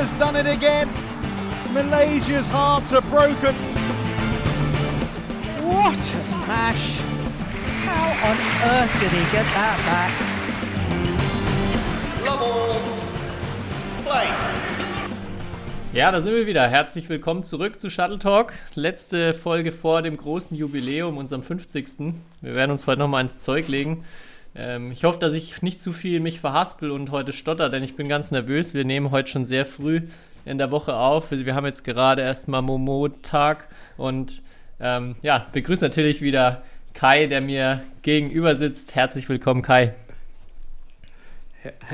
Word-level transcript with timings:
has 0.00 0.12
done 0.12 0.34
it 0.34 0.46
again. 0.46 0.88
Malaysia's 1.74 2.46
hearts 2.48 2.90
are 2.94 3.02
broken. 3.02 3.54
What 5.68 5.98
a 5.98 6.24
smash! 6.24 7.00
How 7.84 8.08
on 8.28 8.36
earth 8.72 8.94
did 8.98 9.10
he 9.10 9.24
get 9.30 9.44
that 9.52 9.76
back? 9.90 10.12
Love 12.24 12.40
all. 12.40 12.80
Play. 14.02 14.28
Ja, 15.92 16.10
da 16.10 16.22
sind 16.22 16.34
wir 16.34 16.46
wieder. 16.46 16.66
Herzlich 16.66 17.10
willkommen 17.10 17.42
zurück 17.42 17.78
zu 17.78 17.90
Shuttle 17.90 18.18
Talk. 18.18 18.54
Letzte 18.74 19.34
Folge 19.34 19.70
vor 19.70 20.00
dem 20.00 20.16
großen 20.16 20.56
Jubiläum, 20.56 21.18
unserem 21.18 21.42
50. 21.42 22.14
Wir 22.40 22.54
werden 22.54 22.70
uns 22.70 22.86
heute 22.86 23.00
nochmal 23.00 23.20
ins 23.20 23.40
Zeug 23.40 23.68
legen. 23.68 24.06
Ähm, 24.54 24.90
ich 24.92 25.04
hoffe, 25.04 25.18
dass 25.18 25.32
ich 25.34 25.62
nicht 25.62 25.80
zu 25.82 25.92
viel 25.92 26.20
mich 26.20 26.40
verhaspel 26.40 26.90
und 26.90 27.10
heute 27.10 27.32
stotter, 27.32 27.68
denn 27.68 27.82
ich 27.82 27.96
bin 27.96 28.08
ganz 28.08 28.30
nervös. 28.30 28.74
Wir 28.74 28.84
nehmen 28.84 29.10
heute 29.10 29.30
schon 29.30 29.46
sehr 29.46 29.64
früh 29.66 30.02
in 30.44 30.58
der 30.58 30.70
Woche 30.70 30.94
auf. 30.94 31.30
Wir 31.30 31.54
haben 31.54 31.66
jetzt 31.66 31.84
gerade 31.84 32.22
erstmal 32.22 32.62
Momo-Tag 32.62 33.68
und 33.96 34.42
ähm, 34.80 35.16
ja, 35.22 35.46
begrüße 35.52 35.84
natürlich 35.84 36.20
wieder 36.20 36.62
Kai, 36.94 37.26
der 37.26 37.40
mir 37.40 37.82
gegenüber 38.02 38.56
sitzt. 38.56 38.94
Herzlich 38.94 39.28
willkommen, 39.28 39.62
Kai. 39.62 39.94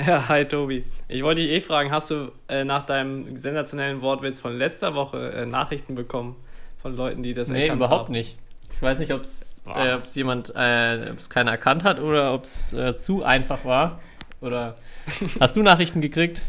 Ja, 0.07 0.29
hi 0.29 0.45
Tobi. 0.45 0.85
Ich 1.09 1.25
wollte 1.25 1.41
dich 1.41 1.51
eh 1.51 1.61
fragen, 1.61 1.91
hast 1.91 2.11
du 2.11 2.31
äh, 2.49 2.63
nach 2.65 2.87
deinem 2.87 3.37
sensationellen 3.37 4.01
Wortwitz 4.01 4.39
von 4.41 4.57
letzter 4.57 4.95
Woche 4.95 5.33
äh, 5.33 5.45
Nachrichten 5.45 5.97
bekommen 5.97 6.37
von 6.81 6.95
Leuten, 6.97 7.25
die 7.25 7.35
das 7.35 7.49
Nee, 7.49 7.63
erkannt 7.63 7.81
überhaupt 7.81 8.05
haben? 8.05 8.13
nicht. 8.13 8.39
Ich 8.73 8.83
weiß 8.83 8.99
nicht, 8.99 9.13
ob 9.13 9.23
es 9.23 9.65
äh, 9.67 9.95
ob's 9.95 10.15
jemand, 10.15 10.53
äh, 10.55 11.09
ob 11.11 11.19
es 11.19 11.31
keiner 11.31 11.51
erkannt 11.53 11.85
hat 11.85 11.99
oder 12.01 12.35
ob 12.35 12.45
es 12.45 12.73
äh, 12.73 12.97
zu 12.97 13.25
einfach 13.25 13.65
war. 13.65 14.01
Oder 14.41 14.77
hast 15.41 15.57
du 15.57 15.63
Nachrichten 15.63 16.01
gekriegt? 16.01 16.43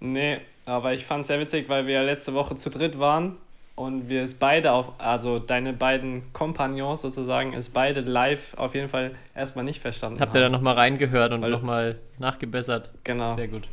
Nee, 0.00 0.38
aber 0.66 0.92
ich 0.92 1.06
fand 1.06 1.22
es 1.22 1.28
sehr 1.28 1.40
witzig, 1.40 1.68
weil 1.68 1.86
wir 1.86 1.94
ja 1.94 2.02
letzte 2.02 2.34
Woche 2.34 2.56
zu 2.56 2.70
dritt 2.70 2.98
waren 2.98 3.36
und 3.74 4.08
wir 4.08 4.22
es 4.22 4.34
beide 4.34 4.72
auf, 4.72 4.92
also 4.98 5.38
deine 5.38 5.72
beiden 5.72 6.32
Kompagnons 6.32 7.00
sozusagen, 7.02 7.54
es 7.54 7.68
beide 7.68 8.00
live 8.00 8.54
auf 8.56 8.74
jeden 8.74 8.88
Fall 8.88 9.14
erstmal 9.34 9.64
nicht 9.64 9.80
verstanden 9.80 10.20
Habt 10.20 10.34
ihr 10.34 10.40
da 10.40 10.46
haben. 10.46 10.52
nochmal 10.52 10.74
reingehört 10.74 11.32
und 11.32 11.40
nochmal 11.40 11.98
nachgebessert? 12.18 12.90
Genau. 13.04 13.34
Sehr 13.36 13.48
gut. 13.48 13.68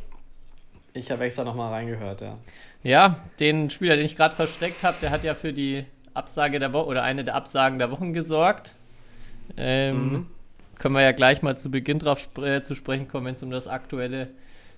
Ich 0.92 1.10
habe 1.10 1.24
extra 1.24 1.42
nochmal 1.44 1.72
reingehört, 1.72 2.20
ja. 2.20 2.38
Ja, 2.82 3.16
den 3.40 3.68
Spieler, 3.70 3.96
den 3.96 4.06
ich 4.06 4.16
gerade 4.16 4.34
versteckt 4.36 4.84
habe, 4.84 4.96
der 5.02 5.10
hat 5.10 5.24
ja 5.24 5.34
für 5.34 5.52
die 5.52 5.84
Absage 6.14 6.58
der 6.58 6.72
Woche 6.72 6.86
oder 6.86 7.02
eine 7.02 7.24
der 7.24 7.34
Absagen 7.34 7.78
der 7.78 7.90
Wochen 7.90 8.12
gesorgt. 8.12 8.76
Ähm, 9.56 10.10
Mhm. 10.10 10.26
Können 10.78 10.94
wir 10.94 11.02
ja 11.02 11.12
gleich 11.12 11.42
mal 11.42 11.56
zu 11.56 11.70
Beginn 11.70 11.98
drauf 11.98 12.18
spr 12.18 12.42
äh, 12.44 12.62
zu 12.62 12.74
sprechen 12.74 13.06
kommen, 13.06 13.26
wenn 13.26 13.34
es 13.34 13.42
um 13.42 13.50
das 13.50 13.68
aktuelle 13.68 14.28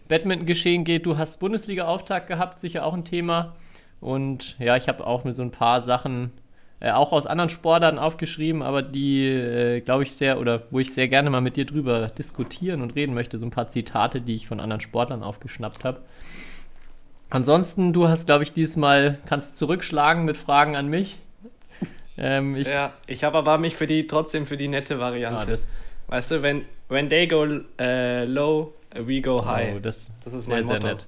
Badminton-Geschehen 0.08 0.84
geht. 0.84 1.06
Du 1.06 1.16
hast 1.18 1.40
Bundesliga-Auftakt 1.40 2.26
gehabt, 2.28 2.60
sicher 2.60 2.84
auch 2.84 2.94
ein 2.94 3.04
Thema. 3.04 3.56
Und 4.00 4.58
ja, 4.58 4.76
ich 4.76 4.88
habe 4.88 5.06
auch 5.06 5.24
mir 5.24 5.32
so 5.32 5.42
ein 5.42 5.50
paar 5.50 5.80
Sachen 5.80 6.32
äh, 6.80 6.90
auch 6.90 7.12
aus 7.12 7.26
anderen 7.26 7.48
Sportarten 7.48 7.98
aufgeschrieben, 7.98 8.62
aber 8.62 8.82
die, 8.82 9.24
äh, 9.26 9.80
glaube 9.80 10.02
ich, 10.02 10.12
sehr 10.12 10.38
oder 10.38 10.64
wo 10.70 10.78
ich 10.78 10.92
sehr 10.92 11.08
gerne 11.08 11.30
mal 11.30 11.40
mit 11.40 11.56
dir 11.56 11.64
drüber 11.64 12.08
diskutieren 12.08 12.82
und 12.82 12.94
reden 12.94 13.14
möchte. 13.14 13.38
So 13.38 13.46
ein 13.46 13.50
paar 13.50 13.68
Zitate, 13.68 14.20
die 14.20 14.34
ich 14.34 14.46
von 14.46 14.60
anderen 14.60 14.80
Sportlern 14.80 15.22
aufgeschnappt 15.22 15.84
habe. 15.84 16.02
Ansonsten, 17.30 17.92
du 17.92 18.06
hast, 18.08 18.26
glaube 18.26 18.44
ich, 18.44 18.52
diesmal, 18.52 19.18
kannst 19.26 19.56
zurückschlagen 19.56 20.24
mit 20.24 20.36
Fragen 20.36 20.76
an 20.76 20.88
mich. 20.88 21.18
Ähm, 22.18 22.56
ich, 22.56 22.68
Ja, 22.68 22.94
ich 23.06 23.24
habe 23.24 23.38
aber 23.38 23.58
mich 23.58 23.76
für 23.76 23.86
die 23.86 24.06
trotzdem 24.06 24.46
für 24.46 24.56
die 24.56 24.68
nette 24.68 24.98
Variante. 24.98 25.52
Ah, 25.52 26.12
weißt 26.12 26.30
du, 26.30 26.42
wenn 26.42 26.64
when 26.88 27.08
they 27.08 27.26
go 27.26 27.46
äh, 27.78 28.24
low, 28.24 28.72
we 28.94 29.20
go 29.20 29.44
high. 29.44 29.74
oh, 29.76 29.78
das, 29.80 30.12
Das 30.24 30.32
ist 30.32 30.46
sehr, 30.46 30.64
sehr 30.66 30.80
nett. 30.80 31.06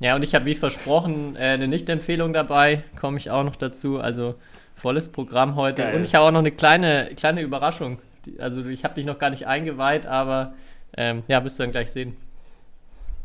Ja, 0.00 0.14
und 0.14 0.22
ich 0.22 0.34
habe 0.34 0.44
wie 0.46 0.54
versprochen 0.54 1.34
äh, 1.36 1.40
eine 1.40 1.68
Nicht-Empfehlung 1.68 2.32
dabei, 2.32 2.84
komme 2.98 3.18
ich 3.18 3.30
auch 3.30 3.42
noch 3.44 3.56
dazu. 3.56 3.98
Also 4.00 4.36
volles 4.74 5.10
Programm 5.10 5.56
heute. 5.56 5.82
Geil. 5.82 5.96
Und 5.96 6.04
ich 6.04 6.14
habe 6.14 6.26
auch 6.26 6.30
noch 6.30 6.38
eine 6.38 6.52
kleine, 6.52 7.10
kleine 7.16 7.40
Überraschung. 7.42 7.98
Die, 8.24 8.40
also 8.40 8.64
ich 8.66 8.84
habe 8.84 8.94
dich 8.94 9.06
noch 9.06 9.18
gar 9.18 9.30
nicht 9.30 9.46
eingeweiht, 9.46 10.06
aber 10.06 10.54
ähm, 10.96 11.24
ja, 11.28 11.42
wirst 11.44 11.58
du 11.58 11.64
dann 11.64 11.72
gleich 11.72 11.90
sehen. 11.90 12.16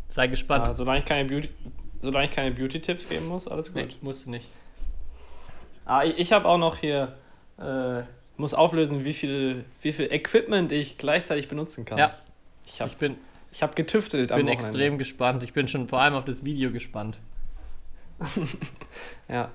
Sei 0.07 0.27
gespannt. 0.27 0.67
Ah, 0.67 0.73
solange 0.73 0.99
ich 0.99 1.05
keine 1.05 1.27
Beauty, 1.29 1.49
solange 2.01 2.25
ich 2.25 2.31
keine 2.31 2.51
Beauty-Tipps 2.51 3.09
geben 3.09 3.27
muss, 3.27 3.47
alles 3.47 3.73
gut. 3.73 3.85
nee, 3.85 3.95
musst 4.01 4.25
du 4.25 4.31
nicht. 4.31 4.49
Ah, 5.85 6.03
ich, 6.03 6.17
ich 6.17 6.33
habe 6.33 6.47
auch 6.47 6.57
noch 6.57 6.77
hier, 6.77 7.13
äh, 7.59 8.01
muss 8.37 8.53
auflösen, 8.53 9.05
wie 9.05 9.13
viel, 9.13 9.63
wie 9.81 9.93
viel 9.93 10.11
Equipment 10.11 10.71
ich 10.71 10.97
gleichzeitig 10.97 11.47
benutzen 11.47 11.85
kann. 11.85 11.97
Ja, 11.97 12.11
Ich 12.65 12.81
habe 12.81 12.89
ich 12.89 12.97
bin, 12.97 13.17
ich 13.51 13.61
hab 13.61 13.75
getüftelt 13.75 14.31
am 14.31 14.37
bin 14.39 14.47
extrem 14.47 14.97
gespannt. 14.97 15.43
Ich 15.43 15.53
bin 15.53 15.67
schon 15.67 15.87
vor 15.87 16.01
allem 16.01 16.15
auf 16.15 16.25
das 16.25 16.43
Video 16.45 16.71
gespannt. 16.71 17.19
Ja. 19.29 19.51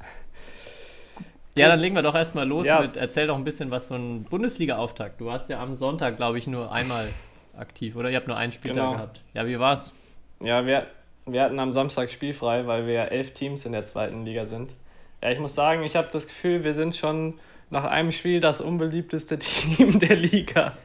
Ja, 1.54 1.68
dann 1.68 1.80
legen 1.80 1.96
wir 1.96 2.02
doch 2.02 2.14
erstmal 2.14 2.46
los 2.46 2.66
Ja. 2.66 2.80
mit, 2.80 2.96
erzähl 2.96 3.26
doch 3.26 3.36
ein 3.36 3.42
bisschen 3.44 3.70
was 3.72 3.88
von 3.88 4.24
Bundesliga-Auftakt. 4.24 5.20
Du 5.20 5.26
warst 5.26 5.50
ja 5.50 5.60
am 5.60 5.74
Sonntag, 5.74 6.16
glaube 6.16 6.38
ich, 6.38 6.46
nur 6.46 6.70
einmal 6.70 7.08
aktiv, 7.56 7.96
oder? 7.96 8.10
Ihr 8.10 8.16
habt 8.16 8.28
nur 8.28 8.36
einen 8.36 8.52
Spieltag 8.52 8.76
Genau. 8.84 8.92
gehabt. 8.92 9.22
Ja, 9.34 9.46
wie 9.46 9.58
war's? 9.58 9.94
Ja, 10.40 10.64
wir, 10.66 10.86
wir 11.26 11.42
hatten 11.42 11.58
am 11.58 11.72
Samstag 11.72 12.12
spielfrei, 12.12 12.66
weil 12.68 12.86
wir 12.86 12.92
ja 12.92 13.04
elf 13.06 13.32
Teams 13.34 13.66
in 13.66 13.72
der 13.72 13.82
zweiten 13.84 14.24
Liga 14.24 14.46
sind. 14.46 14.72
Ja, 15.20 15.30
ich 15.30 15.40
muss 15.40 15.54
sagen, 15.56 15.82
ich 15.82 15.96
habe 15.96 16.08
das 16.12 16.28
Gefühl, 16.28 16.62
wir 16.62 16.74
sind 16.74 16.94
schon 16.94 17.34
nach 17.70 17.84
einem 17.84 18.12
Spiel 18.12 18.40
das 18.40 18.60
unbeliebteste 18.60 19.38
Team 19.38 19.98
der 19.98 20.16
Liga. 20.16 20.76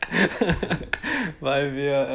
weil 1.40 1.76
wir 1.76 2.10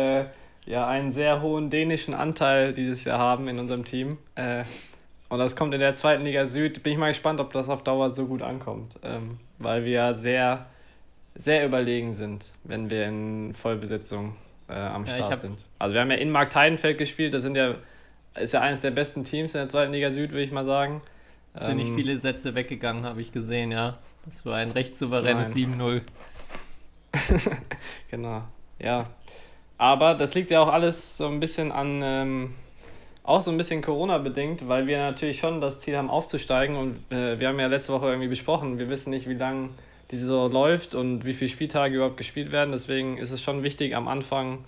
äh, 0.67 0.71
ja 0.71 0.87
einen 0.87 1.13
sehr 1.13 1.41
hohen 1.43 1.71
dänischen 1.71 2.15
Anteil 2.15 2.73
dieses 2.73 3.05
Jahr 3.05 3.19
haben 3.19 3.49
in 3.49 3.59
unserem 3.59 3.85
Team. 3.85 4.19
Äh, 4.35 4.65
und 5.29 5.39
das 5.39 5.57
kommt 5.57 5.75
in 5.75 5.81
der 5.81 5.93
zweiten 5.93 6.25
Liga 6.25 6.47
Süd. 6.47 6.83
Bin 6.83 6.95
ich 6.95 6.99
mal 6.99 7.09
gespannt, 7.09 7.41
ob 7.41 7.53
das 7.53 7.69
auf 7.69 7.83
Dauer 7.83 8.11
so 8.11 8.27
gut 8.27 8.43
ankommt. 8.43 8.97
Ähm, 9.03 9.39
weil 9.59 9.85
wir 9.85 9.93
ja 9.93 10.15
sehr, 10.15 10.67
sehr 11.35 11.65
überlegen 11.67 12.13
sind, 12.13 12.47
wenn 12.65 12.91
wir 12.91 13.07
in 13.07 13.55
Vollbesetzung 13.55 14.37
äh, 14.69 14.75
am 14.75 15.05
Ja, 15.07 15.17
Start 15.17 15.39
sind. 15.39 15.65
Also 15.79 15.95
wir 15.95 16.01
haben 16.01 16.11
ja 16.11 16.17
in 16.17 16.31
Markt-Heidenfeld 16.31 16.99
gespielt, 16.99 17.35
das 17.35 17.43
sind 17.43 17.57
ja, 17.57 17.75
ist 18.35 18.53
ja 18.53 18.61
eines 18.61 18.81
der 18.81 18.91
besten 18.91 19.25
Teams 19.25 19.55
in 19.55 19.59
der 19.59 19.67
zweiten 19.67 19.93
Liga 19.93 20.11
Süd, 20.11 20.31
würde 20.31 20.43
ich 20.45 20.53
mal 20.53 20.65
sagen. 20.65 21.03
Sind 21.55 21.79
nicht 21.79 21.89
Ähm, 21.89 21.97
viele 21.97 22.19
Sätze 22.19 22.55
weggegangen, 22.55 23.05
habe 23.05 23.21
ich 23.21 23.33
gesehen, 23.33 23.73
ja. 23.73 23.99
Das 24.27 24.45
war 24.45 24.57
ein 24.57 24.71
recht 24.73 24.97
souveränes 24.97 25.55
Nein. 25.55 25.81
7-0. 25.81 26.03
Genau, 28.11 28.43
ja. 28.79 29.07
Aber 29.77 30.15
das 30.15 30.35
liegt 30.35 30.51
ja 30.51 30.61
auch 30.61 30.69
alles 30.69 31.17
so 31.17 31.27
ein 31.27 31.41
bisschen 31.41 31.71
an, 31.73 32.01
ähm, 32.03 32.55
auch 33.23 33.41
so 33.43 33.51
ein 33.51 33.57
bisschen 33.57 33.81
Corona-bedingt, 33.83 34.67
weil 34.69 34.87
wir 34.87 34.99
natürlich 34.99 35.39
schon 35.39 35.61
das 35.61 35.79
Ziel 35.79 35.97
haben, 35.97 36.11
aufzusteigen. 36.11 36.77
Und 36.77 36.97
äh, 37.13 37.39
wir 37.39 37.49
haben 37.49 37.61
ja 37.61 37.67
letzte 37.69 37.93
Woche 37.93 38.09
irgendwie 38.09 38.29
besprochen, 38.29 38.79
wir 38.79 38.89
wissen 38.89 39.11
nicht, 39.11 39.29
wie 39.29 39.35
lange 39.35 39.71
die 40.11 40.17
Saison 40.17 40.51
läuft 40.51 40.95
und 40.95 41.25
wie 41.25 41.35
viele 41.35 41.49
Spieltage 41.51 41.97
überhaupt 41.97 42.17
gespielt 42.17 42.51
werden. 42.51 42.73
Deswegen 42.73 43.19
ist 43.19 43.31
es 43.31 43.43
schon 43.43 43.63
wichtig, 43.63 43.95
am 43.95 44.09
Anfang 44.09 44.65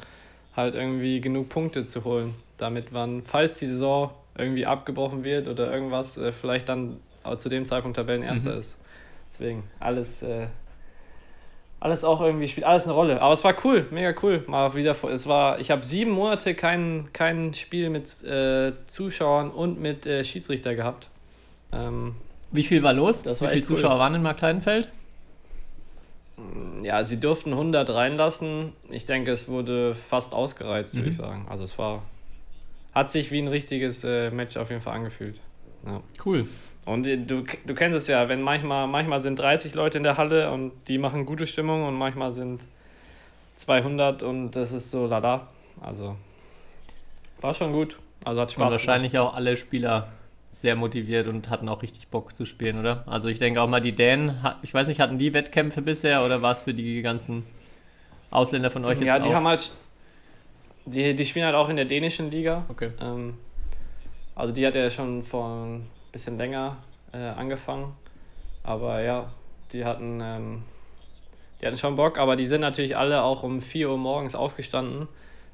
halt 0.54 0.74
irgendwie 0.74 1.20
genug 1.20 1.48
Punkte 1.48 1.84
zu 1.84 2.04
holen, 2.04 2.34
damit 2.58 2.92
man, 2.92 3.22
falls 3.24 3.58
die 3.58 3.66
Saison 3.66 4.10
irgendwie 4.36 4.66
abgebrochen 4.66 5.24
wird 5.24 5.48
oder 5.48 5.72
irgendwas, 5.72 6.16
äh, 6.18 6.30
vielleicht 6.32 6.68
dann 6.68 6.98
zu 7.36 7.48
dem 7.48 7.64
Zeitpunkt 7.64 7.96
Tabellenerster 7.96 8.52
Mhm. 8.52 8.58
ist. 8.58 8.76
Deswegen 9.40 9.64
alles, 9.80 10.20
äh, 10.22 10.48
alles 11.80 12.04
auch 12.04 12.20
irgendwie 12.20 12.46
spielt 12.46 12.66
alles 12.66 12.84
eine 12.84 12.92
Rolle. 12.92 13.22
Aber 13.22 13.32
es 13.32 13.42
war 13.42 13.54
cool, 13.64 13.86
mega 13.90 14.12
cool. 14.22 14.44
Mal 14.46 14.74
wieder, 14.74 14.94
vor- 14.94 15.10
es 15.10 15.26
war, 15.26 15.58
ich 15.60 15.70
habe 15.70 15.82
sieben 15.82 16.10
Monate 16.10 16.54
kein, 16.54 17.08
kein 17.14 17.54
Spiel 17.54 17.88
mit 17.88 18.22
äh, 18.22 18.72
Zuschauern 18.86 19.50
und 19.50 19.80
mit 19.80 20.04
äh, 20.04 20.24
Schiedsrichter 20.24 20.74
gehabt. 20.74 21.08
Ähm, 21.72 22.16
Wie 22.50 22.62
viel 22.62 22.82
war 22.82 22.92
los? 22.92 23.22
Das 23.22 23.38
Wie 23.40 23.44
war 23.44 23.48
viele 23.50 23.62
echt 23.62 23.70
cool. 23.70 23.76
Zuschauer 23.76 23.98
waren 23.98 24.14
in 24.14 24.22
Marktheidenfeld? 24.22 24.90
ja, 26.82 27.04
sie 27.04 27.18
durften 27.20 27.52
100 27.52 27.90
reinlassen. 27.90 28.72
Ich 28.88 29.04
denke, 29.04 29.30
es 29.30 29.46
wurde 29.48 29.94
fast 29.94 30.32
ausgereizt, 30.32 30.94
würde 30.94 31.04
Mhm. 31.06 31.10
ich 31.10 31.16
sagen. 31.16 31.46
Also 31.50 31.64
es 31.64 31.78
war, 31.78 32.02
hat 32.94 33.10
sich 33.10 33.30
wie 33.30 33.40
ein 33.40 33.48
richtiges 33.48 34.04
äh, 34.04 34.30
Match 34.30 34.56
auf 34.56 34.70
jeden 34.70 34.80
Fall 34.80 34.94
angefühlt. 34.94 35.38
Ja. 35.86 36.00
Cool. 36.24 36.46
Und 36.86 37.04
du, 37.04 37.44
du 37.44 37.74
kennst 37.74 37.96
es 37.96 38.06
ja, 38.06 38.28
wenn 38.28 38.42
manchmal, 38.42 38.86
manchmal 38.86 39.20
sind 39.20 39.38
30 39.38 39.74
Leute 39.74 39.98
in 39.98 40.04
der 40.04 40.16
Halle 40.16 40.50
und 40.50 40.72
die 40.88 40.98
machen 40.98 41.26
gute 41.26 41.46
Stimmung 41.46 41.86
und 41.86 41.94
manchmal 41.94 42.32
sind 42.32 42.62
200 43.54 44.22
und 44.22 44.52
das 44.52 44.72
ist 44.72 44.90
so 44.90 45.06
lala. 45.06 45.48
Also 45.80 46.16
war 47.40 47.54
schon 47.54 47.72
gut. 47.72 47.96
Also 48.24 48.40
hat 48.40 48.52
Spaß 48.52 48.64
Und 48.64 48.72
wahrscheinlich 48.72 49.18
auch 49.18 49.34
alle 49.34 49.56
Spieler 49.56 50.08
sehr 50.50 50.74
motiviert 50.74 51.28
und 51.28 51.48
hatten 51.48 51.68
auch 51.68 51.82
richtig 51.82 52.08
Bock 52.08 52.34
zu 52.34 52.44
spielen, 52.44 52.78
oder? 52.78 53.04
Also 53.06 53.28
ich 53.28 53.38
denke 53.38 53.62
auch 53.62 53.68
mal, 53.68 53.80
die 53.80 53.92
Dänen, 53.92 54.44
ich 54.62 54.74
weiß 54.74 54.88
nicht, 54.88 55.00
hatten 55.00 55.18
die 55.18 55.32
Wettkämpfe 55.32 55.80
bisher 55.80 56.24
oder 56.24 56.42
war 56.42 56.52
es 56.52 56.62
für 56.62 56.74
die 56.74 57.02
ganzen 57.02 57.44
Ausländer 58.30 58.70
von 58.70 58.84
euch 58.84 58.98
gemacht. 58.98 59.06
Ja, 59.06 59.16
jetzt 59.16 59.26
die 59.26 59.30
auch? 59.30 59.34
haben 59.34 59.46
halt, 59.46 59.74
die, 60.86 61.14
die 61.14 61.24
spielen 61.24 61.46
halt 61.46 61.54
auch 61.54 61.68
in 61.68 61.76
der 61.76 61.84
dänischen 61.84 62.30
Liga. 62.30 62.64
Okay. 62.68 62.90
Ähm, 63.00 63.34
also 64.34 64.52
die 64.52 64.66
hat 64.66 64.74
ja 64.74 64.90
schon 64.90 65.22
vor 65.22 65.66
ein 65.66 65.86
bisschen 66.12 66.38
länger 66.38 66.76
äh, 67.12 67.18
angefangen. 67.18 67.94
Aber 68.62 69.00
ja, 69.02 69.30
die 69.72 69.84
hatten, 69.84 70.20
ähm, 70.22 70.62
die 71.60 71.66
hatten 71.66 71.76
schon 71.76 71.96
Bock, 71.96 72.18
aber 72.18 72.36
die 72.36 72.46
sind 72.46 72.60
natürlich 72.60 72.96
alle 72.96 73.22
auch 73.22 73.42
um 73.42 73.62
4 73.62 73.90
Uhr 73.90 73.98
morgens 73.98 74.34
aufgestanden, 74.34 75.08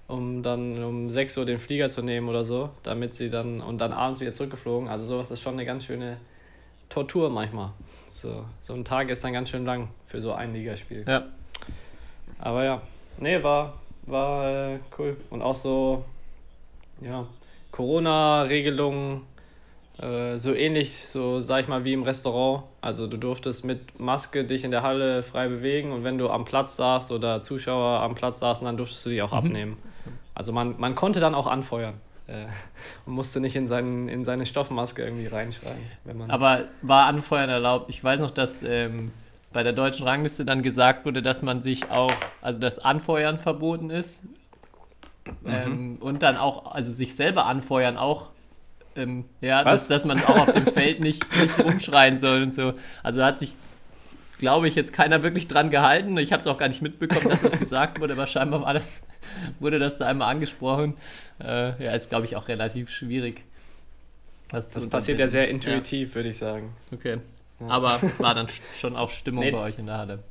um 0.08 0.43
dann 0.43 0.82
um 0.82 1.11
6 1.11 1.38
Uhr 1.38 1.44
den 1.44 1.58
Flieger 1.58 1.88
zu 1.88 2.03
nehmen 2.03 2.29
oder 2.29 2.44
so, 2.44 2.70
damit 2.82 3.12
sie 3.12 3.31
dann 3.31 3.61
und 3.61 3.79
dann 3.79 3.93
abends 3.93 4.20
wieder 4.20 4.32
zurückgeflogen. 4.32 4.88
Also 4.88 5.06
sowas 5.06 5.31
ist 5.31 5.41
schon 5.43 5.55
eine 5.55 5.64
ganz 5.64 5.85
schöne 5.85 6.19
Tortur 6.88 7.31
manchmal. 7.31 7.70
So, 8.11 8.44
so 8.62 8.75
ein 8.75 8.85
Tag 8.85 9.11
ist 9.11 9.23
dann 9.25 9.32
ganz 9.32 9.50
schön 9.50 9.64
lang 9.64 9.88
für 10.06 10.20
so 10.20 10.32
ein 10.32 10.55
Ligaspiel. 10.55 11.05
Ja. 11.06 11.26
Aber 12.38 12.64
ja, 12.64 12.82
nee, 13.19 13.43
war, 13.43 13.75
war 14.06 14.75
äh, 14.75 14.79
cool. 14.99 15.17
Und 15.31 15.43
auch 15.43 15.56
so, 15.56 16.05
ja, 17.00 17.26
Corona-Regelungen, 17.73 19.23
äh, 20.00 20.38
so 20.38 20.52
ähnlich, 20.52 20.96
so 21.06 21.40
sag 21.40 21.62
ich 21.62 21.69
mal, 21.69 21.84
wie 21.84 21.93
im 21.93 22.02
Restaurant. 22.02 22.64
Also 22.81 23.06
du 23.06 23.16
durftest 23.16 23.64
mit 23.64 23.98
Maske 23.98 24.44
dich 24.44 24.64
in 24.64 24.70
der 24.70 24.82
Halle 24.82 25.22
frei 25.22 25.48
bewegen 25.48 25.93
und 25.93 26.04
wenn 26.04 26.19
du 26.19 26.28
am 26.28 26.44
Platz 26.44 26.76
saßt 26.76 27.12
oder 27.12 27.40
Zuschauer 27.40 28.00
am 28.00 28.14
Platz 28.14 28.38
saßen, 28.38 28.64
dann 28.64 28.76
durftest 28.76 29.06
du 29.06 29.10
die 29.10 29.22
auch 29.22 29.32
abnehmen. 29.32 29.76
Also 30.34 30.52
man, 30.52 30.75
man 30.78 30.94
konnte 30.94 31.20
dann 31.20 31.34
auch 31.34 31.46
anfeuern. 31.46 31.94
Äh, 32.26 32.46
und 33.06 33.14
musste 33.14 33.40
nicht 33.40 33.56
in, 33.56 33.66
seinen, 33.66 34.08
in 34.08 34.25
seine 34.25 34.46
Stoffmaske 34.46 35.02
irgendwie 35.02 35.26
reinschreien. 35.26 35.78
Wenn 36.04 36.19
man 36.19 36.31
Aber 36.31 36.64
war 36.82 37.06
Anfeuern 37.06 37.48
erlaubt? 37.48 37.88
Ich 37.88 38.02
weiß 38.02 38.20
noch, 38.20 38.31
dass 38.31 38.62
ähm, 38.62 39.12
bei 39.52 39.62
der 39.62 39.72
deutschen 39.72 40.06
Rangliste 40.06 40.44
dann 40.44 40.62
gesagt 40.62 41.06
wurde, 41.06 41.22
dass 41.22 41.40
man 41.40 41.62
sich 41.62 41.90
auch, 41.90 42.12
also 42.43 42.60
das 42.60 42.78
Anfeuern 42.78 43.38
verboten 43.38 43.90
ist. 43.90 44.26
Ähm, 45.44 45.96
und 46.00 46.22
dann 46.22 46.37
auch, 46.37 46.72
also 46.72 46.93
sich 46.93 47.16
selber 47.16 47.46
anfeuern 47.46 47.96
auch. 47.96 48.28
Ähm, 48.96 49.25
ja, 49.40 49.62
dass, 49.64 49.87
dass 49.88 50.04
man 50.04 50.22
auch 50.25 50.38
auf 50.48 50.52
dem 50.52 50.66
Feld 50.66 51.00
nicht, 51.00 51.25
nicht 51.40 51.58
rumschreien 51.58 52.19
soll 52.19 52.43
und 52.43 52.52
so. 52.54 52.72
Also 53.02 53.22
hat 53.25 53.38
sich, 53.38 53.54
glaube 54.38 54.69
ich, 54.69 54.75
jetzt 54.75 54.93
keiner 54.93 55.22
wirklich 55.22 55.48
dran 55.48 55.70
gehalten. 55.70 56.16
Ich 56.19 56.32
habe 56.32 56.40
es 56.43 56.46
auch 56.46 56.58
gar 56.58 56.69
nicht 56.69 56.82
mitbekommen, 56.82 57.28
dass 57.28 57.43
das 57.43 57.58
gesagt 57.58 58.00
wurde, 58.00 58.14
aber 58.14 58.26
scheinbar 58.26 58.62
war 58.62 58.75
das, 58.75 59.02
wurde 59.60 59.78
das 59.78 59.98
da 59.98 60.06
einmal 60.06 60.31
angesprochen. 60.31 60.94
Äh, 61.43 61.82
ja, 61.84 61.93
ist, 61.93 62.08
glaube 62.10 62.25
ich, 62.25 62.37
auch 62.37 62.48
relativ 62.48 62.90
schwierig. 62.90 63.44
Das, 64.48 64.70
das 64.70 64.87
passiert 64.88 65.19
ja 65.19 65.28
sehr 65.28 65.48
intuitiv, 65.48 66.14
würde 66.14 66.28
ich 66.28 66.38
sagen. 66.38 66.72
Ja, 66.90 66.96
okay. 66.96 67.19
Aber 67.69 68.00
war 68.19 68.34
dann 68.34 68.46
schon 68.76 68.96
auch 68.96 69.10
Stimmung 69.10 69.44
Nee. 69.44 69.50
bei 69.50 69.58
euch 69.58 69.78
in 69.78 69.87
der 69.87 69.98
Halle. 69.98 70.22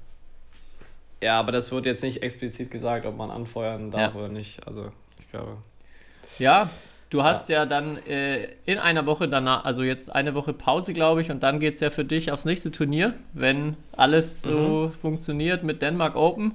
Ja, 1.21 1.39
aber 1.39 1.51
das 1.51 1.71
wurde 1.71 1.89
jetzt 1.89 2.03
nicht 2.03 2.21
explizit 2.23 2.69
gesagt, 2.71 3.05
ob 3.05 3.17
man 3.17 3.31
anfeuern 3.31 3.89
darf 3.91 4.13
Ja. 4.13 4.19
oder 4.19 4.29
nicht. 4.29 4.65
Also 4.67 4.91
ich 5.19 5.29
glaube. 5.31 5.57
Ja, 6.39 6.69
du 7.15 7.23
hast 7.23 7.47
ja, 7.49 7.65
dann 7.65 7.97
äh, 8.05 8.49
in 8.65 8.77
einer 8.77 9.05
Woche 9.05 9.29
danach, 9.29 9.63
also 9.63 9.83
jetzt 9.83 10.13
eine 10.13 10.35
Woche 10.35 10.51
Pause, 10.53 10.93
glaube 10.93 11.21
ich, 11.21 11.31
und 11.31 11.43
dann 11.43 11.59
geht 11.59 11.75
es 11.75 11.79
ja 11.79 11.89
für 11.89 12.03
dich 12.03 12.31
aufs 12.31 12.43
nächste 12.45 12.71
Turnier, 12.71 13.13
wenn 13.33 13.77
alles 13.93 14.41
so 14.41 14.91
funktioniert 15.01 15.63
mit 15.63 15.81
Denmark 15.81 16.15
Open. 16.15 16.53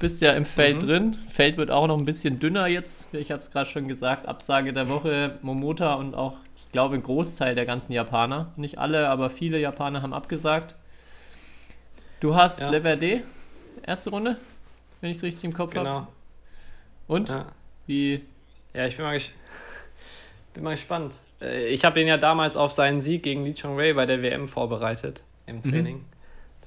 Bist 0.00 0.20
ja 0.22 0.32
im 0.32 0.44
Feld 0.44 0.82
drin. 0.82 1.14
Feld 1.28 1.58
wird 1.58 1.70
auch 1.70 1.86
noch 1.86 1.96
ein 1.98 2.04
bisschen 2.04 2.40
dünner 2.40 2.66
jetzt. 2.66 3.14
Ich 3.14 3.30
habe 3.30 3.40
es 3.42 3.50
gerade 3.50 3.68
schon 3.68 3.86
gesagt. 3.86 4.26
Absage 4.26 4.72
der 4.72 4.88
Woche, 4.88 5.38
Momota 5.42 5.94
und 5.94 6.14
auch, 6.14 6.38
ich 6.56 6.72
glaube, 6.72 6.94
ein 6.96 7.02
Großteil 7.02 7.54
der 7.54 7.66
ganzen 7.66 7.92
Japaner. 7.92 8.50
Nicht 8.56 8.78
alle, 8.78 9.08
aber 9.10 9.30
viele 9.30 9.60
Japaner 9.60 10.02
haben 10.02 10.14
abgesagt. 10.14 10.74
Du 12.20 12.34
hast 12.34 12.60
Ja. 12.62 12.70
Leverde, 12.70 13.22
erste 13.86 14.10
Runde, 14.10 14.38
wenn 15.00 15.10
ich 15.10 15.18
es 15.18 15.22
richtig 15.22 15.44
im 15.44 15.52
Kopf 15.52 15.74
habe. 15.76 15.86
Genau. 15.86 16.06
Und? 17.06 17.28
Ja. 17.28 17.46
Wie, 17.86 18.22
Ja, 18.74 18.86
ich 18.86 18.96
bin 18.96 19.04
mal, 19.04 19.12
ges 19.12 19.28
bin 20.54 20.62
mal 20.64 20.72
gespannt. 20.72 21.14
Äh, 21.40 21.68
Ich 21.68 21.84
habe 21.84 22.00
ihn 22.00 22.06
ja 22.08 22.16
damals 22.18 22.56
auf 22.56 22.72
seinen 22.72 23.00
Sieg 23.00 23.22
gegen 23.22 23.44
Lee 23.44 23.54
Chong 23.54 23.76
Wei 23.76 23.92
bei 23.94 24.06
der 24.06 24.22
WM 24.22 24.48
vorbereitet 24.48 25.22
im 25.46 25.62
Training. 25.62 26.04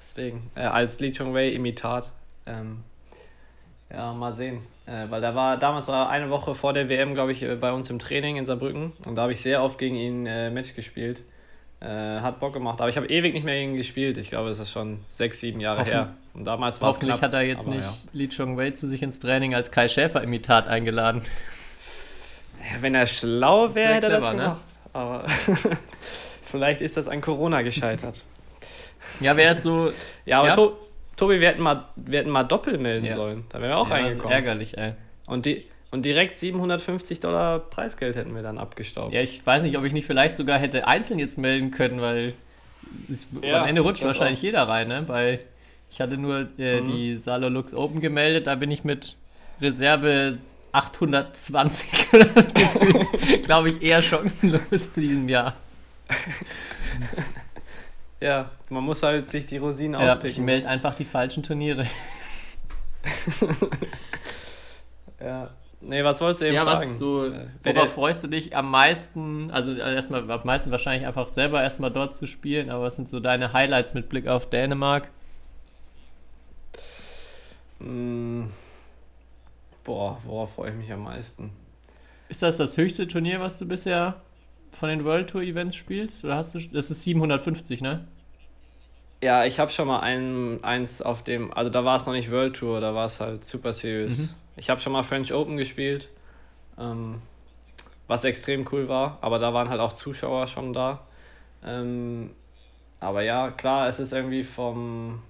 Deswegen, 0.01 0.49
äh, 0.55 0.61
als 0.61 0.99
Lee 0.99 1.11
Chong 1.11 1.33
Wei 1.33 1.49
Imitat. 1.49 2.11
Ähm, 2.45 2.83
ja, 3.91 4.13
mal 4.13 4.33
sehen. 4.33 4.59
Äh, 4.87 5.09
weil 5.09 5.21
da 5.21 5.33
war, 5.35 5.57
damals 5.57 5.87
war 5.87 6.09
eine 6.09 6.29
Woche 6.29 6.53
vor 6.55 6.73
der 6.73 6.89
WM, 6.89 7.13
glaube 7.15 7.31
ich, 7.31 7.41
äh, 7.43 7.55
bei 7.55 7.71
uns 7.71 7.89
im 7.89 7.99
Training 7.99 8.37
in 8.37 8.45
Saarbrücken. 8.45 8.93
Und 9.05 9.15
da 9.15 9.23
habe 9.23 9.33
ich 9.33 9.41
sehr 9.41 9.63
oft 9.63 9.77
gegen 9.77 9.95
ihn 9.95 10.25
äh, 10.25 10.49
Match 10.51 10.75
gespielt. 10.75 11.23
Äh, 11.81 11.87
hat 11.87 12.39
Bock 12.39 12.53
gemacht. 12.53 12.79
Aber 12.81 12.89
ich 12.89 12.97
habe 12.97 13.07
ewig 13.07 13.33
nicht 13.33 13.43
mehr 13.43 13.55
gegen 13.55 13.71
ihn 13.71 13.77
gespielt. 13.77 14.17
Ich 14.17 14.29
glaube, 14.29 14.49
das 14.49 14.59
ist 14.59 14.71
schon 14.71 14.99
sechs, 15.07 15.39
sieben 15.39 15.59
Jahre 15.59 15.81
Hoffen- 15.81 15.91
her. 15.91 16.13
Und 16.33 16.45
damals 16.45 16.81
war 16.81 16.89
es 16.89 16.95
Hoffentlich 16.95 17.17
knapp. 17.19 17.33
hat 17.33 17.33
er 17.33 17.45
jetzt 17.47 17.67
nicht 17.67 17.81
ja. 17.83 17.93
Lee 18.13 18.27
Chong 18.29 18.57
Wei 18.57 18.71
zu 18.71 18.87
sich 18.87 19.01
ins 19.03 19.19
Training 19.19 19.53
als 19.55 19.71
Kai 19.71 19.87
Schäfer-Imitat 19.87 20.67
eingeladen. 20.67 21.21
Ja, 22.73 22.81
wenn 22.81 22.95
er 22.95 23.07
schlau 23.07 23.73
wäre, 23.73 23.75
wär 23.75 23.95
hätte 23.95 24.07
er 24.07 24.19
das 24.19 24.25
ne? 24.25 24.31
gemacht. 24.41 24.61
Aber 24.93 25.25
vielleicht 26.51 26.81
ist 26.81 26.97
das 26.97 27.07
an 27.07 27.21
Corona 27.21 27.61
gescheitert. 27.61 28.15
Ja, 29.19 29.35
wer 29.37 29.51
ist 29.51 29.63
so 29.63 29.91
Ja, 30.25 30.39
aber 30.39 30.47
Ja. 30.49 30.55
To 30.55 30.77
Tobi, 31.15 31.39
wir 31.39 31.47
hätten 31.47 31.61
mal, 31.61 31.85
wir 31.95 32.19
hätten 32.19 32.29
mal 32.29 32.43
Doppel 32.43 32.77
melden 32.77 33.05
Ja. 33.05 33.13
sollen. 33.15 33.45
Da 33.49 33.59
wären 33.61 33.69
wir 33.71 33.77
auch 33.77 33.89
ja, 33.89 33.95
reingekommen. 33.95 34.31
ärgerlich, 34.33 34.77
ey. 34.77 34.93
Und, 35.27 35.45
die, 35.45 35.63
und 35.91 36.03
direkt 36.03 36.35
750 36.35 37.21
Dollar 37.21 37.59
Preisgeld 37.59 38.17
hätten 38.17 38.35
wir 38.35 38.41
dann 38.43 38.57
abgestaubt. 38.57 39.13
Ja, 39.13 39.21
ich 39.21 39.45
weiß 39.45 39.63
nicht, 39.63 39.77
ob 39.77 39.85
ich 39.85 39.93
nicht 39.93 40.05
vielleicht 40.05 40.35
sogar 40.35 40.59
hätte 40.59 40.87
einzeln 40.87 41.17
jetzt 41.19 41.37
melden 41.37 41.71
können, 41.71 42.01
weil 42.01 42.33
es, 43.09 43.27
Ja, 43.41 43.61
am 43.61 43.67
Ende 43.67 43.79
rutscht 43.81 44.03
wahrscheinlich 44.03 44.39
auch. 44.39 44.43
jeder 44.43 44.67
rein, 44.67 44.89
ne? 44.89 45.03
Weil 45.07 45.39
ich 45.89 46.01
hatte 46.01 46.17
nur 46.17 46.47
äh, 46.59 46.81
Mhm. 46.81 46.85
die 46.85 47.15
Salo 47.17 47.47
Lux 47.47 47.73
Open 47.73 48.01
gemeldet, 48.01 48.47
da 48.47 48.55
bin 48.55 48.69
ich 48.69 48.83
mit 48.83 49.15
Reserve 49.61 50.37
820 50.75 52.11
glaube 53.43 53.69
ich, 53.69 53.81
eher 53.81 54.01
chancenlos 54.01 54.61
in 54.95 55.01
diesem 55.01 55.29
Jahr. 55.29 55.53
Ja, 58.19 58.51
man 58.69 58.83
muss 58.83 59.03
halt 59.03 59.29
sich 59.31 59.45
die 59.45 59.57
Rosinen 59.57 59.99
Ja, 59.99 60.07
ich 60.07 60.11
auspicken. 60.17 60.45
melde 60.45 60.67
einfach 60.67 60.95
die 60.95 61.05
falschen 61.05 61.43
Turniere. 61.43 61.85
ja. 65.19 65.49
Nee, 65.81 66.03
was 66.03 66.19
wolltest 66.21 66.41
du 66.41 66.45
eben 66.45 66.55
Ja, 66.55 66.63
fragen? 66.63 66.79
was 66.81 66.97
so, 66.97 67.25
Äh, 67.25 67.47
worauf 67.63 67.93
freust 67.93 68.23
du 68.23 68.27
dich 68.27 68.55
am 68.55 68.71
meisten? 68.71 69.51
Also 69.51 69.71
äh, 69.73 69.93
erstmal 69.93 70.29
am 70.31 70.41
meisten 70.43 70.71
wahrscheinlich 70.71 71.05
einfach 71.05 71.27
selber 71.27 71.61
erstmal 71.61 71.91
dort 71.91 72.15
zu 72.15 72.25
spielen, 72.25 72.69
aber 72.71 72.85
was 72.85 72.95
sind 72.95 73.07
so 73.07 73.19
deine 73.19 73.53
Highlights 73.53 73.93
mit 73.93 74.09
Blick 74.09 74.27
auf 74.27 74.49
Dänemark? 74.49 75.09
Mm, 77.79 78.45
boah, 79.85 80.17
worauf 80.25 80.55
freue 80.55 80.71
ich 80.71 80.75
mich 80.75 80.91
am 80.91 81.03
meisten? 81.03 81.51
Ist 82.27 82.41
das 82.41 82.57
das 82.57 82.75
höchste 82.75 83.07
Turnier, 83.07 83.39
was 83.39 83.57
du 83.57 83.67
bisher 83.67 84.21
von 84.71 84.89
den 84.89 85.05
World 85.05 85.29
Tour 85.29 85.41
Events 85.41 85.75
spielst? 85.75 86.25
Oder 86.25 86.35
hast 86.35 86.53
du 86.53 86.59
das 86.59 86.91
ist 86.91 87.03
750, 87.03 87.81
ne? 87.81 88.05
Ja, 89.21 89.45
ich 89.45 89.59
habe 89.59 89.71
schon 89.71 89.87
mal 89.87 90.01
ein, 90.01 90.63
eins 90.63 91.01
auf 91.01 91.23
dem, 91.23 91.53
also 91.53 91.69
da 91.69 91.85
war 91.85 91.95
es 91.95 92.05
noch 92.05 92.13
nicht 92.13 92.29
World 92.31 92.57
Tour, 92.57 92.81
da 92.81 92.93
war 92.93 93.05
es 93.05 93.19
halt 93.19 93.45
Super 93.45 93.71
Series. 93.71 94.17
Mhm. 94.17 94.29
Ich 94.57 94.69
habe 94.69 94.81
schon 94.81 94.91
mal 94.91 95.03
French 95.03 95.33
Open 95.33 95.57
gespielt, 95.57 96.09
ähm, 96.77 97.21
was 98.07 98.23
extrem 98.23 98.67
cool 98.71 98.89
war, 98.89 99.17
aber 99.21 99.39
da 99.39 99.53
waren 99.53 99.69
halt 99.69 99.79
auch 99.79 99.93
Zuschauer 99.93 100.47
schon 100.47 100.73
da. 100.73 101.05
Ähm, 101.63 102.31
aber 102.99 103.21
ja, 103.21 103.51
klar, 103.51 103.87
es 103.87 103.99
ist 103.99 104.13
irgendwie 104.13 104.43
vom. 104.43 105.21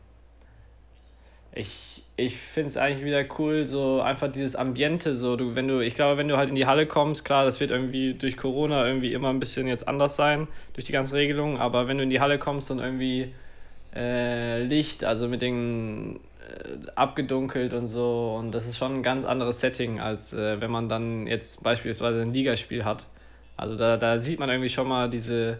Ich, 1.53 2.04
ich 2.17 2.38
finde 2.38 2.67
es 2.69 2.77
eigentlich 2.77 3.05
wieder 3.05 3.25
cool, 3.39 3.67
so 3.67 4.01
einfach 4.01 4.31
dieses 4.31 4.55
Ambiente, 4.55 5.15
so 5.15 5.36
du, 5.36 5.55
wenn 5.55 5.67
du, 5.67 5.81
ich 5.81 5.95
glaube, 5.95 6.17
wenn 6.17 6.27
du 6.29 6.38
halt 6.38 6.50
in 6.50 6.55
die 6.55 6.65
Halle 6.65 6.88
kommst, 6.88 7.25
klar, 7.25 7.43
das 7.45 7.60
wird 7.60 7.72
irgendwie 7.72 8.13
durch 8.13 8.38
Corona 8.38 8.88
irgendwie 8.88 9.13
immer 9.13 9.29
ein 9.29 9.39
bisschen 9.39 9.67
jetzt 9.67 9.88
anders 9.88 10.15
sein, 10.15 10.48
durch 10.74 10.86
die 10.86 10.93
ganzen 10.93 11.15
Regelungen, 11.15 11.57
aber 11.57 11.88
wenn 11.88 11.98
du 11.98 12.03
in 12.03 12.10
die 12.10 12.22
Halle 12.22 12.39
kommst 12.39 12.72
und 12.72 12.79
irgendwie 12.79 13.34
äh, 13.95 14.63
Licht, 14.63 15.03
also 15.03 15.27
mit 15.27 15.41
den 15.41 16.19
äh, 16.39 16.89
abgedunkelt 16.95 17.74
und 17.74 17.88
so. 17.88 18.36
Und 18.38 18.51
das 18.51 18.65
ist 18.65 18.77
schon 18.77 18.95
ein 18.95 19.03
ganz 19.03 19.25
anderes 19.25 19.60
Setting, 19.60 20.00
als 20.00 20.34
äh, 20.34 20.60
wenn 20.62 20.72
man 20.72 20.89
dann 20.89 21.27
jetzt 21.27 21.63
beispielsweise 21.63 22.22
ein 22.22 22.34
Ligaspiel 22.34 22.86
hat. 22.86 23.07
Also 23.57 23.77
da, 23.77 23.98
da 23.98 24.22
sieht 24.22 24.39
man 24.39 24.50
irgendwie 24.50 24.69
schon 24.69 24.88
mal 24.88 25.10
diese, 25.10 25.60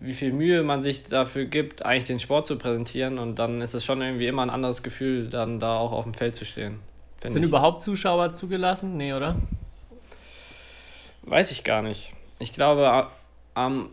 wie 0.00 0.14
viel 0.14 0.32
Mühe 0.32 0.62
man 0.62 0.80
sich 0.80 1.04
dafür 1.04 1.44
gibt, 1.44 1.84
eigentlich 1.84 2.04
den 2.04 2.18
Sport 2.18 2.44
zu 2.44 2.56
präsentieren. 2.58 3.18
Und 3.18 3.38
dann 3.38 3.60
ist 3.60 3.74
es 3.74 3.84
schon 3.84 4.02
irgendwie 4.02 4.26
immer 4.26 4.42
ein 4.42 4.50
anderes 4.50 4.82
Gefühl, 4.82 5.28
dann 5.28 5.60
da 5.60 5.76
auch 5.76 5.92
auf 5.92 6.04
dem 6.04 6.14
Feld 6.14 6.34
zu 6.34 6.44
stehen. 6.44 6.80
Sind 7.24 7.42
ich. 7.42 7.48
überhaupt 7.48 7.82
Zuschauer 7.82 8.34
zugelassen? 8.34 8.96
Nee, 8.96 9.14
oder? 9.14 9.36
Weiß 11.22 11.50
ich 11.52 11.64
gar 11.64 11.80
nicht. 11.80 12.12
Ich 12.38 12.52
glaube, 12.52 13.08
am, 13.54 13.90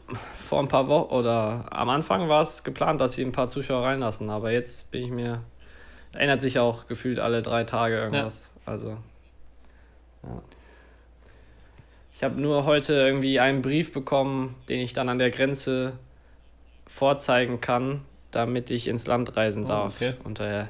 vor 0.47 0.59
ein 0.59 0.67
paar 0.67 0.87
Wochen 0.87 1.13
oder 1.13 1.65
am 1.71 1.89
Anfang 1.89 2.27
war 2.27 2.41
es 2.41 2.63
geplant, 2.63 2.99
dass 2.99 3.13
sie 3.13 3.23
ein 3.23 3.31
paar 3.31 3.47
Zuschauer 3.47 3.85
reinlassen, 3.85 4.29
aber 4.29 4.51
jetzt 4.51 4.91
bin 4.91 5.03
ich 5.03 5.11
mir. 5.11 5.43
Ändert 6.13 6.41
sich 6.41 6.59
auch 6.59 6.87
gefühlt 6.87 7.19
alle 7.19 7.41
drei 7.41 7.63
Tage 7.63 7.95
irgendwas. 7.95 8.49
Also. 8.65 8.97
Ja. 10.23 10.41
Ich 12.21 12.23
habe 12.23 12.39
nur 12.39 12.65
heute 12.65 12.93
irgendwie 12.93 13.39
einen 13.39 13.63
Brief 13.63 13.91
bekommen, 13.91 14.53
den 14.69 14.79
ich 14.79 14.93
dann 14.93 15.09
an 15.09 15.17
der 15.17 15.31
Grenze 15.31 15.93
vorzeigen 16.85 17.61
kann, 17.61 18.01
damit 18.29 18.69
ich 18.69 18.87
ins 18.87 19.07
Land 19.07 19.35
reisen 19.37 19.63
Oh, 19.63 19.67
darf. 19.67 19.95
okay. 19.95 20.13
Und 20.23 20.39
äh, 20.39 20.65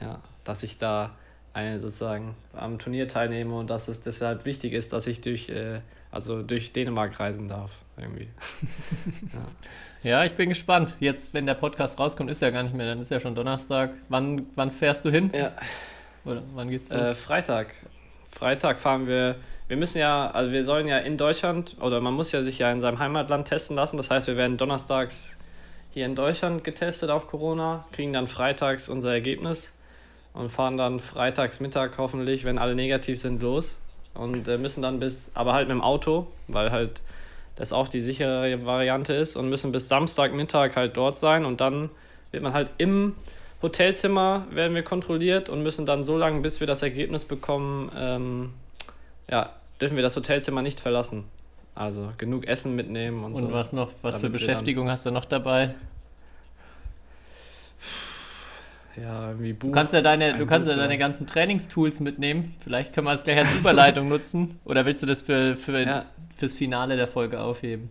ja, 0.00 0.20
dass 0.42 0.64
ich 0.64 0.78
da 0.78 1.14
eine 1.54 1.78
sozusagen 1.78 2.34
am 2.52 2.80
Turnier 2.80 3.06
teilnehme 3.06 3.54
und 3.54 3.70
dass 3.70 3.86
es 3.86 4.00
deshalb 4.00 4.44
wichtig 4.44 4.72
ist, 4.72 4.92
dass 4.92 5.06
ich 5.06 5.20
durch, 5.20 5.50
äh, 5.50 5.82
also 6.10 6.42
durch 6.42 6.72
Dänemark 6.72 7.20
reisen 7.20 7.46
darf. 7.48 7.70
Irgendwie. 7.96 8.26
Ja, 10.02 10.24
ich 10.24 10.34
bin 10.34 10.48
gespannt. 10.48 10.96
Jetzt, 10.98 11.32
wenn 11.32 11.46
der 11.46 11.54
Podcast 11.54 12.00
rauskommt, 12.00 12.28
ist 12.28 12.42
ja 12.42 12.50
gar 12.50 12.64
nicht 12.64 12.74
mehr, 12.74 12.86
dann 12.86 12.98
ist 12.98 13.12
ja 13.12 13.20
schon 13.20 13.36
Donnerstag. 13.36 13.94
Wann, 14.08 14.46
wann 14.56 14.72
fährst 14.72 15.04
du 15.04 15.10
hin? 15.10 15.30
Ja, 15.32 15.52
Oder 16.24 16.42
wann 16.54 16.70
geht's 16.70 16.90
äh, 16.90 16.98
los? 16.98 17.20
Freitag. 17.20 17.72
Freitag 18.32 18.80
fahren 18.80 19.06
wir. 19.06 19.36
Wir 19.68 19.76
müssen 19.76 19.98
ja, 19.98 20.30
also 20.30 20.52
wir 20.52 20.64
sollen 20.64 20.88
ja 20.88 20.98
in 20.98 21.16
Deutschland 21.16 21.76
oder 21.80 22.00
man 22.00 22.14
muss 22.14 22.32
ja 22.32 22.42
sich 22.42 22.58
ja 22.58 22.70
in 22.70 22.80
seinem 22.80 22.98
Heimatland 22.98 23.48
testen 23.48 23.76
lassen. 23.76 23.96
Das 23.96 24.10
heißt, 24.10 24.26
wir 24.26 24.36
werden 24.36 24.56
donnerstags 24.56 25.38
hier 25.92 26.06
in 26.06 26.14
Deutschland 26.14 26.64
getestet 26.64 27.10
auf 27.10 27.28
Corona, 27.28 27.84
kriegen 27.92 28.12
dann 28.12 28.26
freitags 28.26 28.88
unser 28.88 29.12
Ergebnis 29.12 29.72
und 30.34 30.50
fahren 30.50 30.76
dann 30.76 31.00
freitags 31.00 31.60
Mittag 31.60 31.98
hoffentlich, 31.98 32.44
wenn 32.44 32.58
alle 32.58 32.74
negativ 32.74 33.20
sind, 33.20 33.42
los 33.42 33.78
und 34.14 34.48
äh, 34.48 34.58
müssen 34.58 34.82
dann 34.82 35.00
bis, 35.00 35.30
aber 35.34 35.52
halt 35.52 35.68
mit 35.68 35.76
dem 35.76 35.82
Auto, 35.82 36.26
weil 36.48 36.70
halt 36.70 37.02
das 37.56 37.72
auch 37.72 37.88
die 37.88 38.00
sichere 38.00 38.64
Variante 38.64 39.12
ist 39.12 39.36
und 39.36 39.48
müssen 39.48 39.72
bis 39.72 39.88
Samstagmittag 39.88 40.76
halt 40.76 40.96
dort 40.96 41.16
sein 41.16 41.44
und 41.44 41.60
dann 41.60 41.90
wird 42.30 42.42
man 42.42 42.54
halt 42.54 42.70
im 42.78 43.14
Hotelzimmer 43.60 44.46
werden 44.50 44.74
wir 44.74 44.82
kontrolliert 44.82 45.48
und 45.48 45.62
müssen 45.62 45.86
dann 45.86 46.02
so 46.02 46.16
lange, 46.16 46.40
bis 46.40 46.60
wir 46.60 46.66
das 46.66 46.82
Ergebnis 46.82 47.24
bekommen, 47.24 47.92
ähm, 47.96 48.54
ja, 49.30 49.50
dürfen 49.80 49.96
wir 49.96 50.02
das 50.02 50.16
Hotelzimmer 50.16 50.62
nicht 50.62 50.80
verlassen. 50.80 51.24
Also 51.74 52.12
genug 52.18 52.46
Essen 52.46 52.76
mitnehmen 52.76 53.24
und, 53.24 53.34
Und 53.34 53.42
so. 53.46 53.52
was 53.52 53.72
noch, 53.72 53.90
was 54.02 54.20
für 54.20 54.28
Beschäftigung 54.28 54.90
hast 54.90 55.06
du 55.06 55.10
noch 55.10 55.24
dabei? 55.24 55.74
Ja, 58.96 59.28
irgendwie 59.28 59.54
Buch. 59.54 59.68
Du 59.68 59.72
kannst 59.72 59.94
ja 59.94 60.02
deine, 60.02 60.34
ein 60.34 60.38
du 60.38 60.46
kannst 60.46 60.68
ja 60.68 60.74
Buch, 60.74 60.82
deine 60.82 60.98
ganzen 60.98 61.26
Trainingstools 61.26 62.00
mitnehmen. 62.00 62.54
Vielleicht 62.60 62.92
können 62.92 63.06
wir 63.06 63.14
es 63.14 63.24
gleich 63.24 63.38
als 63.38 63.54
Überleitung 63.56 64.08
nutzen. 64.10 64.60
Oder 64.66 64.84
willst 64.84 65.02
du 65.02 65.06
das 65.06 65.22
für, 65.22 65.56
für, 65.56 65.80
Ja. 65.82 66.04
fürs 66.36 66.54
Finale 66.54 66.96
der 66.96 67.08
Folge 67.08 67.40
aufheben? 67.40 67.88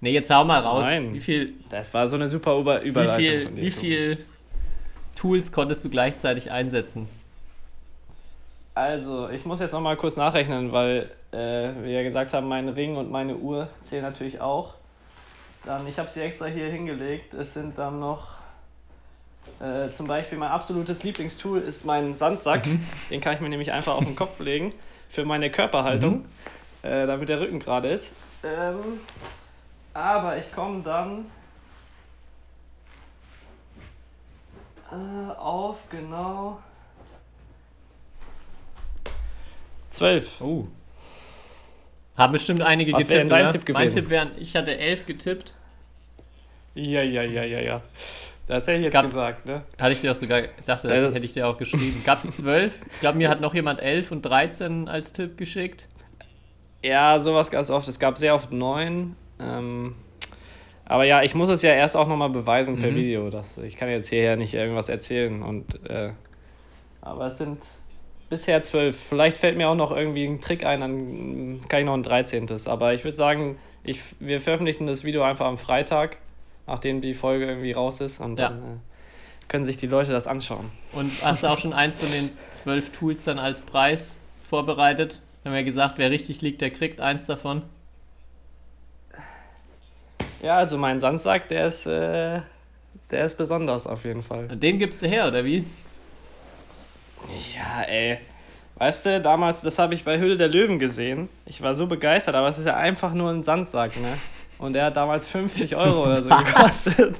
Nee, 0.00 0.10
jetzt 0.12 0.30
hau 0.34 0.44
mal 0.44 0.58
raus. 0.60 0.84
Nein. 0.84 1.14
Wie 1.14 1.20
viel, 1.20 1.52
Das 1.70 1.94
war 1.94 2.08
so 2.08 2.16
eine 2.16 2.28
super 2.28 2.58
Über 2.58 2.82
wie 2.82 2.88
Überleitung 2.88 3.16
viel, 3.24 3.42
wie 3.42 3.48
Tobi. 3.48 3.70
viel 3.70 4.18
Tools 5.14 5.52
konntest 5.52 5.84
du 5.84 5.90
gleichzeitig 5.90 6.50
einsetzen? 6.50 7.08
Also, 8.76 9.30
ich 9.30 9.46
muss 9.46 9.58
jetzt 9.60 9.72
noch 9.72 9.80
mal 9.80 9.96
kurz 9.96 10.18
nachrechnen, 10.18 10.70
weil 10.70 11.10
äh, 11.32 11.36
wir 11.82 11.92
ja 11.92 12.02
gesagt 12.02 12.34
haben, 12.34 12.46
mein 12.46 12.68
Ring 12.68 12.98
und 12.98 13.10
meine 13.10 13.34
Uhr 13.34 13.70
zählen 13.80 14.02
natürlich 14.02 14.42
auch. 14.42 14.74
Dann, 15.64 15.86
ich 15.86 15.98
habe 15.98 16.10
sie 16.10 16.20
extra 16.20 16.44
hier 16.44 16.68
hingelegt. 16.68 17.32
Es 17.32 17.54
sind 17.54 17.78
dann 17.78 18.00
noch 18.00 18.34
äh, 19.60 19.88
zum 19.88 20.06
Beispiel 20.06 20.36
mein 20.36 20.50
absolutes 20.50 21.04
Lieblingstool 21.04 21.60
ist 21.60 21.86
mein 21.86 22.12
Sandsack. 22.12 22.64
Den 23.10 23.22
kann 23.22 23.32
ich 23.32 23.40
mir 23.40 23.48
nämlich 23.48 23.72
einfach 23.72 23.94
auf 23.94 24.04
den 24.04 24.14
Kopf 24.14 24.40
legen 24.40 24.74
für 25.08 25.24
meine 25.24 25.50
Körperhaltung, 25.50 26.26
äh, 26.82 27.06
damit 27.06 27.30
der 27.30 27.40
Rücken 27.40 27.60
gerade 27.60 27.88
ist. 27.88 28.12
Ähm, 28.44 29.00
aber 29.94 30.36
ich 30.36 30.52
komme 30.52 30.82
dann 30.82 31.30
äh, 34.92 35.32
auf 35.38 35.78
genau 35.88 36.58
zwölf. 39.96 40.40
Oh. 40.40 40.66
Haben 42.16 42.32
bestimmt 42.32 42.62
einige 42.62 42.92
Was 42.92 43.00
getippt, 43.02 43.30
dein 43.32 43.42
oder? 43.46 43.52
Tipp 43.52 43.68
mein 43.68 43.82
gewesen? 43.88 43.96
Tipp 43.96 44.10
wären, 44.10 44.30
ich 44.38 44.56
hatte 44.56 44.76
elf 44.78 45.04
getippt. 45.06 45.54
Ja, 46.74 47.02
ja, 47.02 47.22
ja, 47.22 47.42
ja, 47.42 47.60
ja. 47.60 47.82
Das 48.46 48.66
hätte 48.66 48.78
ich 48.78 48.84
jetzt 48.84 48.92
Gab's- 48.92 49.12
gesagt, 49.12 49.44
ne? 49.46 49.62
Hatte 49.78 49.92
ich 49.92 50.00
dir 50.00 50.12
auch 50.12 50.16
sogar, 50.16 50.40
ich 50.40 50.64
dachte, 50.66 50.88
das 50.88 51.02
Also- 51.02 51.14
hätte 51.14 51.26
ich 51.26 51.32
dir 51.32 51.48
auch 51.48 51.58
geschrieben. 51.58 52.02
Gab 52.06 52.22
es 52.22 52.36
zwölf? 52.36 52.80
Ich 52.92 53.00
glaube, 53.00 53.18
mir 53.18 53.28
hat 53.28 53.40
noch 53.40 53.54
jemand 53.54 53.80
elf 53.80 54.12
und 54.12 54.22
13 54.22 54.88
als 54.88 55.12
Tipp 55.12 55.36
geschickt. 55.36 55.88
Ja, 56.82 57.20
sowas 57.20 57.50
gab 57.50 57.60
es 57.62 57.70
oft. 57.70 57.88
Es 57.88 57.98
gab 57.98 58.16
sehr 58.18 58.34
oft 58.34 58.52
neun. 58.52 59.16
Ähm, 59.40 59.96
aber 60.84 61.04
ja, 61.04 61.22
ich 61.22 61.34
muss 61.34 61.48
es 61.48 61.62
ja 61.62 61.72
erst 61.72 61.96
auch 61.96 62.06
nochmal 62.06 62.30
beweisen 62.30 62.78
per 62.78 62.92
Mhm. 62.92 62.96
Video. 62.96 63.30
Das, 63.30 63.58
ich 63.58 63.76
kann 63.76 63.88
jetzt 63.88 64.08
hierher 64.08 64.36
nicht 64.36 64.54
irgendwas 64.54 64.88
erzählen. 64.88 65.42
Und, 65.42 65.84
äh, 65.90 66.12
aber 67.00 67.26
es 67.26 67.38
sind 67.38 67.58
bisher 68.28 68.60
zwölf. 68.62 68.96
Vielleicht 69.08 69.36
fällt 69.36 69.56
mir 69.56 69.68
auch 69.68 69.74
noch 69.74 69.90
irgendwie 69.94 70.24
ein 70.24 70.40
Trick 70.40 70.64
ein, 70.64 70.80
dann 70.80 71.60
kann 71.68 71.80
ich 71.80 71.86
noch 71.86 71.94
ein 71.94 72.02
13. 72.02 72.48
Aber 72.66 72.94
ich 72.94 73.04
würde 73.04 73.16
sagen, 73.16 73.58
ich, 73.84 74.00
wir 74.20 74.40
veröffentlichen 74.40 74.86
das 74.86 75.04
Video 75.04 75.22
einfach 75.22 75.46
am 75.46 75.58
Freitag, 75.58 76.18
nachdem 76.66 77.00
die 77.00 77.14
Folge 77.14 77.46
irgendwie 77.46 77.72
raus 77.72 78.00
ist. 78.00 78.20
Und 78.20 78.38
Ja. 78.38 78.48
dann 78.48 78.58
äh, 78.58 79.46
können 79.48 79.64
sich 79.64 79.76
die 79.76 79.86
Leute 79.86 80.10
das 80.12 80.26
anschauen. 80.26 80.70
Und 80.92 81.12
hast 81.22 81.42
du 81.44 81.48
auch 81.48 81.58
schon 81.58 81.72
eins 81.72 81.98
von 81.98 82.10
den 82.10 82.30
zwölf 82.50 82.90
Tools 82.90 83.24
dann 83.24 83.38
als 83.38 83.62
Preis 83.62 84.20
vorbereitet? 84.48 85.20
Haben 85.44 85.54
wir 85.54 85.62
gesagt, 85.64 85.98
wer 85.98 86.10
richtig 86.10 86.40
liegt, 86.42 86.60
der 86.60 86.70
kriegt 86.70 87.00
eins 87.00 87.26
davon. 87.26 87.62
Ja, 90.42 90.56
also 90.56 90.76
mein 90.76 90.98
Sandsack, 90.98 91.48
der 91.48 91.68
ist, 91.68 91.86
äh, 91.86 92.40
der 93.10 93.24
ist 93.24 93.36
besonders 93.36 93.86
auf 93.86 94.04
jeden 94.04 94.22
Fall. 94.22 94.48
Den 94.48 94.78
gibst 94.78 95.02
du 95.02 95.06
her, 95.06 95.28
oder 95.28 95.44
wie? 95.44 95.64
Ja, 97.54 97.82
ey. 97.82 98.18
Weißt 98.76 99.06
du, 99.06 99.20
damals, 99.20 99.62
das 99.62 99.78
habe 99.78 99.94
ich 99.94 100.04
bei 100.04 100.18
Höhle 100.18 100.36
der 100.36 100.48
Löwen 100.48 100.78
gesehen. 100.78 101.28
Ich 101.46 101.62
war 101.62 101.74
so 101.74 101.86
begeistert, 101.86 102.34
aber 102.34 102.48
es 102.48 102.58
ist 102.58 102.66
ja 102.66 102.76
einfach 102.76 103.14
nur 103.14 103.30
ein 103.30 103.42
Sandsack, 103.42 103.96
ne? 104.00 104.12
Und 104.58 104.74
der 104.74 104.86
hat 104.86 104.96
damals 104.96 105.26
50 105.26 105.76
Euro 105.76 106.04
oder 106.04 106.22
so 106.22 106.28
gekostet. 106.44 107.16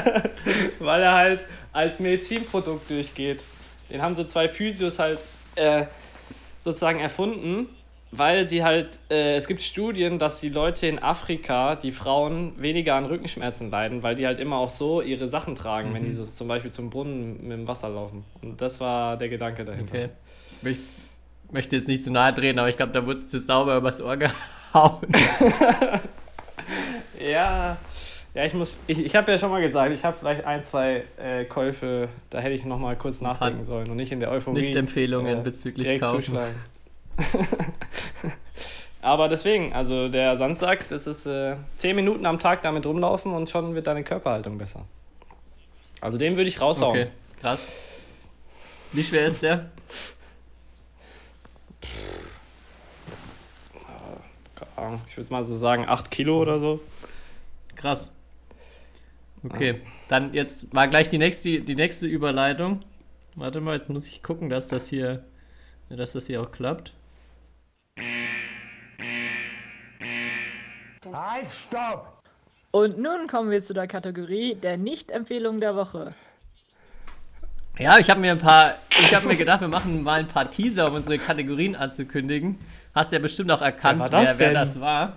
Weil 0.80 1.02
er 1.02 1.12
halt 1.12 1.40
als 1.72 2.00
Medizinprodukt 2.00 2.90
durchgeht. 2.90 3.42
Den 3.90 4.02
haben 4.02 4.14
so 4.14 4.24
zwei 4.24 4.48
Physios 4.48 4.98
halt 4.98 5.18
äh, 5.54 5.84
sozusagen 6.60 7.00
erfunden, 7.00 7.68
weil 8.14 8.46
sie 8.46 8.62
halt, 8.62 8.98
äh, 9.10 9.36
es 9.36 9.46
gibt 9.48 9.62
Studien, 9.62 10.18
dass 10.18 10.40
die 10.40 10.50
Leute 10.50 10.86
in 10.86 10.98
Afrika, 11.02 11.74
die 11.76 11.92
Frauen, 11.92 12.52
weniger 12.60 12.94
an 12.94 13.06
Rückenschmerzen 13.06 13.70
leiden, 13.70 14.02
weil 14.02 14.14
die 14.14 14.26
halt 14.26 14.38
immer 14.38 14.56
auch 14.58 14.70
so 14.70 15.00
ihre 15.00 15.28
Sachen 15.28 15.54
tragen, 15.54 15.92
wenn 15.94 16.04
die 16.04 16.12
so 16.12 16.24
zum 16.24 16.46
Beispiel 16.46 16.70
zum 16.70 16.90
Brunnen 16.90 17.38
mit 17.42 17.52
dem 17.58 17.66
Wasser 17.66 17.88
laufen. 17.88 18.24
Und 18.42 18.60
das 18.60 18.78
war 18.80 19.16
der 19.16 19.28
Gedanke 19.30 19.64
dahinter. 19.64 19.94
Okay. 19.94 20.08
Ich 20.60 20.62
möcht- 20.62 20.82
möchte 21.50 21.76
jetzt 21.76 21.88
nicht 21.88 22.02
zu 22.04 22.10
nahe 22.10 22.32
drehen, 22.32 22.58
aber 22.58 22.68
ich 22.68 22.76
glaube, 22.76 22.92
da 22.92 23.04
wurdest 23.06 23.32
du 23.32 23.38
sauber 23.38 23.76
übers 23.78 24.00
Ohr 24.02 24.16
gehauen. 24.16 25.00
Ja, 27.20 27.76
ja, 28.34 28.44
ich 28.46 28.54
muss, 28.54 28.80
ich, 28.86 28.98
ich 28.98 29.14
habe 29.14 29.30
ja 29.30 29.38
schon 29.38 29.50
mal 29.50 29.60
gesagt, 29.60 29.92
ich 29.94 30.04
habe 30.04 30.16
vielleicht 30.18 30.44
ein, 30.44 30.64
zwei 30.64 31.04
äh, 31.22 31.44
Käufe, 31.44 32.08
da 32.30 32.40
hätte 32.40 32.54
ich 32.54 32.64
noch 32.64 32.78
mal 32.78 32.96
kurz 32.96 33.20
nachdenken 33.20 33.64
sollen 33.64 33.90
und 33.90 33.96
nicht 33.96 34.10
in 34.10 34.20
der 34.20 34.30
Euphorie. 34.30 34.58
Nicht-Empfehlungen 34.60 35.38
äh, 35.40 35.42
bezüglich 35.42 36.00
Kaufen. 36.00 36.22
zuschlagen. 36.24 36.54
Aber 39.02 39.28
deswegen, 39.28 39.72
also 39.72 40.08
der 40.08 40.36
Sandsack, 40.38 40.88
das 40.88 41.06
ist 41.08 41.26
äh, 41.26 41.56
10 41.76 41.96
Minuten 41.96 42.24
am 42.24 42.38
Tag 42.38 42.62
damit 42.62 42.86
rumlaufen 42.86 43.32
und 43.32 43.50
schon 43.50 43.74
wird 43.74 43.88
deine 43.88 44.04
Körperhaltung 44.04 44.58
besser. 44.58 44.84
Also 46.00 46.18
den 46.18 46.36
würde 46.36 46.48
ich 46.48 46.60
raushauen. 46.60 46.90
Okay, 46.90 47.10
krass. 47.40 47.72
Wie 48.92 49.02
schwer 49.02 49.26
ist 49.26 49.42
der? 49.42 49.70
Keine 54.54 54.70
Ahnung, 54.76 55.00
Ich 55.08 55.16
würde 55.16 55.32
mal 55.32 55.44
so 55.44 55.56
sagen 55.56 55.84
8 55.88 56.10
Kilo 56.10 56.40
oder 56.40 56.60
so. 56.60 56.80
Krass. 57.74 58.14
Okay, 59.44 59.80
dann 60.08 60.32
jetzt 60.34 60.72
war 60.74 60.86
gleich 60.86 61.08
die 61.08 61.18
nächste, 61.18 61.60
die 61.60 61.74
nächste 61.74 62.06
Überleitung. 62.06 62.82
Warte 63.34 63.60
mal, 63.60 63.74
jetzt 63.74 63.90
muss 63.90 64.06
ich 64.06 64.22
gucken, 64.22 64.48
dass 64.48 64.68
das 64.68 64.88
hier, 64.88 65.24
dass 65.88 66.12
das 66.12 66.26
hier 66.26 66.42
auch 66.42 66.52
klappt. 66.52 66.92
Halt, 71.12 71.46
stopp! 71.50 72.22
Und 72.70 72.98
nun 72.98 73.26
kommen 73.26 73.50
wir 73.50 73.60
zu 73.60 73.74
der 73.74 73.86
Kategorie 73.86 74.54
der 74.54 74.78
Nicht-Empfehlung 74.78 75.60
der 75.60 75.76
Woche. 75.76 76.14
Ja, 77.78 77.98
ich 77.98 78.08
habe 78.10 78.20
mir 78.20 78.32
ein 78.32 78.38
paar, 78.38 78.74
ich 78.90 79.14
habe 79.14 79.26
mir 79.26 79.36
gedacht, 79.36 79.60
wir 79.60 79.68
machen 79.68 80.02
mal 80.02 80.20
ein 80.20 80.28
paar 80.28 80.50
Teaser, 80.50 80.88
um 80.88 80.94
unsere 80.94 81.18
Kategorien 81.18 81.74
anzukündigen. 81.76 82.58
Hast 82.94 83.12
ja 83.12 83.18
bestimmt 83.18 83.50
auch 83.50 83.62
erkannt, 83.62 84.04
Wer 84.04 84.12
wer, 84.12 84.20
das 84.20 84.38
wer 84.38 84.46
denn? 84.48 84.54
das 84.54 84.80
war. 84.80 85.16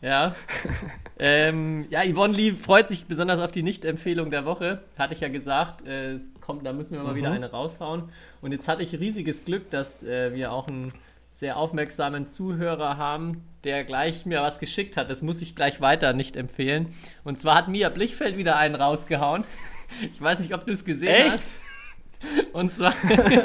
Ja. 0.00 0.34
ähm, 1.18 1.86
ja, 1.90 2.02
Yvonne 2.04 2.34
Lee 2.34 2.52
freut 2.52 2.88
sich 2.88 3.06
besonders 3.06 3.38
auf 3.40 3.50
die 3.50 3.62
Nicht-Empfehlung 3.62 4.30
der 4.30 4.44
Woche. 4.44 4.82
Hatte 4.98 5.14
ich 5.14 5.20
ja 5.20 5.28
gesagt, 5.28 5.86
äh, 5.86 6.12
es 6.12 6.32
kommt, 6.40 6.66
da 6.66 6.72
müssen 6.72 6.92
wir 6.96 7.02
mal 7.02 7.14
wieder 7.14 7.30
eine 7.30 7.50
raushauen. 7.50 8.10
Und 8.42 8.52
jetzt 8.52 8.68
hatte 8.68 8.82
ich 8.82 8.92
riesiges 8.98 9.44
Glück, 9.44 9.70
dass 9.70 10.02
äh, 10.04 10.34
wir 10.34 10.52
auch 10.52 10.68
einen 10.68 10.92
sehr 11.30 11.56
aufmerksamen 11.56 12.26
Zuhörer 12.26 12.98
haben, 12.98 13.42
der 13.64 13.84
gleich 13.84 14.26
mir 14.26 14.42
was 14.42 14.58
geschickt 14.58 14.96
hat. 14.96 15.10
Das 15.10 15.22
muss 15.22 15.42
ich 15.42 15.54
gleich 15.56 15.80
weiter 15.80 16.12
nicht 16.12 16.36
empfehlen. 16.36 16.94
Und 17.24 17.38
zwar 17.38 17.56
hat 17.56 17.68
Mia 17.68 17.88
Blichfeld 17.88 18.36
wieder 18.36 18.56
einen 18.56 18.74
rausgehauen. 18.74 19.44
Ich 20.12 20.20
weiß 20.20 20.40
nicht, 20.40 20.52
ob 20.54 20.66
du 20.66 20.72
es 20.72 20.84
gesehen 20.84 21.14
Echt? 21.14 21.32
hast. 21.34 21.54
Und 22.52 22.72
zwar, 22.72 22.94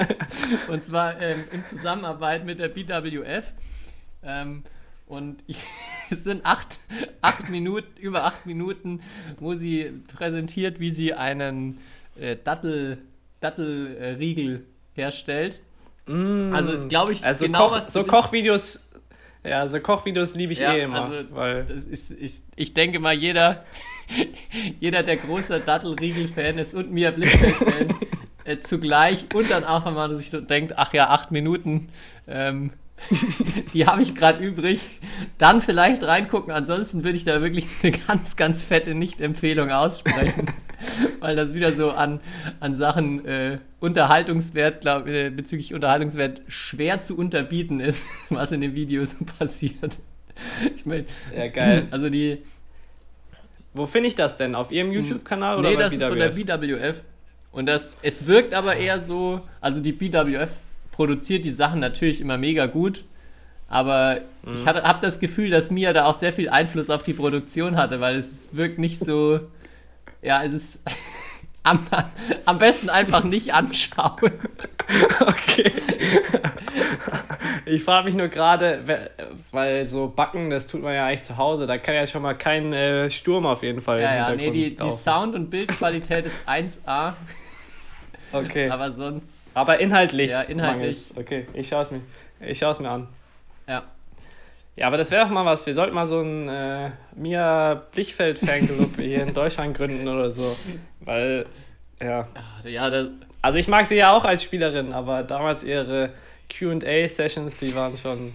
und 0.69 0.83
zwar 0.83 1.21
ähm, 1.21 1.43
in 1.51 1.65
Zusammenarbeit 1.67 2.43
mit 2.45 2.59
der 2.59 2.69
BWF. 2.69 3.51
Ähm, 4.23 4.63
und 5.05 5.43
es 6.09 6.23
sind 6.23 6.45
acht, 6.45 6.79
acht 7.21 7.49
Minuten, 7.49 7.99
über 7.99 8.23
acht 8.23 8.45
Minuten, 8.45 9.01
wo 9.37 9.53
sie 9.53 9.91
präsentiert, 10.15 10.79
wie 10.79 10.91
sie 10.91 11.13
einen 11.13 11.79
äh, 12.19 12.37
Dattel, 12.41 12.99
Dattelriegel 13.41 14.65
herstellt. 14.93 15.59
Also 16.07 16.71
ist, 16.71 16.89
glaube 16.89 17.13
ich, 17.13 17.23
Also 17.25 17.45
genau 17.45 17.67
Koch, 17.67 17.75
was 17.75 17.93
so. 17.93 18.03
Kochvideos, 18.03 18.87
ja, 19.43 19.67
so 19.67 19.79
Kochvideos 19.79 20.35
liebe 20.35 20.53
ich 20.53 20.59
Ja, 20.59 20.73
eh 20.73 20.81
immer. 20.83 21.01
also 21.03 21.15
weil 21.31 21.65
das 21.65 21.85
ist, 21.85 22.11
ich, 22.11 22.41
ich 22.55 22.73
denke 22.73 22.99
mal, 22.99 23.13
jeder, 23.13 23.65
jeder 24.79 25.03
der 25.03 25.17
großer 25.17 25.59
Dattelriegel-Fan 25.59 26.57
ist 26.57 26.73
und 26.73 26.91
Mia 26.91 27.11
Blickfeld-Fan, 27.11 27.95
äh, 28.45 28.59
zugleich 28.59 29.25
und 29.33 29.49
dann 29.49 29.63
auch, 29.63 29.85
wenn 29.85 29.93
man 29.93 30.15
sich 30.15 30.29
so 30.29 30.41
denkt, 30.41 30.77
ach 30.77 30.93
ja, 30.93 31.09
acht 31.09 31.31
Minuten, 31.31 31.89
ähm, 32.27 32.71
die 33.73 33.85
habe 33.85 34.01
ich 34.01 34.13
gerade 34.13 34.43
übrig, 34.43 34.81
dann 35.37 35.61
vielleicht 35.61 36.03
reingucken. 36.03 36.53
Ansonsten 36.53 37.05
würde 37.05 37.15
ich 37.15 37.23
da 37.23 37.41
wirklich 37.41 37.67
eine 37.81 37.93
ganz, 37.93 38.35
ganz 38.35 38.63
fette 38.63 38.93
Nicht-Empfehlung 38.93 39.71
aussprechen, 39.71 40.47
weil 41.19 41.35
das 41.35 41.53
wieder 41.53 41.71
so 41.73 41.91
an, 41.91 42.19
an 42.59 42.75
Sachen 42.75 43.25
äh, 43.25 43.59
Unterhaltungswert, 43.79 44.81
glaub, 44.81 45.07
äh, 45.07 45.29
bezüglich 45.29 45.73
Unterhaltungswert 45.73 46.41
schwer 46.47 47.01
zu 47.01 47.17
unterbieten 47.17 47.79
ist, 47.79 48.05
was 48.29 48.51
in 48.51 48.61
dem 48.61 48.75
Video 48.75 49.05
so 49.05 49.17
passiert. 49.37 49.99
Ich 50.75 50.85
meine, 50.85 51.05
Ja, 51.35 51.47
geil. 51.47 51.87
also 51.91 52.09
die, 52.09 52.41
Wo 53.73 53.85
finde 53.85 54.07
ich 54.07 54.15
das 54.15 54.37
denn? 54.37 54.55
Auf 54.55 54.71
Ihrem 54.71 54.91
YouTube-Kanal 54.91 55.59
oder 55.59 55.69
nee, 55.69 55.75
das 55.75 55.93
ist 55.93 56.03
von 56.03 56.17
der 56.17 56.29
BWF? 56.29 56.59
BWF. 56.59 57.03
Und 57.51 57.65
das, 57.65 57.97
es 58.03 58.27
wirkt 58.27 58.53
aber 58.53 58.75
eher 58.75 58.99
so, 58.99 59.41
also 59.59 59.79
die 59.79 59.91
BWF 59.91 60.51
produziert 60.91 61.45
die 61.45 61.51
Sachen 61.51 61.79
natürlich 61.79 62.21
immer 62.21 62.37
mega 62.37 62.67
gut, 62.67 63.05
aber 63.67 64.21
ich 64.51 64.65
habe 64.65 64.99
das 65.01 65.19
Gefühl, 65.19 65.51
dass 65.51 65.69
Mia 65.69 65.93
da 65.93 66.05
auch 66.05 66.15
sehr 66.15 66.33
viel 66.33 66.49
Einfluss 66.49 66.89
auf 66.89 67.03
die 67.03 67.13
Produktion 67.13 67.77
hatte, 67.77 67.99
weil 67.99 68.15
es 68.15 68.55
wirkt 68.55 68.79
nicht 68.79 68.99
so, 68.99 69.41
ja, 70.21 70.43
es 70.43 70.53
ist 70.53 70.79
am, 71.63 71.79
am 72.45 72.57
besten 72.57 72.89
einfach 72.89 73.23
nicht 73.23 73.53
anschauen. 73.53 74.31
Okay. 75.19 75.71
Ich 77.65 77.83
frage 77.83 78.05
mich 78.05 78.15
nur 78.15 78.27
gerade, 78.29 78.81
we- 78.87 79.09
weil 79.51 79.85
so 79.85 80.07
Backen, 80.07 80.49
das 80.49 80.65
tut 80.67 80.81
man 80.81 80.93
ja 80.95 81.05
eigentlich 81.05 81.21
zu 81.23 81.37
Hause, 81.37 81.67
da 81.67 81.77
kann 81.77 81.93
ja 81.95 82.07
schon 82.07 82.21
mal 82.23 82.33
kein 82.33 82.73
äh, 82.73 83.11
Sturm 83.11 83.45
auf 83.45 83.61
jeden 83.61 83.81
Fall 83.81 84.01
Ja, 84.01 84.29
im 84.31 84.39
ja, 84.39 84.45
nee, 84.47 84.51
die, 84.51 84.75
die. 84.75 84.91
Sound- 84.91 85.35
und 85.35 85.49
Bildqualität 85.49 86.25
ist 86.25 86.39
1A, 86.47 87.13
Okay, 88.31 88.65
aber, 88.69 88.85
aber 88.85 88.91
sonst, 88.91 89.31
inhaltlich. 89.79 90.31
Ja, 90.31 90.41
inhaltlich. 90.41 91.11
mangelt's. 91.11 91.13
Okay, 91.15 91.47
ich 91.53 91.67
schaue 91.67 91.83
es 91.83 91.91
mir, 91.91 92.01
ich 92.41 92.57
schaue 92.57 92.71
es 92.71 92.79
mir 92.79 92.89
an. 92.89 93.07
ja. 93.67 93.83
Ja, 94.79 94.87
aber 94.87 94.95
das 94.97 95.11
wäre 95.11 95.25
doch 95.25 95.29
mal 95.31 95.43
was. 95.45 95.65
Wir 95.65 95.75
sollten 95.75 95.93
mal 95.93 96.07
so 96.07 96.21
ein 96.21 96.47
äh, 96.47 96.91
Mia 97.15 97.75
Blichfeld-Fanclub 97.91 98.95
hier 98.97 99.23
in 99.23 99.33
Deutschland 99.33 99.75
gründen 99.75 100.07
oder 100.07 100.31
so. 100.31 100.55
Weil, 101.01 101.43
ja. 102.01 102.27
Ja, 102.63 102.89
das, 102.89 103.07
Also 103.41 103.57
ich 103.59 103.67
mag 103.67 103.87
sie 103.87 103.95
ja 103.95 104.13
auch 104.15 104.23
als 104.23 104.41
Spielerin, 104.43 104.93
aber 104.93 105.23
damals 105.23 105.63
ihre 105.63 106.11
QA-Sessions, 106.49 107.57
die 107.59 107.75
waren 107.75 107.97
schon. 107.97 108.33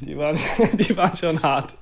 Die 0.00 0.16
waren, 0.16 0.38
die 0.74 0.96
waren 0.96 1.16
schon 1.16 1.42
hart. 1.42 1.74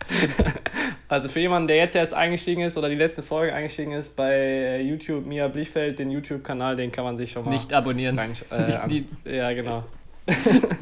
Also 1.07 1.29
für 1.29 1.39
jemanden, 1.41 1.69
der 1.69 1.77
jetzt 1.77 1.95
erst 1.95 2.15
eingestiegen 2.15 2.63
ist 2.63 2.77
oder 2.79 2.89
die 2.89 2.95
letzte 2.95 3.23
Folge 3.23 3.53
eingestiegen 3.55 3.93
ist 3.93 4.17
bei 4.17 4.33
äh, 4.35 4.81
YouTube 4.83 5.27
Mia 5.27 5.47
Blichfeld, 5.49 5.99
den 5.99 6.11
YouTube-Kanal, 6.11 6.77
den 6.77 6.91
kann 6.91 7.05
man 7.05 7.17
sich 7.19 7.31
schon 7.31 7.45
mal 7.45 7.51
nicht 7.53 7.73
abonnieren. 7.75 8.19
rein, 8.19 8.33
äh, 8.51 8.89
Die- 8.89 9.07
Ja, 9.31 9.53
genau. 9.53 9.85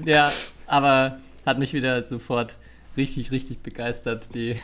Ja, 0.06 0.32
aber 0.66 1.18
hat 1.44 1.58
mich 1.58 1.74
wieder 1.74 2.06
sofort 2.06 2.56
richtig, 2.96 3.30
richtig 3.30 3.60
begeistert, 3.62 4.34
die, 4.34 4.56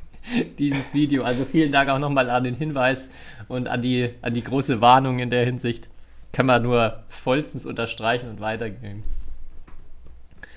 dieses 0.58 0.94
Video. 0.94 1.24
Also 1.24 1.44
vielen 1.44 1.72
Dank 1.72 1.88
auch 1.90 1.98
nochmal 1.98 2.30
an 2.30 2.44
den 2.44 2.54
Hinweis 2.54 3.10
und 3.48 3.68
an 3.68 3.82
die, 3.82 4.10
an 4.22 4.34
die 4.34 4.42
große 4.42 4.80
Warnung 4.80 5.18
in 5.18 5.30
der 5.30 5.44
Hinsicht. 5.44 5.88
Kann 6.32 6.46
man 6.46 6.62
nur 6.62 7.02
vollstens 7.08 7.64
unterstreichen 7.64 8.28
und 8.28 8.40
weitergeben. 8.40 9.04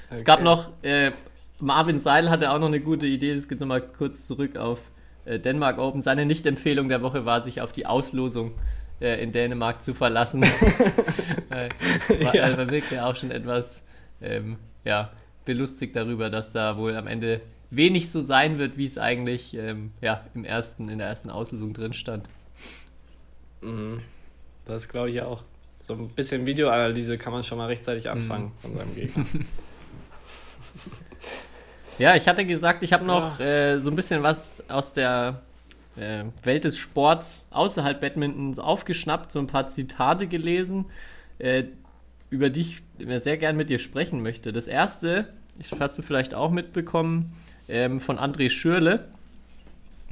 Es 0.10 0.26
gab 0.26 0.38
Okay. 0.38 0.44
noch, 0.46 0.70
äh, 0.82 1.12
Marvin 1.60 2.00
Seidel 2.00 2.30
hatte 2.30 2.52
auch 2.52 2.60
noch 2.60 2.68
eine 2.68 2.80
gute 2.80 3.06
Idee, 3.06 3.36
das 3.36 3.48
geht 3.48 3.60
nochmal 3.60 3.82
kurz 3.82 4.26
zurück 4.28 4.58
auf 4.58 4.80
äh, 5.26 5.40
Denmark 5.40 5.78
Open. 5.78 6.02
Seine 6.02 6.26
Nicht-Empfehlung 6.26 6.90
der 6.90 7.02
Woche 7.02 7.26
war, 7.26 7.42
sich 7.44 7.62
auf 7.62 7.72
die 7.72 7.86
Auslosung 7.86 8.52
äh, 9.02 9.22
in 9.22 9.32
Dänemark 9.32 9.84
zu 9.84 9.94
verlassen. 9.94 10.44
äh, 11.50 11.70
war, 12.24 12.36
Ja. 12.36 12.48
äh, 12.50 12.56
man 12.58 12.72
wirkt 12.72 12.92
ja 12.92 13.06
auch 13.06 13.16
schon 13.16 13.32
etwas 13.32 13.84
ähm, 14.22 14.58
ja, 14.84 15.12
belustigt 15.46 15.96
darüber, 15.96 16.30
dass 16.30 16.52
da 16.52 16.78
wohl 16.78 16.96
am 16.96 17.08
Ende 17.08 17.42
wenig 17.72 18.10
so 18.10 18.22
sein 18.22 18.58
wird, 18.58 18.78
wie 18.78 18.86
es 18.86 18.98
eigentlich 18.98 19.56
ähm, 19.56 19.92
ja, 20.02 20.26
im 20.34 20.46
ersten, 20.46 20.90
in 20.90 20.98
der 20.98 21.08
ersten 21.08 21.30
Auslosung 21.30 21.74
drin 21.74 21.94
stand. 21.94 22.30
Mhm. 23.62 24.02
Das 24.66 24.88
glaube 24.88 25.12
ich 25.12 25.22
auch. 25.22 25.44
So 25.78 25.94
ein 25.94 26.08
bisschen 26.10 26.46
Videoanalyse 26.46 27.18
kann 27.18 27.34
man 27.34 27.44
schon 27.44 27.58
mal 27.58 27.68
rechtzeitig 27.68 28.10
anfangen 28.10 28.52
von 28.62 28.76
seinem 28.76 28.96
Gegner. 28.96 29.26
Ja, 32.00 32.16
ich 32.16 32.30
hatte 32.30 32.46
gesagt, 32.46 32.82
ich 32.82 32.94
habe 32.94 33.04
noch 33.04 33.42
äh, 33.42 33.78
so 33.80 33.90
ein 33.90 33.96
bisschen 33.98 34.24
was 34.24 34.64
aus 34.70 34.94
der 34.94 35.42
äh, 35.98 36.24
Welt 36.44 36.64
des 36.64 36.78
Sports 36.78 37.50
außerhalb 37.52 38.00
Badmintons 38.00 38.58
aufgeschnappt, 38.58 39.34
so 39.34 39.40
ein 39.40 39.48
paar 39.48 39.68
Zitate 39.68 40.28
gelesen, 40.28 40.86
äh, 41.40 41.66
über 42.30 42.50
die 42.50 42.62
ich 42.62 42.84
mir 43.06 43.20
sehr 43.20 43.38
gern 43.38 43.58
mit 43.58 43.70
dir 43.70 43.80
sprechen 43.80 44.22
möchte. 44.22 44.54
Das 44.54 44.68
erste, 44.68 45.28
das 45.58 45.80
hast 45.80 45.98
du 45.98 46.02
vielleicht 46.02 46.34
auch 46.34 46.52
mitbekommen, 46.52 47.34
ähm, 47.68 48.00
von 48.00 48.18
André 48.18 48.50
Schürle, 48.50 49.08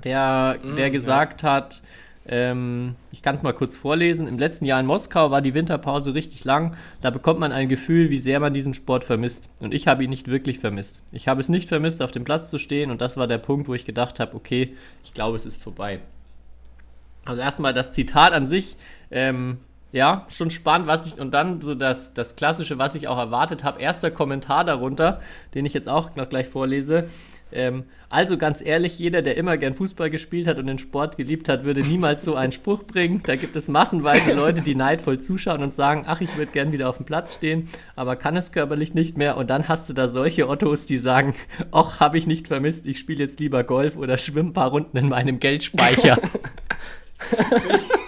der, 0.03 0.57
der 0.77 0.87
ja. 0.87 0.89
gesagt 0.89 1.43
hat, 1.43 1.81
ähm, 2.27 2.95
ich 3.11 3.21
kann 3.21 3.35
es 3.35 3.41
mal 3.41 3.53
kurz 3.53 3.75
vorlesen. 3.75 4.27
Im 4.27 4.37
letzten 4.37 4.65
Jahr 4.65 4.79
in 4.79 4.85
Moskau 4.85 5.31
war 5.31 5.41
die 5.41 5.53
Winterpause 5.53 6.13
richtig 6.13 6.43
lang. 6.43 6.75
Da 7.01 7.09
bekommt 7.09 7.39
man 7.39 7.53
ein 7.53 7.69
Gefühl, 7.69 8.09
wie 8.09 8.17
sehr 8.17 8.39
man 8.39 8.53
diesen 8.53 8.73
Sport 8.73 9.05
vermisst. 9.05 9.53
Und 9.61 9.73
ich 9.73 9.87
habe 9.87 10.03
ihn 10.03 10.09
nicht 10.09 10.27
wirklich 10.27 10.59
vermisst. 10.59 11.01
Ich 11.11 11.27
habe 11.27 11.39
es 11.39 11.47
nicht 11.47 11.69
vermisst, 11.69 12.01
auf 12.01 12.11
dem 12.11 12.25
Platz 12.25 12.49
zu 12.49 12.57
stehen. 12.57 12.91
Und 12.91 13.01
das 13.01 13.15
war 13.15 13.27
der 13.27 13.37
Punkt, 13.37 13.69
wo 13.69 13.73
ich 13.73 13.85
gedacht 13.85 14.19
habe, 14.19 14.35
okay, 14.35 14.75
ich 15.03 15.13
glaube, 15.13 15.37
es 15.37 15.45
ist 15.45 15.63
vorbei. 15.63 15.99
Also 17.23 17.41
erstmal 17.41 17.73
das 17.73 17.93
Zitat 17.93 18.33
an 18.33 18.47
sich, 18.47 18.75
ähm, 19.09 19.59
ja, 19.91 20.25
schon 20.29 20.49
spannend, 20.51 20.87
was 20.87 21.05
ich, 21.05 21.19
und 21.19 21.31
dann 21.31 21.61
so 21.61 21.73
das, 21.73 22.13
das 22.13 22.35
Klassische, 22.35 22.77
was 22.77 22.95
ich 22.95 23.07
auch 23.07 23.17
erwartet 23.17 23.63
habe. 23.63 23.81
Erster 23.81 24.11
Kommentar 24.11 24.65
darunter, 24.65 25.21
den 25.53 25.65
ich 25.65 25.73
jetzt 25.73 25.87
auch 25.87 26.15
noch 26.15 26.29
gleich 26.29 26.47
vorlese. 26.47 27.05
Ähm, 27.51 27.85
also 28.09 28.37
ganz 28.37 28.61
ehrlich, 28.61 28.99
jeder, 28.99 29.21
der 29.21 29.37
immer 29.37 29.57
gern 29.57 29.73
Fußball 29.73 30.09
gespielt 30.09 30.47
hat 30.47 30.59
und 30.59 30.67
den 30.67 30.77
Sport 30.77 31.17
geliebt 31.17 31.47
hat, 31.49 31.63
würde 31.63 31.81
niemals 31.81 32.23
so 32.23 32.35
einen 32.35 32.51
Spruch 32.51 32.83
bringen. 32.83 33.21
Da 33.25 33.35
gibt 33.35 33.55
es 33.55 33.69
massenweise 33.69 34.33
Leute, 34.33 34.61
die 34.61 34.75
neidvoll 34.75 35.19
zuschauen 35.19 35.63
und 35.63 35.73
sagen, 35.73 36.03
ach, 36.07 36.21
ich 36.21 36.35
würde 36.37 36.51
gern 36.51 36.71
wieder 36.71 36.89
auf 36.89 36.97
dem 36.97 37.05
Platz 37.05 37.33
stehen, 37.33 37.69
aber 37.95 38.15
kann 38.15 38.35
es 38.35 38.51
körperlich 38.51 38.93
nicht 38.93 39.17
mehr. 39.17 39.37
Und 39.37 39.49
dann 39.49 39.67
hast 39.67 39.89
du 39.89 39.93
da 39.93 40.09
solche 40.09 40.49
Ottos, 40.49 40.85
die 40.85 40.97
sagen, 40.97 41.33
ach, 41.71 41.99
habe 41.99 42.17
ich 42.17 42.27
nicht 42.27 42.47
vermisst, 42.47 42.85
ich 42.85 42.99
spiele 42.99 43.23
jetzt 43.23 43.39
lieber 43.39 43.63
Golf 43.63 43.95
oder 43.97 44.17
schwimme 44.17 44.49
ein 44.49 44.53
paar 44.53 44.69
Runden 44.69 44.97
in 44.97 45.09
meinem 45.09 45.39
Geldspeicher. 45.39 46.17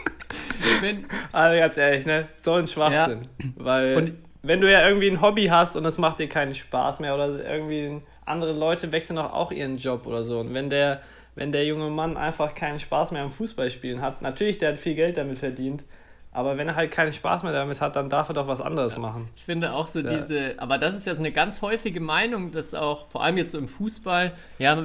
Bin- 0.82 1.06
Also 1.32 1.60
ganz 1.60 1.78
ehrlich, 1.78 2.06
ne? 2.06 2.28
So 2.42 2.54
ein 2.54 2.68
Schwachsinn. 2.68 3.22
Weil 3.56 3.96
Und- 3.98 4.14
wenn 4.42 4.62
du 4.62 4.72
ja 4.72 4.88
irgendwie 4.88 5.10
ein 5.10 5.22
Hobby 5.22 5.48
hast 5.48 5.76
und 5.76 5.86
es 5.86 5.98
macht 5.98 6.20
dir 6.20 6.30
keinen 6.30 6.56
Spaß 6.56 7.00
mehr 7.02 7.14
oder 7.16 7.44
irgendwie 7.44 8.02
andere 8.26 8.54
Leute 8.54 8.92
wechseln 8.92 9.18
doch 9.18 9.34
auch 9.34 9.52
ihren 9.52 9.78
Job 9.78 10.06
oder 10.08 10.24
so. 10.24 10.40
Und 10.40 10.54
wenn 10.54 10.70
der, 10.70 11.02
wenn 11.36 11.52
der 11.52 11.66
junge 11.66 11.90
Mann 11.90 12.16
einfach 12.16 12.54
keinen 12.56 12.80
Spaß 12.80 13.12
mehr 13.12 13.24
am 13.24 13.32
Fußballspielen 13.32 14.02
hat, 14.02 14.22
natürlich, 14.22 14.58
der 14.58 14.70
hat 14.74 14.78
viel 14.78 14.96
Geld 14.96 15.18
damit 15.18 15.40
verdient, 15.40 15.84
aber 16.32 16.58
wenn 16.58 16.68
er 16.70 16.76
halt 16.76 16.92
keinen 16.92 17.12
Spaß 17.12 17.44
mehr 17.44 17.52
damit 17.54 17.82
hat, 17.82 17.96
dann 17.96 18.08
darf 18.10 18.30
er 18.30 18.34
doch 18.36 18.48
was 18.48 18.62
anderes 18.62 18.98
machen. 18.98 19.28
Ich 19.36 19.44
finde 19.44 19.74
auch 19.74 19.88
so 19.88 20.00
Ja. 20.00 20.10
diese, 20.10 20.54
aber 20.58 20.78
das 20.78 20.96
ist 20.96 21.06
ja 21.08 21.16
so 21.16 21.22
eine 21.22 21.32
ganz 21.32 21.62
häufige 21.62 22.00
Meinung, 22.00 22.52
dass 22.52 22.74
auch, 22.76 23.10
vor 23.10 23.24
allem 23.24 23.36
jetzt 23.38 23.52
so 23.52 23.58
im 23.58 23.68
Fußball, 23.68 24.32
ja, 24.60 24.76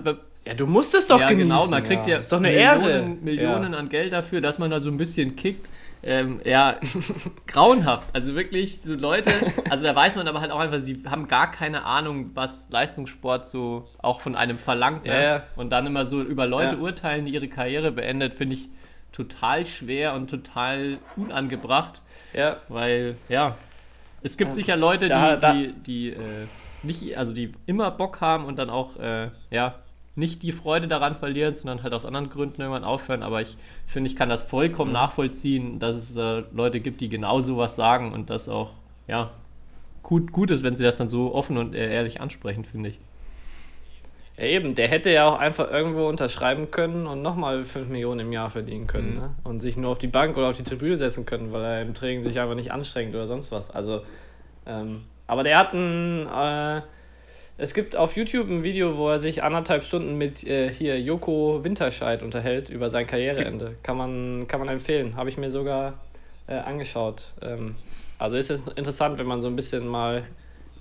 Ja, 0.47 0.55
du 0.55 0.67
musst 0.67 0.95
es 0.95 1.07
doch 1.07 1.19
ja 1.21 1.29
genießen. 1.29 1.49
genau, 1.49 1.67
man 1.69 1.83
kriegt 1.85 2.07
ja, 2.07 2.19
Ist 2.19 2.31
doch 2.31 2.37
eine 2.39 2.49
Millionen, 2.51 2.81
Ehre. 2.83 3.03
Millionen 3.23 3.73
ja. 3.73 3.79
an 3.79 3.89
Geld 3.89 4.13
dafür, 4.13 4.41
dass 4.41 4.59
man 4.59 4.71
da 4.71 4.81
so 4.81 4.91
ein 4.91 4.97
bisschen 4.99 5.37
kickt. 5.37 5.69
Ähm, 6.03 6.41
ja, 6.45 6.77
grauenhaft. 7.47 8.09
Also 8.13 8.35
wirklich, 8.35 8.81
so 8.83 8.95
Leute, 8.95 9.31
also 9.71 9.85
da 9.85 9.95
weiß 9.97 10.17
man 10.17 10.29
aber 10.29 10.43
halt 10.43 10.51
auch 10.51 10.61
einfach, 10.61 10.81
sie 10.81 11.03
haben 11.07 11.29
gar 11.29 11.51
keine 11.51 11.85
Ahnung, 11.85 12.31
was 12.35 12.69
Leistungssport 12.71 13.47
so 13.47 13.89
auch 14.03 14.21
von 14.21 14.37
einem 14.37 14.59
verlangt. 14.59 15.05
Ne? 15.07 15.13
Ja, 15.15 15.23
ja. 15.23 15.43
Und 15.57 15.71
dann 15.71 15.87
immer 15.87 16.05
so 16.05 16.21
über 16.21 16.47
Leute 16.47 16.75
Ja. 16.77 16.81
urteilen, 16.83 17.25
die 17.25 17.33
ihre 17.33 17.49
Karriere 17.49 17.91
beendet, 17.91 18.35
finde 18.35 18.57
ich 18.57 18.69
total 19.13 19.65
schwer 19.65 20.13
und 20.13 20.29
total 20.29 20.99
unangebracht. 21.17 22.03
Ja, 22.35 22.59
Weil, 22.69 23.17
ja, 23.31 23.57
es 24.23 24.37
gibt 24.37 24.53
sicher 24.53 24.77
Leute, 24.77 25.09
Da- 25.09 25.37
die, 25.37 25.41
da- 25.41 25.53
die, 25.55 25.73
die 25.73 26.09
äh, 26.11 26.47
nicht, 26.83 27.17
also 27.17 27.33
die 27.33 27.53
immer 27.65 27.91
Bock 27.91 28.21
haben 28.21 28.45
und 28.45 28.59
dann 28.59 28.69
auch, 28.69 28.99
äh, 28.99 29.31
ja, 29.51 29.77
nicht 30.17 30.43
die 30.43 30.53
Freude 30.53 30.87
daran 30.87 31.17
verlieren, 31.17 31.55
sondern 31.55 31.83
halt 31.83 31.93
aus 31.93 32.05
anderen 32.05 32.31
Gründen 32.31 32.61
irgendwann 32.61 32.85
aufhören. 32.85 33.23
Aber 33.23 33.41
ich 33.41 33.57
finde, 33.87 34.09
ich 34.09 34.17
kann 34.17 34.29
das 34.29 34.45
vollkommen 34.45 34.91
Mhm. 34.91 34.95
nachvollziehen, 34.95 35.79
dass 35.81 35.97
es 35.97 36.17
äh, 36.17 36.45
Leute 36.53 36.81
gibt, 36.81 37.01
die 37.01 37.09
genau 37.09 37.41
sowas 37.41 37.75
sagen 37.77 38.13
und 38.13 38.31
das 38.31 38.49
auch, 38.49 38.71
ja, 39.09 39.31
gut, 40.03 40.31
gut 40.33 40.51
ist, 40.51 40.63
wenn 40.63 40.77
sie 40.77 40.85
das 40.85 40.97
dann 40.99 41.09
so 41.09 41.35
offen 41.35 41.57
und 41.59 41.75
äh, 41.75 41.93
ehrlich 41.93 42.21
ansprechen, 42.21 42.65
finde 42.65 42.91
ich. 42.91 42.99
Ja, 44.37 44.45
eben, 44.45 44.75
der 44.75 44.89
hätte 44.89 45.11
ja 45.11 45.29
auch 45.29 45.39
einfach 45.39 45.71
irgendwo 45.71 46.09
unterschreiben 46.09 46.71
können 46.71 47.07
und 47.07 47.23
nochmal 47.23 47.65
5 47.65 47.89
Millionen 47.89 48.21
im 48.21 48.33
Jahr 48.33 48.51
verdienen 48.51 48.87
können. 48.87 49.15
Mhm. 49.15 49.21
Ne? 49.21 49.31
Und 49.45 49.61
sich 49.61 49.77
nur 49.77 49.91
auf 49.91 49.99
die 49.99 50.09
Bank 50.09 50.37
oder 50.37 50.49
auf 50.49 50.57
die 50.57 50.65
Tribüne 50.65 50.99
setzen 50.99 51.25
können, 51.25 51.53
weil 51.53 51.63
er 51.65 51.83
im 51.83 51.95
Training 51.95 52.23
sich 52.23 52.39
einfach 52.41 52.57
nicht 52.57 52.73
anstrengt 52.73 53.15
oder 53.15 53.29
sonst 53.29 53.53
was. 53.53 53.71
Also, 53.71 54.03
ähm, 54.67 55.03
aber 55.27 55.43
der 55.43 55.59
hat 55.59 55.73
ein. 55.73 56.27
Äh, 56.29 56.83
es 57.57 57.75
gibt 57.75 57.95
auf 57.95 58.17
YouTube 58.17 58.49
ein 58.49 58.63
Video, 58.63 58.97
wo 58.97 59.09
er 59.11 59.19
sich 59.21 59.43
anderthalb 59.43 59.85
Stunden 59.85 60.19
mit 60.19 60.45
äh, 60.45 60.73
hier 60.73 61.01
Joko 61.01 61.63
Winterscheid 61.63 62.23
unterhält 62.23 62.69
über 62.69 62.91
sein 62.91 63.07
Karriereende. 63.07 63.77
Kann 63.83 63.97
man, 63.97 64.49
kann 64.49 64.61
man 64.61 64.69
empfehlen. 64.69 65.17
Habe 65.17 65.31
ich 65.31 65.37
mir 65.37 65.51
sogar 65.51 65.95
äh, 66.49 66.55
angeschaut. 66.55 67.29
Ähm, 67.43 67.77
also 68.19 68.37
ist 68.37 68.51
es 68.51 68.67
interessant, 68.69 69.19
wenn 69.19 69.27
man 69.27 69.41
so 69.41 69.49
ein 69.49 69.57
bisschen 69.57 69.87
mal 69.87 70.25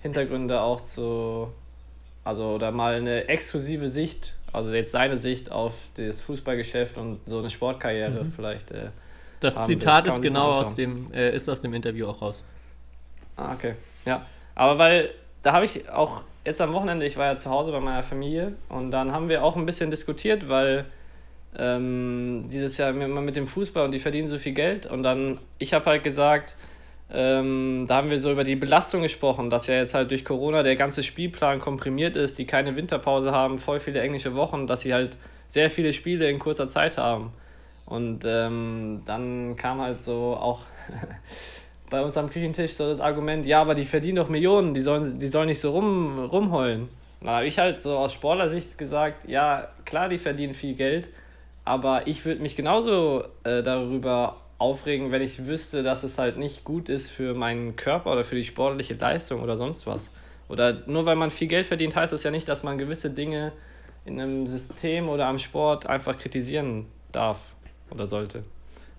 Hintergründe 0.01 0.61
auch 0.61 0.81
zu, 0.81 1.51
also 2.23 2.55
oder 2.55 2.71
mal 2.71 2.95
eine 2.95 3.27
exklusive 3.27 3.89
Sicht, 3.89 4.35
also 4.51 4.71
jetzt 4.71 4.91
seine 4.91 5.19
Sicht 5.19 5.51
auf 5.51 5.73
das 5.95 6.21
Fußballgeschäft 6.21 6.97
und 6.97 7.19
so 7.25 7.39
eine 7.39 7.49
Sportkarriere 7.49 8.23
mhm. 8.23 8.31
vielleicht. 8.31 8.71
Äh, 8.71 8.89
das 9.39 9.65
Zitat 9.65 10.07
ist 10.07 10.21
genau 10.21 10.51
aus 10.51 10.75
dem, 10.75 11.13
äh, 11.13 11.35
ist 11.35 11.49
aus 11.49 11.61
dem 11.61 11.73
Interview 11.73 12.07
auch 12.07 12.21
raus. 12.21 12.43
Ah, 13.35 13.53
okay. 13.53 13.73
Ja. 14.05 14.25
Aber 14.55 14.77
weil, 14.77 15.09
da 15.43 15.53
habe 15.53 15.65
ich 15.65 15.89
auch 15.89 16.23
jetzt 16.45 16.61
am 16.61 16.73
Wochenende, 16.73 17.05
ich 17.05 17.17
war 17.17 17.27
ja 17.27 17.35
zu 17.37 17.49
Hause 17.49 17.71
bei 17.71 17.79
meiner 17.79 18.03
Familie 18.03 18.53
und 18.69 18.91
dann 18.91 19.11
haben 19.11 19.29
wir 19.29 19.43
auch 19.43 19.55
ein 19.55 19.65
bisschen 19.65 19.91
diskutiert, 19.91 20.49
weil 20.49 20.85
ähm, 21.55 22.47
dieses 22.51 22.77
Jahr 22.77 22.89
immer 22.89 23.21
mit 23.21 23.35
dem 23.35 23.45
Fußball 23.47 23.85
und 23.85 23.91
die 23.91 23.99
verdienen 23.99 24.27
so 24.27 24.39
viel 24.39 24.53
Geld 24.53 24.85
und 24.85 25.03
dann, 25.03 25.39
ich 25.59 25.73
habe 25.73 25.85
halt 25.85 26.03
gesagt, 26.03 26.55
ähm, 27.11 27.85
da 27.87 27.97
haben 27.97 28.09
wir 28.09 28.19
so 28.19 28.31
über 28.31 28.43
die 28.43 28.55
Belastung 28.55 29.03
gesprochen, 29.03 29.49
dass 29.49 29.67
ja 29.67 29.75
jetzt 29.75 29.93
halt 29.93 30.09
durch 30.09 30.25
Corona 30.25 30.63
der 30.63 30.75
ganze 30.75 31.03
Spielplan 31.03 31.59
komprimiert 31.59 32.15
ist, 32.15 32.39
die 32.39 32.45
keine 32.45 32.75
Winterpause 32.75 33.31
haben, 33.31 33.59
voll 33.59 33.79
viele 33.79 34.01
englische 34.01 34.33
Wochen, 34.33 34.65
dass 34.65 34.81
sie 34.81 34.93
halt 34.93 35.17
sehr 35.47 35.69
viele 35.69 35.93
Spiele 35.93 36.29
in 36.29 36.39
kurzer 36.39 36.65
Zeit 36.65 36.97
haben. 36.97 37.31
Und 37.85 38.23
ähm, 38.25 39.01
dann 39.05 39.55
kam 39.57 39.81
halt 39.81 40.01
so 40.03 40.35
auch 40.35 40.61
bei 41.93 42.01
uns 42.01 42.17
am 42.17 42.31
Küchentisch 42.31 42.73
so 42.73 42.89
das 42.89 42.99
Argument, 42.99 43.45
ja, 43.45 43.61
aber 43.61 43.75
die 43.75 43.85
verdienen 43.85 44.15
doch 44.15 44.27
Millionen, 44.27 44.73
die 44.73 44.81
sollen, 44.81 45.19
die 45.19 45.27
sollen 45.27 45.45
nicht 45.45 45.59
so 45.59 45.73
rum, 45.73 46.25
rumheulen. 46.25 46.89
Da 47.21 47.35
habe 47.35 47.45
ich 47.45 47.59
halt 47.59 47.83
so 47.83 47.95
aus 47.97 48.13
Sportlersicht 48.13 48.79
gesagt, 48.79 49.29
ja, 49.29 49.67
klar, 49.85 50.09
die 50.09 50.17
verdienen 50.17 50.55
viel 50.55 50.73
Geld, 50.73 51.09
aber 51.65 52.07
ich 52.07 52.25
würde 52.25 52.41
mich 52.41 52.55
genauso 52.55 53.25
äh, 53.43 53.61
darüber 53.61 54.37
aufregen, 54.57 55.11
wenn 55.11 55.21
ich 55.21 55.45
wüsste, 55.45 55.83
dass 55.83 56.01
es 56.01 56.17
halt 56.17 56.35
nicht 56.37 56.63
gut 56.63 56.89
ist 56.89 57.11
für 57.11 57.35
meinen 57.35 57.75
Körper 57.75 58.11
oder 58.11 58.23
für 58.23 58.35
die 58.35 58.43
sportliche 58.43 58.95
Leistung 58.95 59.43
oder 59.43 59.55
sonst 59.55 59.85
was. 59.85 60.09
Oder 60.49 60.81
nur 60.87 61.05
weil 61.05 61.15
man 61.15 61.29
viel 61.29 61.47
Geld 61.47 61.67
verdient, 61.67 61.95
heißt 61.95 62.11
das 62.11 62.23
ja 62.23 62.31
nicht, 62.31 62.49
dass 62.49 62.63
man 62.63 62.79
gewisse 62.79 63.11
Dinge 63.11 63.51
in 64.03 64.19
einem 64.19 64.47
System 64.47 65.09
oder 65.09 65.27
am 65.27 65.37
Sport 65.37 65.85
einfach 65.85 66.17
kritisieren 66.17 66.87
darf 67.11 67.39
oder 67.91 68.09
sollte. 68.09 68.43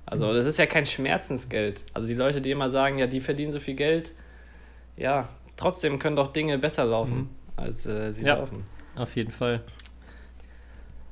Also 0.06 0.32
das 0.34 0.46
ist 0.46 0.58
ja 0.58 0.66
kein 0.66 0.86
Schmerzensgeld. 0.86 1.84
Also 1.94 2.06
die 2.06 2.14
Leute, 2.14 2.40
die 2.40 2.50
immer 2.50 2.70
sagen, 2.70 2.98
ja, 2.98 3.06
die 3.06 3.20
verdienen 3.20 3.52
so 3.52 3.60
viel 3.60 3.74
Geld, 3.74 4.12
ja, 4.96 5.28
trotzdem 5.56 5.98
können 5.98 6.16
doch 6.16 6.28
Dinge 6.28 6.58
besser 6.58 6.84
laufen, 6.84 7.16
mhm. 7.16 7.28
als 7.56 7.86
äh, 7.86 8.12
sie 8.12 8.22
ja, 8.22 8.36
laufen. 8.36 8.64
Auf 8.96 9.16
jeden 9.16 9.32
Fall. 9.32 9.62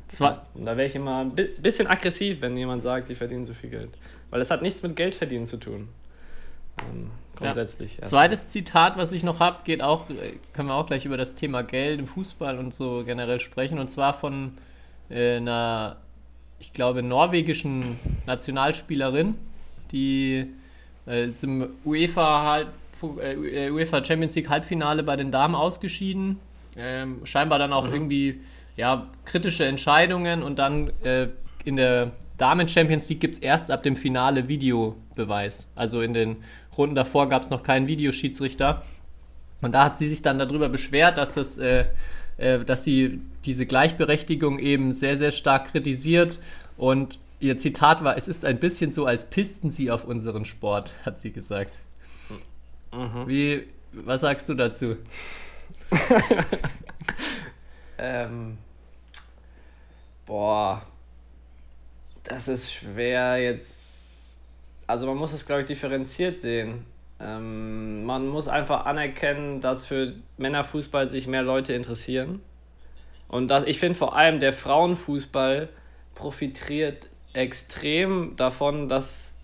Zwar 0.09 0.47
und 0.55 0.67
da 0.67 0.77
wäre 0.77 0.87
ich 0.87 0.95
immer 0.95 1.21
ein 1.21 1.35
bisschen 1.35 1.87
aggressiv, 1.87 2.43
wenn 2.43 2.57
jemand 2.57 2.83
sagt, 2.83 3.09
die 3.09 3.15
verdienen 3.15 3.47
so 3.47 3.55
viel 3.55 3.71
Geld. 3.71 3.91
Weil 4.31 4.43
es 4.43 4.51
hat 4.51 4.61
nichts 4.61 4.83
mit 4.83 4.95
Geld 4.95 5.15
verdienen 5.15 5.47
zu 5.47 5.57
tun. 5.57 5.89
Ähm, 6.79 7.11
grundsätzlich. 7.37 7.97
Ja. 7.97 8.03
Zweites 8.03 8.49
Zitat, 8.49 8.97
was 8.97 9.13
ich 9.13 9.25
noch 9.25 9.41
habe, 9.41 9.59
geht 9.65 9.83
auch, 9.83 10.11
äh, 10.11 10.35
können 10.53 10.69
wir 10.69 10.75
auch 10.75 10.87
gleich 10.87 11.07
über 11.07 11.17
das 11.17 11.35
Thema 11.35 11.63
Geld 11.63 11.99
im 11.99 12.07
Fußball 12.07 12.59
und 12.59 12.75
so 12.75 13.05
generell 13.05 13.41
sprechen. 13.41 13.79
Und 13.79 13.89
zwar 13.89 14.13
von 14.13 14.53
äh, 15.09 15.37
einer, 15.37 15.97
ich 16.63 16.73
glaube, 16.73 17.03
norwegischen 17.03 17.99
Nationalspielerin, 18.25 19.35
die 19.91 20.47
äh, 21.09 21.27
ist 21.27 21.43
im 21.43 21.71
UEFA, 21.85 22.61
äh, 23.21 23.69
UEFA 23.69 24.05
Champions 24.05 24.37
League 24.37 24.49
Halbfinale 24.49 25.03
bei 25.03 25.17
den 25.17 25.33
Damen 25.33 25.57
ausgeschieden. 25.57 26.39
Ähm, 26.77 27.27
scheinbar 27.27 27.59
dann 27.59 27.73
auch 27.73 27.89
mhm. 27.89 27.95
irgendwie 27.95 28.41
ja, 28.77 29.09
kritische 29.25 29.67
Entscheidungen 29.67 30.45
und 30.45 30.61
dann 30.61 30.91
äh, 31.03 31.29
in 31.65 31.77
der 31.77 32.13
Damen 32.39 32.69
Champions 32.69 33.09
League 33.09 33.21
gibt 33.21 33.35
es 33.35 33.41
erst 33.41 33.73
ab 33.73 33.83
dem 33.83 33.97
Finale 33.97 34.47
Videobeweis. 34.47 35.69
Also 35.75 36.01
in 36.01 36.15
den 36.15 36.37
Runden 36.79 36.95
davor 36.95 37.29
gab 37.29 37.43
es 37.43 37.51
noch 37.51 37.65
keinen 37.65 37.89
Videoschiedsrichter. 37.89 38.83
Und 39.63 39.73
da 39.73 39.85
hat 39.85 39.99
sie 39.99 40.07
sich 40.07 40.23
dann 40.23 40.39
darüber 40.39 40.69
beschwert, 40.69 41.19
dass, 41.19 41.35
das, 41.35 41.59
äh, 42.37 42.65
dass 42.65 42.85
sie 42.85 43.21
diese 43.45 43.67
Gleichberechtigung 43.67 44.59
eben 44.59 44.93
sehr, 44.93 45.17
sehr 45.17 45.33
stark 45.33 45.73
kritisiert. 45.73 46.39
Und 46.77 47.19
ihr 47.41 47.59
Zitat 47.59 48.05
war, 48.05 48.17
es 48.17 48.29
ist 48.29 48.45
ein 48.45 48.61
bisschen 48.61 48.93
so, 48.93 49.07
als 49.07 49.29
pisten 49.31 49.71
sie 49.71 49.91
auf 49.91 50.05
unseren 50.05 50.45
Sport, 50.45 50.95
hat 51.05 51.21
sie 51.21 51.33
gesagt. 51.33 51.79
Mhm. 52.93 53.27
Wie, 53.27 53.67
was 53.93 54.21
sagst 54.21 54.49
du 54.49 54.55
dazu? 54.55 54.97
Ähm, 58.03 58.59
boah, 60.27 60.85
das 62.25 62.49
ist 62.49 62.73
schwer 62.73 63.37
jetzt. 63.41 64.37
Also 64.89 65.07
man 65.07 65.17
muss 65.17 65.33
es, 65.33 65.47
glaube 65.47 65.61
ich, 65.63 65.69
differenziert 65.69 66.37
sehen. 66.37 66.85
Ähm, 67.25 68.05
man 68.05 68.29
muss 68.29 68.49
einfach 68.49 68.87
anerkennen, 68.87 69.61
dass 69.61 69.85
für 69.85 70.15
Männerfußball 70.39 71.09
sich 71.09 71.27
mehr 71.27 71.43
Leute 71.43 71.75
interessieren. 71.75 72.41
Und 73.29 73.49
das, 73.49 73.65
ich 73.65 73.79
finde 73.79 73.97
vor 73.97 74.17
allem, 74.17 74.41
der 74.41 74.53
Frauenfußball 74.53 75.69
profitiert 76.15 77.09
extrem 77.33 78.37
davon, 78.37 78.89
dass, 78.89 79.39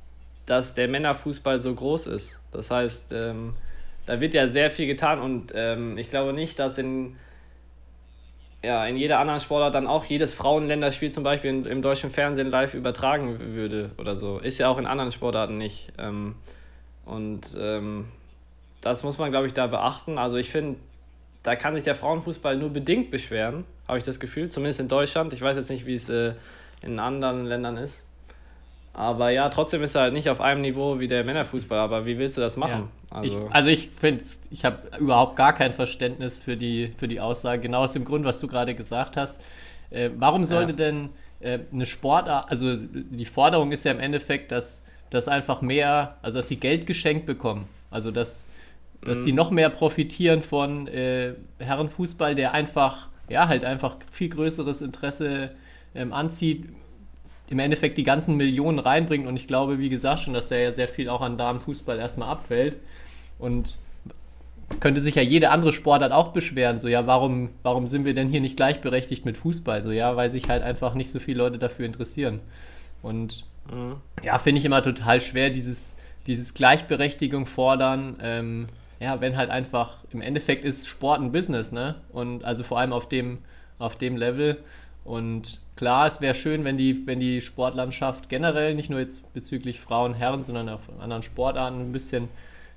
dass 0.46 0.74
der 0.74 0.88
Männerfußball 0.88 1.60
so 1.60 1.74
groß 1.74 2.06
ist. 2.08 2.38
Das 2.52 2.70
heißt, 2.70 3.12
ähm, 3.12 3.54
da 4.06 4.20
wird 4.20 4.34
ja 4.34 4.48
sehr 4.48 4.70
viel 4.70 4.86
getan 4.86 5.20
und 5.20 5.52
ähm, 5.54 5.96
ich 5.98 6.10
glaube 6.10 6.32
nicht, 6.32 6.58
dass 6.58 6.78
in 6.78 7.16
ja, 8.62 8.84
in 8.86 8.96
jeder 8.96 9.20
anderen 9.20 9.40
Sportart 9.40 9.74
dann 9.74 9.86
auch 9.86 10.04
jedes 10.06 10.34
Frauenländerspiel 10.34 11.12
zum 11.12 11.22
Beispiel 11.22 11.50
in, 11.50 11.64
im 11.64 11.80
deutschen 11.80 12.10
Fernsehen 12.10 12.50
live 12.50 12.74
übertragen 12.74 13.38
würde 13.54 13.92
oder 13.98 14.16
so. 14.16 14.38
Ist 14.38 14.58
ja 14.58 14.68
auch 14.68 14.78
in 14.78 14.86
anderen 14.86 15.12
Sportarten 15.12 15.58
nicht. 15.58 15.92
Ähm, 15.96 16.34
und 17.08 17.40
ähm, 17.58 18.06
das 18.80 19.02
muss 19.02 19.18
man, 19.18 19.30
glaube 19.30 19.46
ich, 19.46 19.54
da 19.54 19.66
beachten. 19.66 20.18
Also 20.18 20.36
ich 20.36 20.50
finde, 20.50 20.78
da 21.42 21.56
kann 21.56 21.74
sich 21.74 21.82
der 21.82 21.96
Frauenfußball 21.96 22.56
nur 22.56 22.70
bedingt 22.70 23.10
beschweren, 23.10 23.64
habe 23.86 23.98
ich 23.98 24.04
das 24.04 24.20
Gefühl, 24.20 24.48
zumindest 24.48 24.80
in 24.80 24.88
Deutschland. 24.88 25.32
Ich 25.32 25.40
weiß 25.40 25.56
jetzt 25.56 25.70
nicht, 25.70 25.86
wie 25.86 25.94
es 25.94 26.08
äh, 26.08 26.34
in 26.82 26.98
anderen 26.98 27.46
Ländern 27.46 27.76
ist. 27.76 28.04
Aber 28.92 29.30
ja, 29.30 29.48
trotzdem 29.48 29.82
ist 29.82 29.94
er 29.94 30.02
halt 30.02 30.12
nicht 30.12 30.28
auf 30.28 30.40
einem 30.40 30.60
Niveau 30.60 30.98
wie 30.98 31.06
der 31.06 31.24
Männerfußball. 31.24 31.78
Aber 31.78 32.04
wie 32.04 32.18
willst 32.18 32.36
du 32.36 32.40
das 32.40 32.56
machen? 32.56 32.88
Ja. 33.10 33.16
Also 33.16 33.38
ich, 33.38 33.54
also 33.54 33.70
ich 33.70 33.90
finde, 33.90 34.24
ich 34.50 34.64
habe 34.64 34.98
überhaupt 34.98 35.36
gar 35.36 35.52
kein 35.52 35.72
Verständnis 35.72 36.42
für 36.42 36.56
die, 36.56 36.92
für 36.98 37.08
die 37.08 37.20
Aussage, 37.20 37.62
genau 37.62 37.84
aus 37.84 37.92
dem 37.92 38.04
Grund, 38.04 38.24
was 38.24 38.40
du 38.40 38.48
gerade 38.48 38.74
gesagt 38.74 39.16
hast. 39.16 39.40
Äh, 39.90 40.10
warum 40.16 40.44
sollte 40.44 40.72
ja. 40.72 40.76
denn 40.76 41.10
äh, 41.40 41.60
eine 41.72 41.86
Sportart, 41.86 42.50
also 42.50 42.76
die 42.76 43.24
Forderung 43.24 43.72
ist 43.72 43.84
ja 43.84 43.92
im 43.92 44.00
Endeffekt, 44.00 44.50
dass, 44.52 44.84
dass 45.10 45.28
einfach 45.28 45.62
mehr, 45.62 46.16
also 46.22 46.38
dass 46.38 46.48
sie 46.48 46.56
Geld 46.56 46.86
geschenkt 46.86 47.26
bekommen. 47.26 47.68
Also 47.90 48.10
dass, 48.10 48.48
dass 49.02 49.20
mhm. 49.20 49.24
sie 49.24 49.32
noch 49.32 49.50
mehr 49.50 49.70
profitieren 49.70 50.42
von 50.42 50.86
äh, 50.88 51.34
Herrenfußball, 51.58 52.34
der 52.34 52.52
einfach, 52.52 53.08
ja, 53.28 53.48
halt 53.48 53.64
einfach 53.64 53.96
viel 54.10 54.28
größeres 54.28 54.82
Interesse 54.82 55.50
ähm, 55.94 56.12
anzieht 56.12 56.64
im 57.50 57.58
Endeffekt 57.58 57.96
die 57.96 58.04
ganzen 58.04 58.36
Millionen 58.36 58.78
reinbringt. 58.78 59.26
Und 59.26 59.36
ich 59.36 59.46
glaube, 59.46 59.78
wie 59.78 59.88
gesagt, 59.88 60.20
schon, 60.20 60.34
dass 60.34 60.50
er 60.50 60.60
ja 60.60 60.70
sehr 60.70 60.88
viel 60.88 61.08
auch 61.08 61.22
an 61.22 61.38
Damenfußball 61.38 61.98
erstmal 61.98 62.28
abfällt. 62.28 62.76
Und 63.38 63.76
könnte 64.80 65.00
sich 65.00 65.14
ja 65.14 65.22
jede 65.22 65.50
andere 65.50 65.72
Sportart 65.72 66.12
auch 66.12 66.28
beschweren, 66.28 66.78
so 66.78 66.88
ja, 66.88 67.06
warum, 67.06 67.48
warum 67.62 67.86
sind 67.86 68.04
wir 68.04 68.12
denn 68.12 68.28
hier 68.28 68.42
nicht 68.42 68.56
gleichberechtigt 68.56 69.24
mit 69.24 69.38
Fußball? 69.38 69.82
So 69.82 69.92
ja, 69.92 70.14
weil 70.16 70.30
sich 70.30 70.48
halt 70.48 70.62
einfach 70.62 70.94
nicht 70.94 71.10
so 71.10 71.18
viele 71.18 71.38
Leute 71.38 71.58
dafür 71.58 71.86
interessieren. 71.86 72.40
Und 73.02 73.46
mhm. 73.70 73.96
ja, 74.22 74.38
finde 74.38 74.58
ich 74.58 74.64
immer 74.64 74.82
total 74.82 75.20
schwer, 75.20 75.50
dieses, 75.50 75.96
dieses 76.26 76.54
Gleichberechtigung 76.54 77.46
fordern. 77.46 78.16
Ähm, 78.22 78.68
ja, 79.00 79.20
wenn 79.20 79.36
halt 79.36 79.50
einfach, 79.50 79.94
im 80.10 80.20
Endeffekt 80.20 80.64
ist 80.64 80.88
Sport 80.88 81.20
ein 81.20 81.32
Business, 81.32 81.72
ne? 81.72 81.96
Und 82.12 82.44
also 82.44 82.64
vor 82.64 82.78
allem 82.78 82.92
auf 82.92 83.08
dem, 83.08 83.38
auf 83.78 83.96
dem 83.96 84.16
Level. 84.16 84.58
Und 85.04 85.60
klar, 85.76 86.06
es 86.06 86.20
wäre 86.20 86.34
schön, 86.34 86.64
wenn 86.64 86.76
die, 86.76 87.06
wenn 87.06 87.20
die 87.20 87.40
Sportlandschaft 87.40 88.28
generell, 88.28 88.74
nicht 88.74 88.90
nur 88.90 89.00
jetzt 89.00 89.32
bezüglich 89.32 89.80
Frauen, 89.80 90.14
Herren, 90.14 90.44
sondern 90.44 90.68
auch 90.68 90.80
anderen 91.00 91.22
Sportarten 91.22 91.80
ein 91.80 91.92
bisschen 91.92 92.28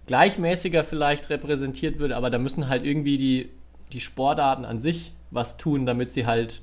gleichmäßiger 0.05 0.83
vielleicht 0.83 1.29
repräsentiert 1.29 1.99
würde, 1.99 2.15
aber 2.15 2.29
da 2.29 2.37
müssen 2.37 2.69
halt 2.69 2.85
irgendwie 2.85 3.17
die, 3.17 3.49
die 3.91 3.99
Sportarten 3.99 4.65
an 4.65 4.79
sich 4.79 5.13
was 5.29 5.57
tun, 5.57 5.85
damit 5.85 6.11
sie 6.11 6.25
halt 6.25 6.61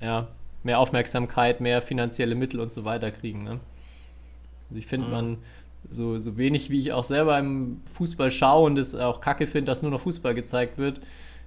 ja, 0.00 0.28
mehr 0.62 0.78
Aufmerksamkeit, 0.78 1.60
mehr 1.60 1.82
finanzielle 1.82 2.34
Mittel 2.34 2.60
und 2.60 2.70
so 2.70 2.84
weiter 2.84 3.10
kriegen. 3.10 3.44
Ne? 3.44 3.60
Also 4.70 4.78
ich 4.78 4.86
finde, 4.86 5.06
mhm. 5.08 5.12
man, 5.12 5.38
so, 5.88 6.18
so 6.18 6.36
wenig 6.36 6.70
wie 6.70 6.80
ich 6.80 6.92
auch 6.92 7.04
selber 7.04 7.38
im 7.38 7.80
Fußball 7.92 8.30
schaue 8.30 8.66
und 8.66 8.78
es 8.78 8.94
auch 8.94 9.20
kacke 9.20 9.46
finde, 9.46 9.70
dass 9.70 9.82
nur 9.82 9.90
noch 9.90 10.00
Fußball 10.00 10.34
gezeigt 10.34 10.78
wird, 10.78 11.00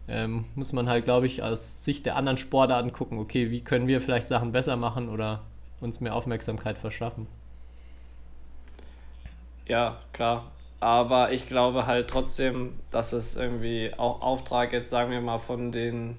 ähm, 0.07 0.45
muss 0.55 0.73
man 0.73 0.89
halt, 0.89 1.05
glaube 1.05 1.27
ich, 1.27 1.43
aus 1.43 1.85
Sicht 1.85 2.05
der 2.05 2.15
anderen 2.15 2.37
Sportarten 2.37 2.91
gucken, 2.91 3.19
okay, 3.19 3.51
wie 3.51 3.61
können 3.61 3.87
wir 3.87 4.01
vielleicht 4.01 4.27
Sachen 4.27 4.51
besser 4.51 4.75
machen 4.75 5.09
oder 5.09 5.41
uns 5.79 6.01
mehr 6.01 6.15
Aufmerksamkeit 6.15 6.77
verschaffen. 6.77 7.27
Ja, 9.65 9.97
klar. 10.11 10.51
Aber 10.79 11.31
ich 11.31 11.47
glaube 11.47 11.85
halt 11.85 12.09
trotzdem, 12.09 12.73
dass 12.91 13.13
es 13.13 13.35
irgendwie 13.35 13.91
auch 13.95 14.21
Auftrag 14.21 14.73
jetzt, 14.73 14.89
sagen 14.89 15.11
wir 15.11 15.21
mal, 15.21 15.39
von 15.39 15.71
den, 15.71 16.17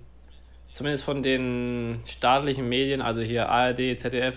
zumindest 0.68 1.04
von 1.04 1.22
den 1.22 2.00
staatlichen 2.06 2.66
Medien, 2.66 3.02
also 3.02 3.20
hier 3.20 3.50
ARD, 3.50 3.98
ZDF, 3.98 4.36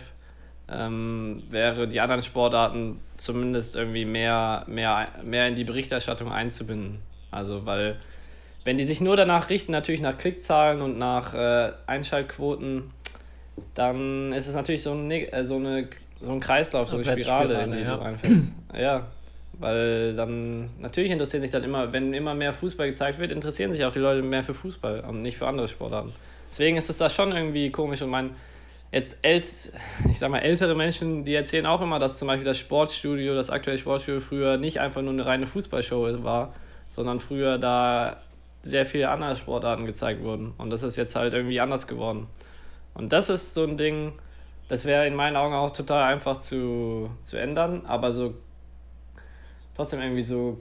ähm, 0.69 1.43
wäre 1.49 1.87
die 1.87 2.01
anderen 2.01 2.23
Sportarten 2.23 2.99
zumindest 3.15 3.75
irgendwie 3.75 4.05
mehr, 4.05 4.65
mehr, 4.67 5.07
mehr 5.23 5.47
in 5.47 5.55
die 5.55 5.63
Berichterstattung 5.63 6.31
einzubinden. 6.31 6.99
Also, 7.31 7.65
weil, 7.65 7.97
wenn 8.63 8.77
die 8.77 8.83
sich 8.83 8.99
nur 8.99 9.15
danach 9.15 9.49
richten, 9.49 9.71
natürlich 9.71 10.01
nach 10.01 10.17
Klickzahlen 10.17 10.81
und 10.81 10.97
nach 10.97 11.33
äh, 11.33 11.71
Einschaltquoten, 11.85 12.91
dann 13.73 14.33
ist 14.33 14.47
es 14.47 14.55
natürlich 14.55 14.83
so, 14.83 14.93
ein, 14.93 15.09
äh, 15.09 15.45
so, 15.45 15.55
eine, 15.55 15.87
so 16.21 16.31
ein 16.31 16.39
Kreislauf, 16.39 16.89
so 16.89 16.97
eine 16.97 17.05
Spirale, 17.05 17.63
in 17.63 17.71
die 17.71 17.79
ja. 17.79 17.95
du 17.95 18.01
reinfällst. 18.01 18.51
ja, 18.77 19.07
weil 19.53 20.15
dann, 20.15 20.69
natürlich 20.79 21.11
interessieren 21.11 21.41
sich 21.41 21.51
dann 21.51 21.63
immer, 21.63 21.93
wenn 21.93 22.13
immer 22.13 22.35
mehr 22.35 22.53
Fußball 22.53 22.89
gezeigt 22.89 23.19
wird, 23.19 23.31
interessieren 23.31 23.71
sich 23.71 23.85
auch 23.85 23.91
die 23.91 23.99
Leute 23.99 24.21
mehr 24.21 24.43
für 24.43 24.53
Fußball 24.53 25.01
und 25.01 25.21
nicht 25.21 25.37
für 25.37 25.47
andere 25.47 25.67
Sportarten. 25.67 26.13
Deswegen 26.49 26.77
ist 26.77 26.89
es 26.89 26.97
da 26.97 27.09
schon 27.09 27.31
irgendwie 27.31 27.71
komisch 27.71 28.01
und 28.01 28.09
mein, 28.09 28.31
jetzt 28.91 29.17
ält, 29.21 29.71
ich 30.09 30.19
sag 30.19 30.29
mal, 30.29 30.39
ältere 30.39 30.75
Menschen, 30.75 31.25
die 31.25 31.33
erzählen 31.33 31.65
auch 31.65 31.81
immer, 31.81 31.99
dass 31.99 32.17
zum 32.17 32.27
Beispiel 32.27 32.45
das 32.45 32.57
Sportstudio, 32.57 33.35
das 33.35 33.49
aktuelle 33.49 33.77
Sportstudio 33.77 34.19
früher 34.21 34.57
nicht 34.57 34.79
einfach 34.79 35.01
nur 35.01 35.13
eine 35.13 35.25
reine 35.25 35.47
Fußballshow 35.47 36.23
war, 36.23 36.53
sondern 36.87 37.19
früher 37.19 37.57
da 37.57 38.17
sehr 38.61 38.85
viele 38.85 39.09
andere 39.09 39.35
Sportarten 39.35 39.85
gezeigt 39.85 40.21
wurden. 40.23 40.53
Und 40.57 40.69
das 40.69 40.83
ist 40.83 40.95
jetzt 40.95 41.15
halt 41.15 41.33
irgendwie 41.33 41.59
anders 41.59 41.87
geworden. 41.87 42.27
Und 42.93 43.13
das 43.13 43.29
ist 43.29 43.53
so 43.53 43.63
ein 43.63 43.77
Ding, 43.77 44.13
das 44.67 44.85
wäre 44.85 45.07
in 45.07 45.15
meinen 45.15 45.37
Augen 45.37 45.53
auch 45.53 45.71
total 45.71 46.11
einfach 46.11 46.37
zu, 46.37 47.09
zu 47.21 47.37
ändern, 47.37 47.85
aber 47.85 48.11
so 48.11 48.33
trotzdem 49.75 50.01
irgendwie 50.01 50.23
so 50.23 50.59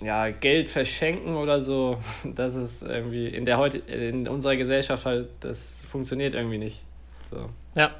ja, 0.00 0.30
Geld 0.30 0.68
verschenken 0.68 1.36
oder 1.36 1.60
so, 1.60 1.98
das 2.24 2.54
ist 2.54 2.82
irgendwie 2.82 3.28
in 3.28 3.44
der 3.44 3.58
heute 3.58 3.78
in 3.78 4.28
unserer 4.28 4.56
Gesellschaft 4.56 5.06
halt, 5.06 5.28
das 5.40 5.84
funktioniert 5.88 6.34
irgendwie 6.34 6.58
nicht. 6.58 6.82
So. 7.32 7.48
Ja. 7.80 7.90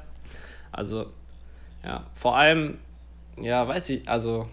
Also, 0.71 1.07
ja, 1.83 2.05
vor 2.15 2.37
allem, 2.37 2.77
ja, 3.41 3.67
weiß 3.67 3.89
ich, 3.89 4.07
also 4.07 4.47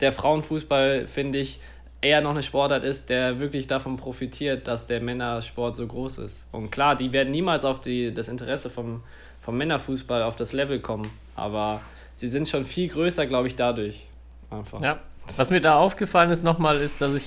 der 0.00 0.12
Frauenfußball, 0.12 1.06
finde 1.06 1.38
ich, 1.38 1.60
eher 2.00 2.20
noch 2.20 2.30
eine 2.30 2.42
Sportart 2.42 2.82
ist, 2.82 3.08
der 3.10 3.38
wirklich 3.38 3.68
davon 3.68 3.96
profitiert, 3.96 4.66
dass 4.66 4.86
der 4.86 5.00
Männersport 5.00 5.76
so 5.76 5.86
groß 5.86 6.18
ist. 6.18 6.44
Und 6.50 6.70
klar, 6.70 6.96
die 6.96 7.12
werden 7.12 7.30
niemals 7.30 7.64
auf 7.64 7.80
die, 7.80 8.12
das 8.12 8.28
Interesse 8.28 8.70
vom, 8.70 9.02
vom 9.40 9.56
Männerfußball 9.56 10.22
auf 10.22 10.34
das 10.34 10.52
Level 10.52 10.80
kommen, 10.80 11.08
aber 11.36 11.80
sie 12.16 12.28
sind 12.28 12.48
schon 12.48 12.66
viel 12.66 12.88
größer, 12.88 13.26
glaube 13.26 13.48
ich, 13.48 13.54
dadurch. 13.54 14.06
Einfach. 14.50 14.82
Ja, 14.82 14.98
was 15.36 15.50
mir 15.50 15.60
da 15.60 15.78
aufgefallen 15.78 16.30
ist 16.30 16.42
nochmal, 16.42 16.80
ist, 16.80 17.00
dass 17.00 17.14
ich 17.14 17.24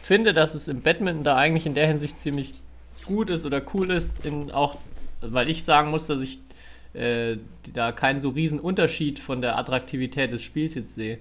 finde, 0.00 0.32
dass 0.32 0.54
es 0.54 0.68
im 0.68 0.82
Badminton 0.82 1.24
da 1.24 1.36
eigentlich 1.36 1.66
in 1.66 1.74
der 1.74 1.86
Hinsicht 1.86 2.16
ziemlich 2.16 2.54
gut 3.04 3.30
ist 3.30 3.44
oder 3.44 3.60
cool 3.74 3.90
ist, 3.90 4.24
in 4.24 4.50
auch, 4.52 4.76
weil 5.22 5.48
ich 5.48 5.64
sagen 5.64 5.90
muss, 5.90 6.06
dass 6.06 6.20
ich 6.20 6.40
äh, 6.94 7.38
da 7.72 7.92
keinen 7.92 8.20
so 8.20 8.30
riesen 8.30 8.60
Unterschied 8.60 9.18
von 9.18 9.40
der 9.40 9.58
Attraktivität 9.58 10.32
des 10.32 10.42
Spiels 10.42 10.74
jetzt 10.74 10.94
sehe. 10.94 11.18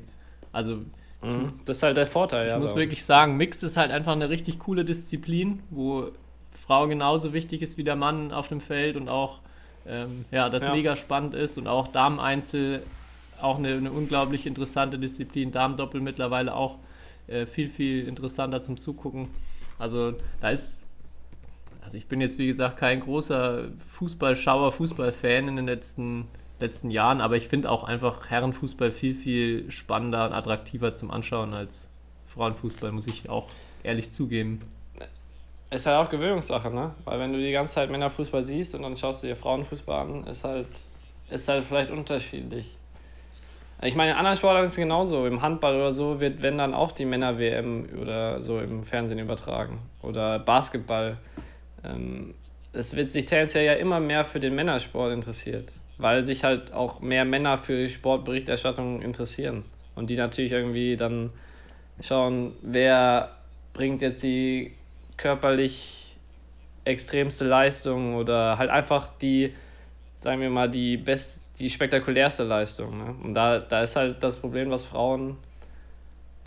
Also 0.52 0.78
mhm. 1.22 1.44
muss, 1.46 1.64
das 1.64 1.78
ist 1.78 1.84
halt 1.84 1.98
der 1.98 2.08
Vorteil. 2.08 2.48
Ich 2.48 2.52
ja, 2.52 2.60
muss 2.60 2.76
wirklich 2.76 3.06
sagen, 3.06 3.38
Mixed 3.38 3.64
ist 3.64 3.78
halt 3.78 3.92
einfach 3.92 4.12
eine 4.14 4.30
richtig 4.30 4.60
coole 4.60 4.84
Disziplin, 4.84 5.62
wo 5.70 6.12
Frau 6.52 6.88
genauso 6.88 7.34
wichtig 7.34 7.62
ist 7.62 7.78
wie 7.78 7.84
der 7.84 7.96
Mann 7.96 8.32
auf 8.32 8.48
dem 8.48 8.62
Feld 8.62 8.96
und 8.96 9.10
auch 9.10 9.40
ähm, 9.88 10.26
ja, 10.32 10.50
das 10.50 10.64
ja. 10.64 10.74
mega 10.74 10.96
spannend 10.96 11.34
ist 11.34 11.58
und 11.58 11.68
auch 11.68 11.88
Damen-Einzel 11.88 12.84
auch 13.42 13.58
eine, 13.58 13.70
eine 13.70 13.92
unglaublich 13.92 14.46
interessante 14.46 15.00
Disziplin. 15.00 15.52
Damendoppel 15.52 16.02
mittlerweile 16.02 16.54
auch 16.54 16.78
äh, 17.28 17.46
viel, 17.46 17.68
viel 17.68 18.08
interessanter 18.08 18.62
zum 18.62 18.78
Zugucken. 18.78 19.30
Also 19.80 20.14
da 20.42 20.52
ist, 20.52 20.88
also 21.82 21.98
ich 21.98 22.08
bin 22.08 22.22
jetzt 22.22 22.40
wie 22.40 22.48
gesagt 22.48 22.78
kein 22.78 23.00
großer 23.00 23.66
Fußballschauer, 23.88 24.72
Fußballfan 24.72 25.48
in 25.48 25.56
den 25.56 25.66
letzten, 25.66 26.28
letzten 26.60 26.92
Jahren, 26.92 27.22
aber 27.22 27.38
ich 27.38 27.48
finde 27.48 27.70
auch 27.70 27.84
einfach 27.84 28.30
Herrenfußball 28.30 28.92
viel, 28.92 29.14
viel 29.14 29.70
spannender 29.72 30.26
und 30.26 30.34
attraktiver 30.34 30.94
zum 30.94 31.12
Anschauen 31.12 31.54
als 31.54 31.90
Frauenfußball, 32.28 32.92
muss 32.92 33.08
ich 33.08 33.30
auch 33.30 33.50
ehrlich 33.84 34.12
zugeben. 34.12 34.60
Ist 35.70 35.86
halt 35.86 36.06
auch 36.06 36.10
Gewöhnungssache, 36.10 36.70
ne? 36.70 36.94
Weil 37.06 37.20
wenn 37.20 37.32
du 37.32 37.40
die 37.40 37.52
ganze 37.52 37.76
Zeit 37.76 37.90
Männerfußball 37.90 38.46
siehst 38.46 38.76
und 38.76 38.84
dann 38.84 38.96
schaust 38.98 39.24
du 39.24 39.28
dir 39.28 39.36
Frauenfußball 39.36 40.02
an, 40.02 40.28
ist 40.28 40.44
halt, 40.44 40.68
ist 41.30 41.48
halt 41.48 41.64
vielleicht 41.64 41.92
unterschiedlich. 41.92 42.78
Ich 43.84 43.96
meine, 43.96 44.12
in 44.12 44.18
anderen 44.18 44.38
Sportarten 44.38 44.66
ist 44.66 44.72
es 44.72 44.76
genauso. 44.76 45.26
Im 45.26 45.42
Handball 45.42 45.76
oder 45.76 45.92
so 45.92 46.20
wird, 46.20 46.42
wenn 46.42 46.58
dann 46.58 46.76
auch 46.76 46.92
die 46.92 47.06
Männer-WM 47.06 47.90
oder 48.00 48.40
so 48.42 48.60
im 48.60 48.84
Fernsehen 48.84 49.18
übertragen. 49.18 49.80
Oder 50.04 50.38
Basketball. 50.38 51.18
Ähm, 51.84 52.34
es 52.74 52.96
wird 52.96 53.12
sich 53.12 53.26
tendenziell 53.26 53.66
ja 53.66 53.74
immer 53.74 54.00
mehr 54.00 54.24
für 54.24 54.40
den 54.40 54.56
Männersport 54.56 55.14
interessiert, 55.14 55.74
weil 55.98 56.24
sich 56.24 56.44
halt 56.44 56.74
auch 56.74 57.02
mehr 57.02 57.26
Männer 57.26 57.58
für 57.58 57.88
Sportberichterstattung 57.90 59.02
interessieren. 59.02 59.66
Und 59.96 60.10
die 60.10 60.16
natürlich 60.16 60.54
irgendwie 60.54 60.96
dann 60.96 61.32
schauen, 62.00 62.54
wer 62.62 63.36
bringt 63.74 64.02
jetzt 64.02 64.24
die 64.24 64.74
körperlich 65.18 66.16
extremste 66.86 67.46
Leistung 67.46 68.16
oder 68.16 68.58
halt 68.58 68.70
einfach 68.70 69.10
die, 69.22 69.54
sagen 70.20 70.42
wir 70.42 70.50
mal, 70.50 70.70
die 70.70 70.98
best, 70.98 71.42
die 71.60 71.70
spektakulärste 71.70 72.44
Leistung. 72.44 72.98
Ne? 72.98 73.16
Und 73.24 73.34
da, 73.34 73.60
da 73.60 73.84
ist 73.84 73.96
halt 73.96 74.24
das 74.24 74.40
Problem, 74.40 74.72
was 74.72 74.84
Frauen, 74.84 75.38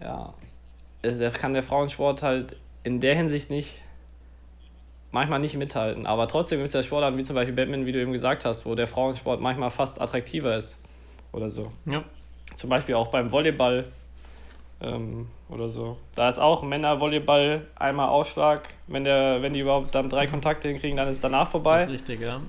ja, 0.00 0.34
kann 1.34 1.52
der 1.52 1.62
Frauensport 1.62 2.22
halt 2.22 2.56
in 2.82 3.00
der 3.00 3.14
Hinsicht 3.14 3.50
nicht, 3.50 3.83
manchmal 5.14 5.38
nicht 5.38 5.56
mithalten. 5.56 6.06
Aber 6.06 6.28
trotzdem 6.28 6.62
ist 6.62 6.74
der 6.74 6.82
Sportart 6.82 7.16
wie 7.16 7.22
zum 7.22 7.36
Beispiel 7.36 7.54
Batman, 7.54 7.86
wie 7.86 7.92
du 7.92 8.00
eben 8.00 8.12
gesagt 8.12 8.44
hast, 8.44 8.66
wo 8.66 8.74
der 8.74 8.88
Frauensport 8.88 9.40
manchmal 9.40 9.70
fast 9.70 10.00
attraktiver 10.00 10.56
ist. 10.56 10.76
Oder 11.32 11.48
so. 11.48 11.72
Ja. 11.86 12.04
Zum 12.54 12.68
Beispiel 12.68 12.96
auch 12.96 13.08
beim 13.08 13.32
Volleyball 13.32 13.84
ähm, 14.80 15.28
oder 15.48 15.68
so. 15.68 15.96
Da 16.16 16.28
ist 16.28 16.38
auch 16.38 16.62
Männervolleyball 16.62 17.66
einmal 17.76 18.08
Aufschlag. 18.08 18.68
Wenn, 18.88 19.04
der, 19.04 19.40
wenn 19.40 19.54
die 19.54 19.60
überhaupt 19.60 19.94
dann 19.94 20.10
drei 20.10 20.26
Kontakte 20.26 20.68
hinkriegen, 20.68 20.96
dann 20.96 21.08
ist 21.08 21.22
danach 21.22 21.48
vorbei. 21.48 21.78
Das 21.78 21.86
ist 21.86 21.92
richtig, 21.92 22.20
ja. 22.20 22.40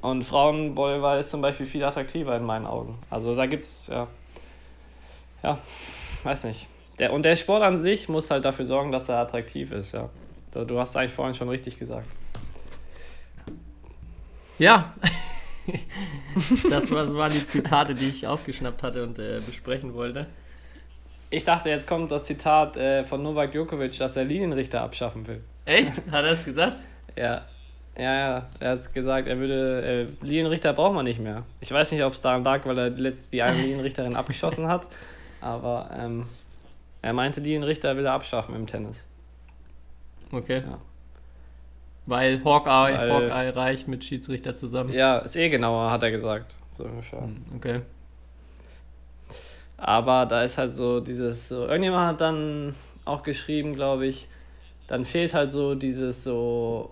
Und 0.00 0.24
Frauenvolleyball 0.24 1.20
ist 1.20 1.30
zum 1.30 1.42
Beispiel 1.42 1.66
viel 1.66 1.84
attraktiver 1.84 2.36
in 2.36 2.44
meinen 2.44 2.66
Augen. 2.66 2.98
Also 3.10 3.36
da 3.36 3.46
gibt 3.46 3.64
es, 3.64 3.88
ja, 3.88 4.06
ja, 5.42 5.58
weiß 6.24 6.44
nicht. 6.44 6.68
Der, 6.98 7.12
und 7.12 7.24
der 7.24 7.36
Sport 7.36 7.62
an 7.62 7.76
sich 7.76 8.08
muss 8.08 8.30
halt 8.30 8.46
dafür 8.46 8.64
sorgen, 8.64 8.92
dass 8.92 9.08
er 9.10 9.18
attraktiv 9.18 9.72
ist, 9.72 9.92
ja. 9.92 10.08
Du 10.64 10.78
hast 10.78 10.90
es 10.90 10.96
eigentlich 10.96 11.12
vorhin 11.12 11.34
schon 11.34 11.48
richtig 11.48 11.78
gesagt. 11.78 12.08
Ja, 14.58 14.94
das 16.70 16.90
waren 16.90 17.32
die 17.32 17.46
Zitate, 17.46 17.94
die 17.94 18.08
ich 18.08 18.26
aufgeschnappt 18.26 18.82
hatte 18.82 19.02
und 19.02 19.18
äh, 19.18 19.40
besprechen 19.44 19.94
wollte. 19.94 20.26
Ich 21.28 21.44
dachte, 21.44 21.68
jetzt 21.68 21.86
kommt 21.86 22.10
das 22.10 22.24
Zitat 22.24 22.76
äh, 22.76 23.04
von 23.04 23.22
Novak 23.22 23.52
Djokovic, 23.52 23.98
dass 23.98 24.16
er 24.16 24.24
Linienrichter 24.24 24.80
abschaffen 24.80 25.26
will. 25.26 25.42
Echt? 25.64 26.02
Hat 26.10 26.24
er 26.24 26.30
es 26.30 26.44
gesagt? 26.44 26.78
Ja, 27.16 27.42
ja, 27.98 28.14
ja, 28.14 28.46
er 28.60 28.70
hat 28.70 28.94
gesagt, 28.94 29.26
er 29.26 29.38
würde. 29.38 30.08
Äh, 30.22 30.24
Linienrichter 30.24 30.72
braucht 30.72 30.94
man 30.94 31.04
nicht 31.04 31.18
mehr. 31.18 31.44
Ich 31.60 31.72
weiß 31.72 31.92
nicht, 31.92 32.04
ob 32.04 32.12
es 32.12 32.20
daran 32.20 32.44
lag, 32.44 32.64
weil 32.66 32.78
er 32.78 32.90
letzt 32.90 33.32
die 33.32 33.42
eine 33.42 33.60
Linienrichterin 33.60 34.16
abgeschossen 34.16 34.68
hat, 34.68 34.86
aber 35.40 35.90
ähm, 35.98 36.26
er 37.02 37.12
meinte, 37.12 37.40
Linienrichter 37.40 37.96
will 37.96 38.06
er 38.06 38.12
abschaffen 38.12 38.54
im 38.54 38.66
Tennis. 38.66 39.06
Okay. 40.36 40.62
Ja. 40.66 40.78
Weil 42.06 42.44
Hawkeye, 42.44 42.98
weil, 42.98 43.10
Hawkeye 43.10 43.56
reicht 43.56 43.88
mit 43.88 44.04
Schiedsrichter 44.04 44.54
zusammen. 44.54 44.92
Ja, 44.92 45.18
ist 45.18 45.36
eh 45.36 45.48
genauer, 45.48 45.90
hat 45.90 46.02
er 46.02 46.10
gesagt. 46.10 46.54
So 46.78 46.84
hm, 46.84 47.36
okay. 47.56 47.80
Aber 49.78 50.26
da 50.26 50.42
ist 50.42 50.56
halt 50.56 50.72
so 50.72 51.00
dieses, 51.00 51.48
so, 51.48 51.66
irgendjemand 51.66 52.06
hat 52.06 52.20
dann 52.20 52.74
auch 53.04 53.22
geschrieben, 53.22 53.74
glaube 53.74 54.06
ich, 54.06 54.28
dann 54.86 55.04
fehlt 55.04 55.34
halt 55.34 55.50
so 55.50 55.74
dieses 55.74 56.22
so 56.22 56.90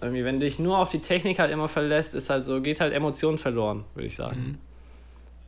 irgendwie, 0.00 0.24
wenn 0.24 0.40
du 0.40 0.46
dich 0.46 0.58
nur 0.58 0.78
auf 0.78 0.90
die 0.90 1.00
Technik 1.00 1.38
halt 1.38 1.50
immer 1.50 1.68
verlässt, 1.68 2.14
ist 2.14 2.30
halt 2.30 2.44
so, 2.44 2.60
geht 2.60 2.80
halt 2.80 2.92
Emotion 2.92 3.38
verloren, 3.38 3.84
würde 3.94 4.06
ich 4.06 4.16
sagen. 4.16 4.40
Mhm. 4.40 4.58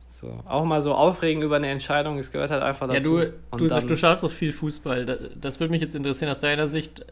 So. 0.09 0.39
Auch 0.45 0.63
mal 0.63 0.81
so 0.81 0.93
aufregen 0.93 1.41
über 1.41 1.57
eine 1.57 1.67
Entscheidung, 1.67 2.17
es 2.17 2.31
gehört 2.31 2.51
halt 2.51 2.63
einfach 2.63 2.87
dazu. 2.87 3.19
Ja, 3.19 3.25
du, 3.57 3.67
du, 3.67 3.67
du 3.67 3.97
schaust 3.97 4.23
auch 4.23 4.31
viel 4.31 4.51
Fußball. 4.51 5.05
Das, 5.05 5.19
das 5.35 5.59
würde 5.59 5.71
mich 5.71 5.81
jetzt 5.81 5.95
interessieren, 5.95 6.29
aus 6.31 6.39
deiner 6.39 6.67
Sicht, 6.67 7.05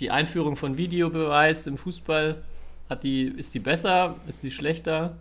die 0.00 0.10
Einführung 0.10 0.56
von 0.56 0.76
Videobeweis 0.76 1.66
im 1.66 1.76
Fußball, 1.76 2.42
hat 2.88 3.04
die, 3.04 3.24
ist 3.24 3.54
die 3.54 3.58
besser, 3.58 4.16
ist 4.26 4.42
die 4.42 4.50
schlechter? 4.50 5.16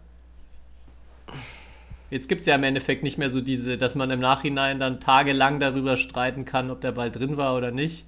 Jetzt 2.10 2.30
gibt 2.30 2.42
es 2.42 2.46
ja 2.46 2.56
im 2.56 2.64
Endeffekt 2.64 3.04
nicht 3.04 3.18
mehr 3.18 3.30
so 3.30 3.42
diese, 3.42 3.78
dass 3.78 3.96
man 3.96 4.10
im 4.12 4.20
Nachhinein 4.20 4.80
dann 4.80 5.00
tagelang 5.00 5.60
darüber 5.60 5.98
streiten 5.98 6.46
kann, 6.46 6.72
ob 6.72 6.80
der 6.80 6.94
Ball 6.94 7.12
drin 7.12 7.36
war 7.36 7.56
oder 7.56 7.72
nicht. 7.72 8.06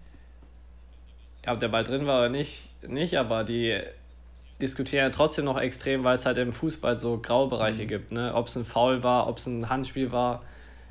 Ja, 1.45 1.53
ob 1.53 1.59
der 1.59 1.67
Ball 1.67 1.83
drin 1.83 2.05
war 2.05 2.19
oder 2.19 2.29
nicht, 2.29 2.69
nicht, 2.87 3.17
aber 3.17 3.43
die 3.43 3.77
diskutieren 4.61 5.05
ja 5.05 5.09
trotzdem 5.09 5.45
noch 5.45 5.59
extrem, 5.59 6.03
weil 6.03 6.15
es 6.15 6.25
halt 6.25 6.37
im 6.37 6.53
Fußball 6.53 6.95
so 6.95 7.17
Graubereiche 7.17 7.83
mhm. 7.83 7.87
gibt. 7.87 8.11
Ne? 8.11 8.33
Ob 8.33 8.47
es 8.47 8.55
ein 8.55 8.65
Foul 8.65 9.03
war, 9.03 9.27
ob 9.27 9.37
es 9.37 9.47
ein 9.47 9.69
Handspiel 9.69 10.11
war, 10.11 10.43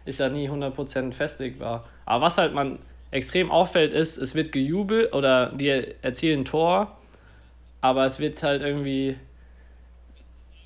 ist 0.05 0.21
ja 0.21 0.29
nie 0.29 0.49
100% 0.49 1.13
festlegbar. 1.13 1.87
Aber 2.07 2.27
was 2.27 2.39
halt 2.39 2.55
man 2.55 2.79
extrem 3.11 3.51
auffällt, 3.51 3.93
ist, 3.93 4.17
es 4.17 4.35
wird 4.35 4.53
gejubelt 4.53 5.13
oder 5.13 5.53
die 5.55 5.69
erzielen 6.03 6.41
ein 6.41 6.45
Tor, 6.45 6.97
aber 7.81 8.05
es 8.07 8.21
wird 8.21 8.43
halt 8.43 8.63
irgendwie 8.63 9.17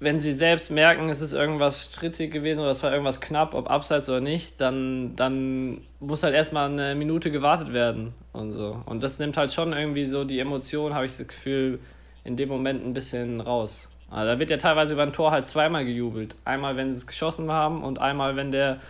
wenn 0.02 0.18
sie 0.18 0.32
selbst 0.32 0.70
merken, 0.70 1.08
es 1.10 1.20
ist 1.20 1.32
irgendwas 1.32 1.84
strittig 1.84 2.32
gewesen 2.32 2.58
oder 2.58 2.70
es 2.70 2.82
war 2.82 2.90
irgendwas 2.90 3.20
knapp, 3.20 3.54
ob 3.54 3.70
abseits 3.70 4.08
oder 4.08 4.20
nicht, 4.20 4.60
dann, 4.60 5.14
dann 5.14 5.82
muss 6.00 6.24
halt 6.24 6.34
erstmal 6.34 6.68
eine 6.68 6.96
Minute 6.96 7.30
gewartet 7.30 7.72
werden 7.72 8.12
und 8.32 8.52
so. 8.52 8.82
Und 8.86 9.04
das 9.04 9.20
nimmt 9.20 9.36
halt 9.36 9.52
schon 9.52 9.72
irgendwie 9.72 10.06
so 10.06 10.24
die 10.24 10.40
Emotion, 10.40 10.92
habe 10.92 11.06
ich 11.06 11.16
das 11.16 11.28
Gefühl, 11.28 11.78
in 12.24 12.36
dem 12.36 12.48
Moment 12.48 12.84
ein 12.84 12.94
bisschen 12.94 13.40
raus. 13.40 13.90
Also 14.10 14.32
da 14.32 14.38
wird 14.40 14.50
ja 14.50 14.56
teilweise 14.56 14.94
über 14.94 15.04
ein 15.04 15.12
Tor 15.12 15.30
halt 15.30 15.46
zweimal 15.46 15.84
gejubelt. 15.84 16.34
Einmal, 16.44 16.76
wenn 16.76 16.90
sie 16.90 16.98
es 16.98 17.06
geschossen 17.06 17.52
haben 17.52 17.84
und 17.84 18.00
einmal, 18.00 18.34
wenn 18.34 18.50
der 18.50 18.80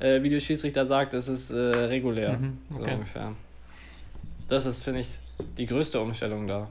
äh, 0.00 0.22
Videoschiedsrichter 0.22 0.86
sagt, 0.86 1.14
es 1.14 1.28
ist 1.28 1.50
äh, 1.50 1.56
regulär. 1.56 2.38
Mhm, 2.38 2.58
So 2.68 2.80
okay. 2.80 2.94
ungefähr. 2.94 3.32
Das 4.48 4.66
ist, 4.66 4.82
finde 4.82 5.00
ich, 5.00 5.18
die 5.56 5.66
größte 5.66 6.00
Umstellung 6.00 6.48
da. 6.48 6.68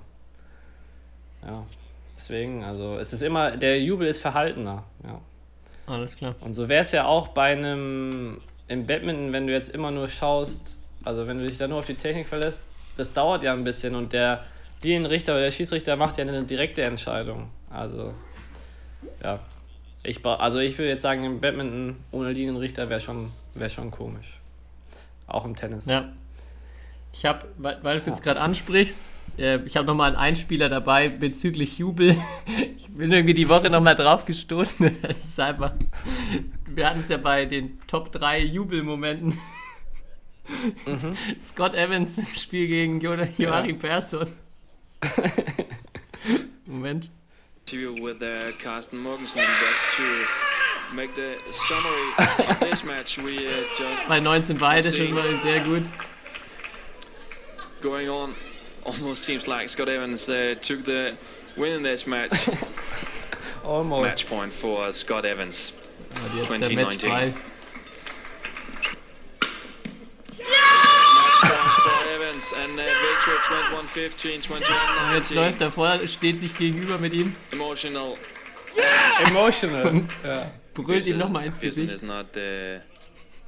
Ja. 1.45 1.65
Deswegen, 2.17 2.63
also 2.63 2.97
es 2.97 3.13
ist 3.13 3.23
immer, 3.23 3.55
der 3.55 3.81
Jubel 3.81 4.07
ist 4.07 4.19
verhaltener. 4.19 4.83
Ja. 5.03 5.21
Alles 5.87 6.17
klar. 6.17 6.35
Und 6.41 6.53
so 6.53 6.67
wäre 6.67 6.81
es 6.81 6.91
ja 6.91 7.05
auch 7.05 7.29
bei 7.29 7.53
einem 7.53 8.41
im 8.67 8.85
Badminton, 8.85 9.33
wenn 9.33 9.47
du 9.47 9.53
jetzt 9.53 9.69
immer 9.69 9.89
nur 9.89 10.07
schaust, 10.07 10.77
also 11.03 11.25
wenn 11.27 11.39
du 11.39 11.47
dich 11.47 11.57
da 11.57 11.67
nur 11.67 11.79
auf 11.79 11.87
die 11.87 11.95
Technik 11.95 12.27
verlässt, 12.27 12.61
das 12.97 13.13
dauert 13.13 13.43
ja 13.43 13.53
ein 13.53 13.63
bisschen 13.63 13.95
und 13.95 14.13
der 14.13 14.43
Linienrichter 14.83 15.33
oder 15.33 15.43
der 15.43 15.51
Schiedsrichter 15.51 15.95
macht 15.95 16.17
ja 16.17 16.23
eine 16.23 16.43
direkte 16.43 16.83
Entscheidung. 16.83 17.49
Also, 17.69 18.13
ja. 19.23 19.39
Ich, 20.09 20.25
also 20.25 20.57
ich 20.57 20.75
würde 20.79 20.89
jetzt 20.89 21.03
sagen, 21.03 21.23
im 21.23 21.39
Badminton 21.39 21.95
ohne 22.11 22.31
Linienrichter 22.31 22.89
wäre 22.89 22.99
schon, 22.99 23.31
wär 23.53 23.69
schon 23.69 23.91
komisch. 23.91 24.39
Auch 25.27 25.45
im 25.45 25.55
Tennis. 25.55 25.85
Ja. 25.85 26.11
Ich 27.13 27.25
habe, 27.25 27.45
weil, 27.59 27.77
weil 27.83 27.93
du 27.93 27.97
es 27.97 28.07
jetzt 28.07 28.23
gerade 28.23 28.41
ansprichst, 28.41 29.07
äh, 29.37 29.59
ich 29.65 29.77
habe 29.77 29.85
nochmal 29.85 30.07
einen 30.09 30.17
Einspieler 30.17 30.67
dabei 30.67 31.09
bezüglich 31.09 31.77
Jubel. 31.77 32.15
Ich 32.77 32.87
bin 32.95 33.11
irgendwie 33.11 33.35
die 33.35 33.47
Woche 33.47 33.69
nochmal 33.69 33.95
drauf 33.95 34.25
gestoßen. 34.25 34.97
Das 35.03 35.19
ist 35.19 35.39
einfach. 35.39 35.73
Wir 36.67 36.89
hatten 36.89 37.01
es 37.01 37.09
ja 37.09 37.17
bei 37.17 37.45
den 37.45 37.79
Top 37.85 38.11
3 38.11 38.39
Jubelmomenten. 38.41 39.37
Scott 41.39 41.75
Evans 41.75 42.17
im 42.17 42.25
Spiel 42.35 42.67
gegen 42.67 42.99
Jo- 42.99 43.13
Joachim 43.37 43.77
Persson. 43.77 44.27
Moment. 46.65 47.11
Interview 47.73 48.03
with 48.03 48.21
uh, 48.21 48.51
Carsten 48.59 48.97
Morgensen 48.97 49.41
just 49.41 49.97
to 49.97 50.25
make 50.95 51.15
the 51.15 51.37
summary 51.51 52.49
of 52.49 52.59
this 52.59 52.83
match. 52.83 53.17
We 53.19 53.47
uh, 53.47 53.51
just 53.77 54.07
Bei 54.07 54.19
19 54.19 54.57
beide 54.57 54.91
schon 54.91 55.13
mal 55.13 55.39
sehr 55.39 55.63
gut. 55.63 55.87
going 57.81 58.09
on. 58.09 58.33
Almost 58.85 59.23
seems 59.23 59.47
like 59.47 59.69
Scott 59.69 59.87
Evans 59.87 60.29
uh, 60.29 60.55
took 60.61 60.83
the 60.83 61.15
win 61.57 61.73
in 61.73 61.83
this 61.83 62.07
match. 62.07 62.49
Almost. 63.63 64.09
match 64.09 64.27
point 64.27 64.51
for 64.51 64.91
Scott 64.91 65.25
Evans. 65.25 65.73
Aber 66.15 66.43
2019. 66.45 67.33
and 72.53 72.79
uh, 72.79 72.83
victory 73.93 74.39
21-15, 74.39 74.51
Und 74.51 75.13
jetzt 75.13 75.33
läuft 75.33 75.61
21-19. 75.61 75.63
er 75.63 75.71
vor, 75.71 76.07
steht 76.07 76.39
sich 76.39 76.57
gegenüber 76.57 76.97
mit 76.97 77.13
ihm, 77.13 77.35
Emotional. 77.51 78.13
Emotional. 79.27 80.01
ja. 80.23 80.51
brüllt 80.73 81.05
ihm 81.07 81.17
nochmal 81.17 81.45
ins 81.45 81.59
Gesicht. 81.59 81.93
is 81.93 82.01
not 82.01 82.27
uh, 82.37 82.79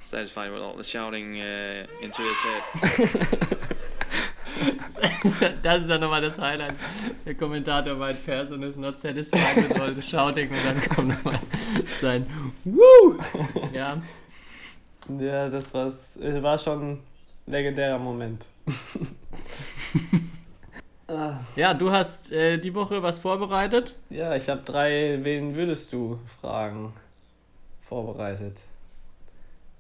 satisfied 0.05 0.51
with 0.51 0.61
all 0.61 0.75
the 0.77 0.83
shouting 0.83 1.35
uh, 1.37 1.85
into 2.03 2.21
his 2.21 2.37
head. 2.43 3.09
Das 5.63 5.79
ist 5.81 5.89
ja 5.89 5.97
nochmal 5.97 6.21
das 6.21 6.37
Highlight. 6.37 6.75
Der 7.25 7.33
Kommentator 7.33 7.95
meint, 7.95 8.23
Person 8.25 8.61
is 8.63 8.75
not 8.75 8.99
satisfied 8.99 9.55
with 9.55 9.79
all 9.81 9.95
the 9.95 10.01
shouting 10.01 10.49
und 10.49 10.65
dann 10.65 10.89
kommt 10.89 11.07
nochmal 11.07 11.39
sein 11.99 12.27
Woo! 12.63 13.17
Ja, 13.73 13.99
Ja, 15.19 15.49
das 15.49 15.73
war, 15.73 15.93
es 16.19 16.43
war 16.43 16.59
schon 16.59 16.99
legendärer 17.45 17.99
Moment. 17.99 18.45
Ah, 21.07 21.41
ja 21.57 21.73
du 21.73 21.91
hast 21.91 22.31
äh, 22.31 22.57
die 22.57 22.73
Woche 22.73 23.03
was 23.03 23.19
vorbereitet. 23.19 23.95
ja, 24.09 24.33
ich 24.33 24.47
habe 24.47 24.61
drei 24.63 25.19
Wen 25.23 25.55
würdest 25.55 25.91
du 25.91 26.19
Fragen 26.39 26.93
vorbereitet. 27.81 28.55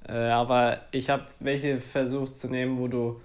Äh, 0.09 0.13
aber 0.13 0.79
ich 0.91 1.09
habe 1.09 1.23
welche 1.39 1.79
versucht 1.79 2.35
zu 2.35 2.49
nehmen, 2.49 2.77
wo 2.79 2.89
du 2.89 3.21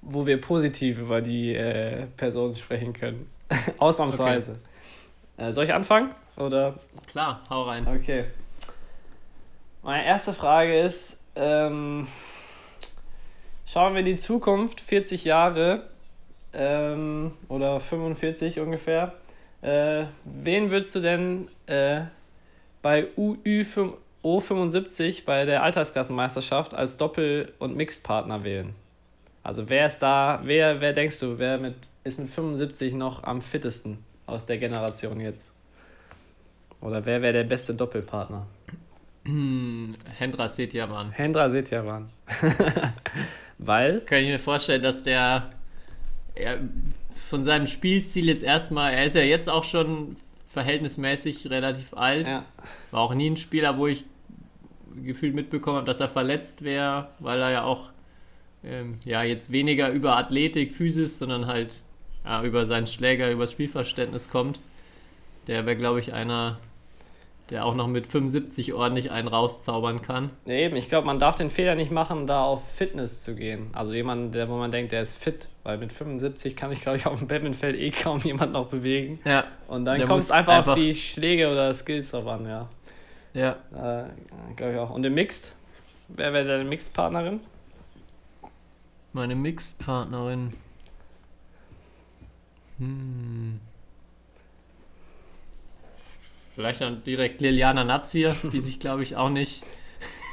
wo 0.00 0.24
wir 0.26 0.40
positiv 0.40 0.98
über 0.98 1.20
die 1.20 1.54
äh, 1.54 2.06
Person 2.16 2.54
sprechen 2.54 2.94
können. 2.94 3.30
Ausnahmsweise. 3.78 4.54
Äh, 5.36 5.52
soll 5.52 5.64
ich 5.64 5.74
anfangen? 5.74 6.12
Oder 6.36 6.78
Klar, 7.08 7.42
hau 7.50 7.64
rein. 7.64 7.86
Okay. 7.86 8.24
Meine 9.82 10.06
erste 10.06 10.32
Frage 10.32 10.80
ist, 10.80 11.18
ähm, 11.34 12.06
schauen 13.76 13.92
wir 13.92 14.00
in 14.00 14.06
die 14.06 14.16
Zukunft, 14.16 14.80
40 14.80 15.26
Jahre 15.26 15.82
ähm, 16.54 17.32
oder 17.48 17.78
45 17.78 18.58
ungefähr. 18.58 19.12
Äh, 19.60 20.06
wen 20.24 20.70
würdest 20.70 20.94
du 20.94 21.00
denn 21.00 21.48
äh, 21.66 22.04
bei 22.80 23.08
U75 23.18 25.26
bei 25.26 25.44
der 25.44 25.62
Altersklassenmeisterschaft 25.62 26.72
als 26.72 26.96
Doppel- 26.96 27.52
und 27.58 27.76
Mixed-Partner 27.76 28.44
wählen? 28.44 28.74
Also 29.42 29.68
wer 29.68 29.88
ist 29.88 29.98
da, 29.98 30.40
wer, 30.44 30.80
wer 30.80 30.94
denkst 30.94 31.20
du, 31.20 31.38
wer 31.38 31.58
mit, 31.58 31.74
ist 32.02 32.18
mit 32.18 32.30
75 32.30 32.94
noch 32.94 33.24
am 33.24 33.42
fittesten 33.42 33.98
aus 34.24 34.46
der 34.46 34.56
Generation 34.56 35.20
jetzt? 35.20 35.50
Oder 36.80 37.04
wer 37.04 37.20
wäre 37.20 37.34
der 37.34 37.44
beste 37.44 37.74
Doppelpartner? 37.74 38.46
Hm, 39.26 39.92
Hendra 40.16 40.48
Setjavan. 40.48 41.10
Hendra 41.10 41.50
Setjavan. 41.50 42.08
Weil? 43.58 44.00
Kann 44.00 44.18
ich 44.18 44.28
mir 44.28 44.38
vorstellen, 44.38 44.82
dass 44.82 45.02
der 45.02 45.50
er, 46.34 46.60
von 47.14 47.44
seinem 47.44 47.66
Spielstil 47.66 48.26
jetzt 48.26 48.44
erstmal, 48.44 48.92
er 48.92 49.04
ist 49.04 49.16
ja 49.16 49.22
jetzt 49.22 49.48
auch 49.48 49.64
schon 49.64 50.16
verhältnismäßig 50.48 51.50
relativ 51.50 51.94
alt. 51.94 52.28
Ja. 52.28 52.44
War 52.90 53.00
auch 53.00 53.14
nie 53.14 53.30
ein 53.30 53.36
Spieler, 53.36 53.78
wo 53.78 53.86
ich 53.86 54.04
gefühlt 55.04 55.34
mitbekommen 55.34 55.76
habe, 55.76 55.86
dass 55.86 56.00
er 56.00 56.08
verletzt 56.08 56.62
wäre, 56.62 57.08
weil 57.18 57.40
er 57.40 57.50
ja 57.50 57.64
auch 57.64 57.90
ähm, 58.64 58.98
ja, 59.04 59.22
jetzt 59.22 59.52
weniger 59.52 59.90
über 59.90 60.16
Athletik, 60.16 60.74
Physis, 60.74 61.18
sondern 61.18 61.46
halt 61.46 61.82
ja, 62.24 62.42
über 62.42 62.66
seinen 62.66 62.86
Schläger, 62.86 63.30
über 63.30 63.44
das 63.44 63.52
Spielverständnis 63.52 64.30
kommt. 64.30 64.58
Der 65.46 65.66
wäre, 65.66 65.76
glaube 65.76 66.00
ich, 66.00 66.12
einer, 66.12 66.58
der 67.50 67.64
auch 67.64 67.74
noch 67.74 67.86
mit 67.86 68.06
75 68.08 68.74
ordentlich 68.74 69.10
einen 69.12 69.28
rauszaubern 69.28 70.02
kann. 70.02 70.30
Nee, 70.46 70.64
eben, 70.64 70.74
ich 70.76 70.88
glaube, 70.88 71.06
man 71.06 71.18
darf 71.20 71.36
den 71.36 71.48
Fehler 71.50 71.76
nicht 71.76 71.92
machen, 71.92 72.26
da 72.26 72.42
auf 72.44 72.60
Fitness 72.74 73.22
zu 73.22 73.36
gehen. 73.36 73.70
Also 73.72 73.94
jemand, 73.94 74.34
der, 74.34 74.48
wo 74.48 74.56
man 74.56 74.70
denkt, 74.72 74.90
der 74.92 75.02
ist 75.02 75.14
fit, 75.16 75.48
weil 75.62 75.78
mit 75.78 75.92
75 75.92 76.56
kann 76.56 76.72
ich, 76.72 76.80
glaube 76.80 76.98
ich, 76.98 77.06
auf 77.06 77.18
dem 77.20 77.28
Badmintonfeld 77.28 77.76
eh 77.78 77.90
kaum 77.90 78.18
jemand 78.24 78.52
noch 78.52 78.66
bewegen. 78.66 79.20
Ja, 79.24 79.44
Und 79.68 79.84
dann 79.84 80.04
kommt 80.06 80.24
es 80.24 80.30
einfach, 80.32 80.54
einfach- 80.54 80.72
auf 80.72 80.78
die 80.78 80.94
Schläge 80.94 81.50
oder 81.50 81.72
Skills 81.74 82.10
drauf 82.10 82.26
an, 82.26 82.46
ja. 82.46 82.68
ja. 83.34 83.50
Äh, 83.72 84.08
glaube 84.56 84.72
ich 84.72 84.78
auch. 84.78 84.90
Und 84.90 85.04
im 85.06 85.14
Mixed? 85.14 85.52
Wer 86.08 86.32
wäre 86.32 86.46
deine 86.46 86.64
Mixed-Partnerin? 86.64 87.40
Meine 89.12 89.34
Mixed-Partnerin. 89.36 90.52
Hm. 92.78 93.60
Vielleicht 96.56 96.80
dann 96.80 97.04
direkt 97.04 97.40
Liliana 97.40 97.84
Nazir, 97.84 98.34
die 98.52 98.60
sich, 98.60 98.80
glaube 98.80 99.02
ich, 99.04 99.14
auch 99.14 99.28
nicht, 99.28 99.62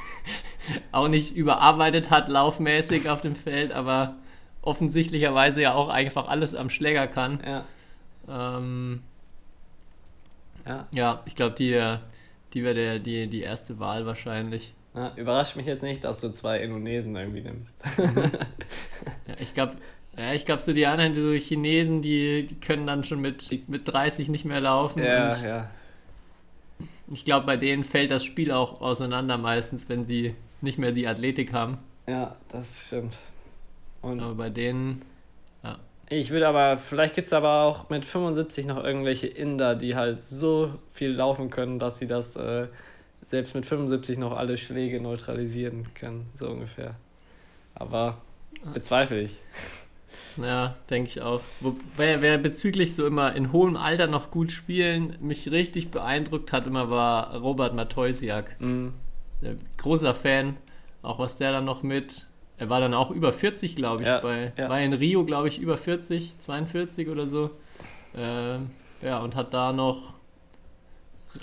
auch 0.92 1.06
nicht 1.08 1.36
überarbeitet 1.36 2.10
hat, 2.10 2.28
laufmäßig 2.28 3.08
auf 3.08 3.20
dem 3.20 3.36
Feld, 3.36 3.70
aber 3.72 4.16
offensichtlicherweise 4.62 5.60
ja 5.62 5.74
auch 5.74 5.88
einfach 5.90 6.26
alles 6.28 6.54
am 6.54 6.70
Schläger 6.70 7.06
kann. 7.06 7.40
Ja. 7.46 8.56
Ähm, 8.58 9.02
Ja. 10.66 10.88
ja, 10.92 11.22
ich 11.26 11.34
glaube, 11.34 11.54
die, 11.56 11.78
die 12.54 12.64
wäre 12.64 12.74
der- 12.74 12.98
die, 12.98 13.26
die 13.28 13.42
erste 13.42 13.78
Wahl 13.78 14.06
wahrscheinlich. 14.06 14.72
ja. 14.94 15.12
Überrascht 15.16 15.56
mich 15.56 15.66
jetzt 15.66 15.82
nicht, 15.82 16.02
dass 16.04 16.20
du 16.20 16.30
zwei 16.30 16.60
Indonesen 16.60 17.14
irgendwie 17.16 17.42
nimmst. 17.42 17.70
Ja, 19.26 19.34
ich 19.38 19.52
glaube, 19.54 19.74
ja, 20.16 20.32
ich 20.32 20.44
glaube, 20.46 20.62
so 20.62 20.72
die 20.72 20.86
anderen 20.86 21.12
so 21.12 21.32
Chinesen, 21.32 22.00
die, 22.00 22.46
die 22.46 22.54
können 22.60 22.86
dann 22.86 23.04
schon 23.04 23.20
mit, 23.20 23.68
mit 23.68 23.86
30 23.86 24.28
nicht 24.30 24.44
mehr 24.46 24.60
laufen. 24.60 25.02
ja, 25.04 25.26
und 25.30 25.42
ja. 25.42 25.70
Ich 27.08 27.24
glaube, 27.24 27.46
bei 27.46 27.56
denen 27.56 27.84
fällt 27.84 28.10
das 28.10 28.24
Spiel 28.24 28.50
auch 28.52 28.80
auseinander 28.80 29.38
meistens, 29.38 29.88
wenn 29.88 30.04
sie 30.04 30.34
nicht 30.60 30.78
mehr 30.78 30.92
die 30.92 31.06
Athletik 31.06 31.52
haben. 31.52 31.78
Ja, 32.06 32.36
das 32.48 32.80
stimmt. 32.86 33.18
Und 34.02 34.20
Aber 34.20 34.34
bei 34.34 34.50
denen, 34.50 35.02
Ich 36.10 36.30
würde 36.30 36.46
aber, 36.48 36.76
vielleicht 36.76 37.14
gibt 37.14 37.26
es 37.26 37.32
aber 37.32 37.62
auch 37.62 37.88
mit 37.88 38.04
75 38.04 38.66
noch 38.66 38.82
irgendwelche 38.84 39.26
Inder, 39.26 39.74
die 39.74 39.96
halt 39.96 40.22
so 40.22 40.78
viel 40.92 41.10
laufen 41.10 41.50
können, 41.50 41.78
dass 41.78 41.98
sie 41.98 42.06
das 42.06 42.36
äh, 42.36 42.68
selbst 43.22 43.54
mit 43.54 43.66
75 43.66 44.18
noch 44.18 44.32
alle 44.36 44.56
Schläge 44.58 45.00
neutralisieren 45.00 45.94
können, 45.94 46.30
so 46.38 46.48
ungefähr. 46.50 46.96
Aber 47.74 48.18
bezweifle 48.74 49.22
ich. 49.22 49.38
Ja, 50.36 50.76
denke 50.90 51.08
ich 51.08 51.22
auch. 51.22 51.42
Wer, 51.96 52.22
wer 52.22 52.38
bezüglich 52.38 52.94
so 52.94 53.06
immer 53.06 53.34
in 53.34 53.52
hohem 53.52 53.76
Alter 53.76 54.06
noch 54.06 54.30
gut 54.30 54.52
spielen, 54.52 55.16
mich 55.20 55.50
richtig 55.50 55.90
beeindruckt 55.90 56.52
hat, 56.52 56.66
immer 56.66 56.90
war 56.90 57.36
Robert 57.36 57.74
Matoisiak. 57.74 58.60
Mhm. 58.60 58.94
Äh, 59.42 59.54
Großer 59.76 60.14
Fan. 60.14 60.56
Auch 61.02 61.18
was 61.18 61.36
der 61.36 61.52
dann 61.52 61.64
noch 61.64 61.82
mit. 61.82 62.26
Er 62.56 62.70
war 62.70 62.80
dann 62.80 62.94
auch 62.94 63.10
über 63.10 63.32
40, 63.32 63.76
glaube 63.76 64.02
ich. 64.02 64.08
Ja, 64.08 64.20
bei, 64.20 64.52
ja. 64.56 64.68
War 64.68 64.80
in 64.80 64.92
Rio, 64.92 65.24
glaube 65.24 65.48
ich, 65.48 65.58
über 65.60 65.76
40, 65.76 66.38
42 66.38 67.08
oder 67.08 67.26
so. 67.26 67.50
Ähm, 68.16 68.70
ja, 69.02 69.18
und 69.18 69.34
hat 69.36 69.52
da 69.52 69.72
noch 69.72 70.14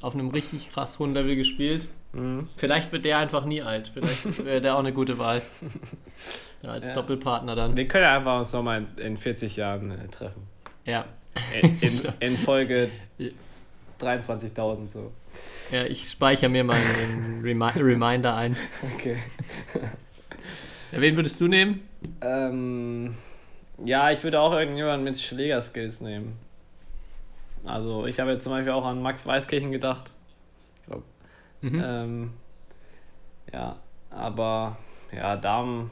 auf 0.02 0.16
einem 0.16 0.30
richtig 0.30 0.72
krass 0.72 1.00
hohen 1.00 1.14
Level 1.14 1.36
gespielt. 1.36 1.88
Mhm. 2.14 2.50
Vielleicht 2.58 2.92
wird 2.92 3.06
der 3.06 3.18
einfach 3.20 3.46
nie 3.46 3.62
alt. 3.62 3.90
Vielleicht 3.94 4.46
wäre 4.46 4.62
der 4.62 4.76
auch 4.76 4.80
eine 4.80 4.94
gute 4.94 5.18
Wahl. 5.18 5.42
Ja, 6.62 6.70
als 6.72 6.88
Ja. 6.90 6.94
Doppelpartner 6.94 7.56
dann. 7.56 7.78
Wir 7.78 7.88
können 7.88 8.04
ja 8.04 8.18
einfach 8.18 8.40
uns 8.40 8.52
nochmal 8.54 8.86
in, 8.98 9.04
in 9.04 9.18
40 9.18 9.56
Jahren 9.56 9.92
äh, 9.92 10.08
treffen. 10.08 10.44
Ja. 10.86 11.06
In, 11.62 11.78
in, 11.80 12.00
in 12.20 12.38
Folge 12.38 12.90
23.000 14.00 14.92
so. 14.92 15.12
Ja, 15.72 15.84
ich 15.86 16.10
speichere 16.10 16.50
mir 16.50 16.64
mal 16.66 16.76
einen 16.76 17.42
Remi 17.42 17.70
Reminder 17.78 18.36
ein. 18.36 18.58
Okay. 18.96 19.16
Ja, 20.92 21.00
wen 21.00 21.16
würdest 21.16 21.40
du 21.40 21.48
nehmen? 21.48 21.88
Ähm, 22.20 23.16
ja, 23.86 24.12
ich 24.12 24.22
würde 24.24 24.42
auch 24.42 24.54
irgendjemanden 24.54 25.06
mit 25.06 25.18
Schlägerskills 25.20 26.02
nehmen. 26.02 26.38
Also 27.64 28.06
ich 28.08 28.20
habe 28.20 28.32
jetzt 28.32 28.44
zum 28.44 28.52
Beispiel 28.52 28.74
auch 28.74 28.86
an 28.86 29.02
Max 29.02 29.26
Weißkirchen 29.26 29.72
gedacht. 29.72 30.12
Ich 30.82 30.86
glaub, 30.88 31.04
Mhm. 31.62 31.82
ähm, 31.84 32.34
ja, 33.54 33.78
aber 34.10 34.78
ja, 35.12 35.36
Damen, 35.38 35.92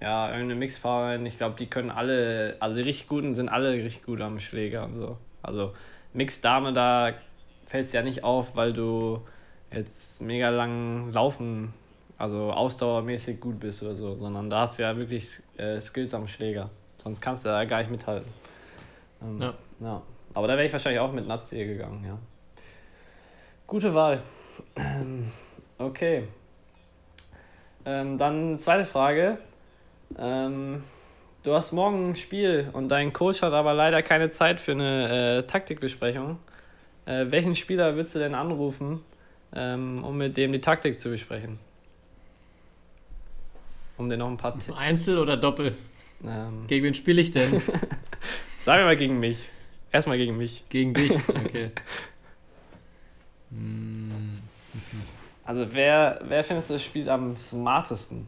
ja, 0.00 0.28
irgendeine 0.28 0.56
Mixfahrerin, 0.56 1.26
ich 1.26 1.36
glaube, 1.36 1.56
die 1.58 1.66
können 1.66 1.90
alle, 1.90 2.56
also 2.60 2.76
die 2.76 2.82
richtig 2.82 3.08
guten 3.08 3.34
sind 3.34 3.48
alle 3.48 3.72
richtig 3.72 4.02
gut 4.02 4.20
am 4.20 4.40
Schläger 4.40 4.84
und 4.84 4.96
so. 4.96 5.18
Also 5.42 5.74
Mix-Dame, 6.12 6.72
da 6.72 7.12
fällt 7.66 7.86
es 7.86 7.92
ja 7.92 8.02
nicht 8.02 8.24
auf, 8.24 8.56
weil 8.56 8.72
du 8.72 9.20
jetzt 9.70 10.20
mega 10.20 10.48
lang 10.48 11.12
laufen, 11.12 11.72
also 12.18 12.52
ausdauermäßig 12.52 13.40
gut 13.40 13.60
bist 13.60 13.82
oder 13.82 13.94
so, 13.94 14.16
sondern 14.16 14.50
da 14.50 14.62
hast 14.62 14.78
du 14.78 14.82
ja 14.82 14.96
wirklich 14.96 15.40
äh, 15.56 15.80
Skills 15.80 16.12
am 16.14 16.26
Schläger. 16.26 16.70
Sonst 16.98 17.20
kannst 17.20 17.44
du 17.44 17.48
da 17.48 17.64
gar 17.64 17.78
nicht 17.78 17.90
mithalten. 17.90 18.30
Ähm, 19.22 19.40
Ja. 19.40 19.54
ja. 19.80 20.02
Aber 20.34 20.46
da 20.46 20.54
wäre 20.54 20.66
ich 20.66 20.72
wahrscheinlich 20.72 21.00
auch 21.00 21.12
mit 21.12 21.26
Nazi 21.26 21.64
gegangen, 21.64 22.04
ja. 22.04 22.18
Gute 23.66 23.94
Wahl. 23.94 24.22
Ähm, 24.76 25.32
Okay. 25.80 26.24
Ähm, 27.86 28.18
dann 28.18 28.58
zweite 28.58 28.84
Frage. 28.84 29.38
Ähm, 30.18 30.84
du 31.42 31.54
hast 31.54 31.72
morgen 31.72 32.10
ein 32.10 32.16
Spiel 32.16 32.68
und 32.74 32.90
dein 32.90 33.14
Coach 33.14 33.40
hat 33.40 33.54
aber 33.54 33.72
leider 33.72 34.02
keine 34.02 34.28
Zeit 34.28 34.60
für 34.60 34.72
eine 34.72 35.38
äh, 35.38 35.42
Taktikbesprechung. 35.44 36.38
Äh, 37.06 37.30
welchen 37.30 37.56
Spieler 37.56 37.94
würdest 37.94 38.14
du 38.14 38.18
denn 38.18 38.34
anrufen, 38.34 39.00
ähm, 39.54 40.04
um 40.04 40.18
mit 40.18 40.36
dem 40.36 40.52
die 40.52 40.60
Taktik 40.60 40.98
zu 40.98 41.08
besprechen? 41.08 41.58
Um 43.96 44.10
dir 44.10 44.18
noch 44.18 44.28
ein 44.28 44.36
paar 44.36 44.52
Tipps. 44.52 44.70
Einzel 44.76 45.16
oder 45.16 45.38
Doppel? 45.38 45.74
Ähm, 46.22 46.66
Gegen 46.66 46.84
wen 46.84 46.94
spiele 46.94 47.22
ich 47.22 47.30
denn? 47.30 47.50
sagen 48.64 48.80
wir 48.80 48.84
mal 48.84 48.96
gegen 48.98 49.18
mich. 49.18 49.48
Erstmal 49.92 50.18
gegen 50.18 50.36
mich. 50.36 50.64
Gegen 50.68 50.92
dich. 50.92 51.12
Okay. 51.28 51.70
Hm. 53.50 54.49
Also 55.44 55.66
wer, 55.72 56.20
wer 56.24 56.44
findest 56.44 56.70
du 56.70 56.78
spielt 56.78 57.08
am 57.08 57.36
smartesten? 57.36 58.26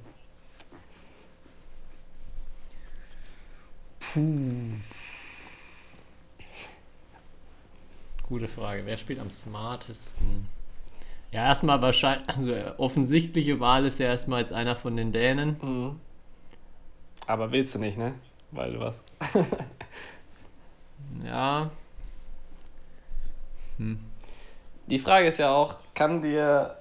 Gute 8.22 8.48
Frage. 8.48 8.84
Wer 8.84 8.96
spielt 8.96 9.20
am 9.20 9.30
smartesten? 9.30 10.48
Ja, 11.30 11.46
erstmal 11.46 11.80
wahrscheinlich, 11.80 12.28
also 12.28 12.54
offensichtliche 12.78 13.58
Wahl 13.60 13.86
ist 13.86 13.98
ja 13.98 14.08
erstmal 14.08 14.40
jetzt 14.40 14.52
einer 14.52 14.76
von 14.76 14.96
den 14.96 15.12
Dänen. 15.12 15.56
Mhm. 15.62 16.00
Aber 17.26 17.52
willst 17.52 17.74
du 17.74 17.78
nicht, 17.78 17.96
ne? 17.96 18.14
Weil 18.50 18.72
du 18.72 18.80
was. 18.80 18.94
Ja. 21.24 21.70
Die 24.86 24.98
Frage 24.98 25.28
ist 25.28 25.38
ja 25.38 25.50
auch, 25.54 25.76
kann 25.94 26.22
dir, 26.22 26.76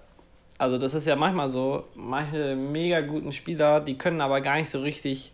also 0.57 0.77
das 0.77 0.93
ist 0.93 1.05
ja 1.05 1.15
manchmal 1.15 1.49
so, 1.49 1.85
manche 1.95 2.55
mega 2.55 3.01
guten 3.01 3.31
Spieler, 3.31 3.79
die 3.79 3.97
können 3.97 4.21
aber 4.21 4.41
gar 4.41 4.57
nicht 4.57 4.69
so 4.69 4.81
richtig 4.81 5.31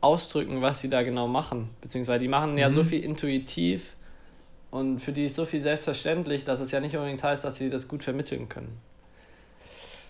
ausdrücken, 0.00 0.62
was 0.62 0.80
sie 0.80 0.88
da 0.88 1.02
genau 1.02 1.28
machen. 1.28 1.70
Beziehungsweise 1.80 2.20
die 2.20 2.28
machen 2.28 2.58
ja 2.58 2.70
so 2.70 2.82
viel 2.82 3.02
intuitiv 3.04 3.94
und 4.70 4.98
für 5.00 5.12
die 5.12 5.26
ist 5.26 5.36
so 5.36 5.46
viel 5.46 5.60
selbstverständlich, 5.60 6.44
dass 6.44 6.60
es 6.60 6.70
ja 6.72 6.80
nicht 6.80 6.96
unbedingt 6.96 7.22
heißt, 7.22 7.44
dass 7.44 7.56
sie 7.56 7.70
das 7.70 7.86
gut 7.88 8.02
vermitteln 8.02 8.48
können. 8.48 8.78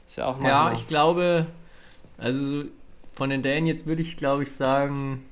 Ist 0.06 0.16
ja 0.16 0.26
auch 0.26 0.38
Ja, 0.40 0.42
manchmal- 0.42 0.74
ich 0.74 0.86
glaube, 0.86 1.46
also 2.18 2.46
so 2.46 2.64
von 3.12 3.28
den 3.30 3.42
Dänen 3.42 3.66
jetzt 3.66 3.86
würde 3.86 4.02
ich, 4.02 4.16
glaube 4.16 4.44
ich, 4.44 4.52
sagen, 4.52 5.24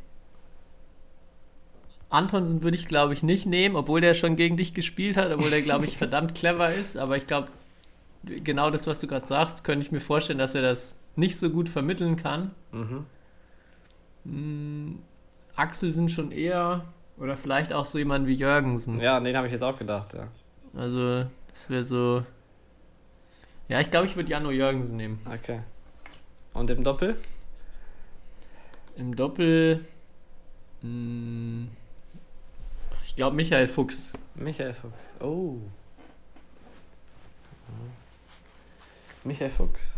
Antonsen 2.11 2.63
würde 2.63 2.77
ich, 2.77 2.87
glaube 2.87 3.15
ich, 3.15 3.23
nicht 3.23 3.47
nehmen, 3.47 3.77
obwohl 3.77 4.01
der 4.01 4.15
schon 4.15 4.37
gegen 4.37 4.57
dich 4.57 4.75
gespielt 4.75 5.17
hat, 5.17 5.31
obwohl 5.33 5.51
der, 5.51 5.63
glaube 5.63 5.87
ich, 5.87 5.97
verdammt 5.99 6.35
clever 6.35 6.75
ist. 6.75 6.99
Aber 6.99 7.17
ich 7.17 7.27
glaube, 7.27 7.49
genau 8.25 8.71
das, 8.71 8.87
was 8.87 9.01
du 9.01 9.07
gerade 9.07 9.27
sagst, 9.27 9.65
könnte 9.65 9.87
ich 9.87 9.93
mir 9.93 10.01
vorstellen, 10.01 10.39
dass 10.39 10.55
er 10.55 10.63
das 10.63 10.97
nicht 11.17 11.39
so 11.39 11.51
gut 11.51 11.69
vermitteln 11.69 12.17
kann. 12.17 12.51
Mhm. 12.73 13.07
Hm, 14.25 14.99
Axel 15.55 15.93
sind 15.93 16.11
schon 16.11 16.33
eher, 16.33 16.85
oder 17.17 17.37
vielleicht 17.37 17.73
auch 17.73 17.85
so 17.85 17.99
jemand 17.99 18.27
wie 18.27 18.35
Jürgensen. 18.35 19.01
Ja, 19.01 19.21
den 19.21 19.37
habe 19.37 19.47
ich 19.47 19.53
jetzt 19.53 19.63
auch 19.63 19.79
gedacht, 19.79 20.13
ja. 20.15 20.29
Also, 20.75 21.27
das 21.49 21.71
wäre 21.71 21.85
so. 21.85 22.25
Ja, 23.69 23.81
ich 23.81 23.91
glaube, 23.91 24.07
ich 24.07 24.17
würde 24.17 24.31
Jano 24.31 24.51
Jürgensen 24.51 24.97
nehmen. 24.97 25.21
Okay. 25.33 25.61
Und 26.55 26.71
im 26.71 26.83
Doppel? 26.83 27.17
Im 28.97 29.15
Doppel. 29.15 29.85
Mh, 30.83 31.69
ich 33.11 33.17
glaube 33.17 33.35
Michael 33.35 33.67
Fuchs. 33.67 34.13
Michael 34.37 34.73
Fuchs. 34.73 35.15
Oh. 35.21 35.57
Michael 39.25 39.51
Fuchs. 39.51 39.95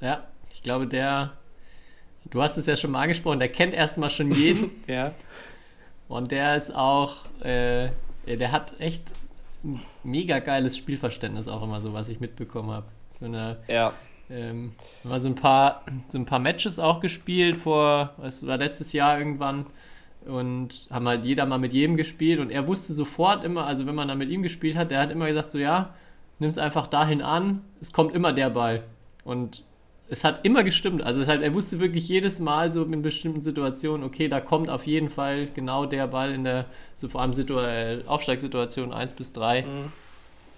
Ja, 0.00 0.26
ich 0.50 0.62
glaube, 0.62 0.86
der. 0.86 1.34
Du 2.30 2.40
hast 2.40 2.56
es 2.56 2.64
ja 2.64 2.78
schon 2.78 2.92
mal 2.92 3.02
angesprochen, 3.02 3.40
der 3.40 3.50
kennt 3.50 3.74
erstmal 3.74 4.08
schon 4.08 4.32
jeden. 4.32 4.70
Ja. 4.86 5.12
und 6.08 6.30
der 6.30 6.56
ist 6.56 6.74
auch. 6.74 7.26
Äh, 7.44 7.90
der 8.26 8.52
hat 8.52 8.80
echt 8.80 9.12
ein 9.62 9.82
mega 10.02 10.38
geiles 10.38 10.78
Spielverständnis, 10.78 11.46
auch 11.46 11.62
immer 11.62 11.82
so, 11.82 11.92
was 11.92 12.08
ich 12.08 12.20
mitbekommen 12.20 12.70
habe. 12.70 12.86
So 13.20 13.26
eine. 13.26 13.58
Ja. 13.68 13.92
Ähm, 14.30 14.72
mal 15.04 15.20
so 15.20 15.28
ein 15.28 15.34
paar, 15.34 15.84
so 16.08 16.16
ein 16.16 16.24
paar 16.24 16.38
Matches 16.38 16.78
auch 16.78 17.00
gespielt 17.00 17.58
vor, 17.58 18.14
es 18.22 18.46
war 18.46 18.56
letztes 18.56 18.94
Jahr 18.94 19.18
irgendwann 19.18 19.66
und 20.26 20.86
haben 20.90 21.08
halt 21.08 21.24
jeder 21.24 21.46
mal 21.46 21.58
mit 21.58 21.72
jedem 21.72 21.96
gespielt 21.96 22.40
und 22.40 22.50
er 22.50 22.66
wusste 22.66 22.92
sofort 22.92 23.44
immer, 23.44 23.66
also 23.66 23.86
wenn 23.86 23.94
man 23.94 24.08
dann 24.08 24.18
mit 24.18 24.30
ihm 24.30 24.42
gespielt 24.42 24.76
hat, 24.76 24.90
der 24.90 25.00
hat 25.00 25.10
immer 25.10 25.26
gesagt 25.26 25.50
so, 25.50 25.58
ja, 25.58 25.94
nimm 26.38 26.48
es 26.48 26.58
einfach 26.58 26.86
dahin 26.86 27.22
an, 27.22 27.62
es 27.80 27.92
kommt 27.92 28.14
immer 28.14 28.32
der 28.32 28.50
Ball. 28.50 28.84
Und 29.24 29.62
es 30.08 30.24
hat 30.24 30.44
immer 30.44 30.62
gestimmt, 30.62 31.02
also 31.02 31.26
hat, 31.26 31.40
er 31.40 31.54
wusste 31.54 31.80
wirklich 31.80 32.08
jedes 32.08 32.38
Mal 32.38 32.70
so 32.70 32.84
in 32.84 33.02
bestimmten 33.02 33.40
Situationen, 33.40 34.04
okay, 34.04 34.28
da 34.28 34.40
kommt 34.40 34.68
auf 34.68 34.86
jeden 34.86 35.08
Fall 35.08 35.48
genau 35.54 35.86
der 35.86 36.06
Ball 36.06 36.32
in 36.32 36.44
der, 36.44 36.66
so 36.96 37.08
vor 37.08 37.22
allem 37.22 37.32
Situ 37.32 37.58
äh, 37.58 38.02
Aufsteigssituation 38.06 38.92
1 38.92 39.14
bis 39.14 39.32
3 39.32 39.64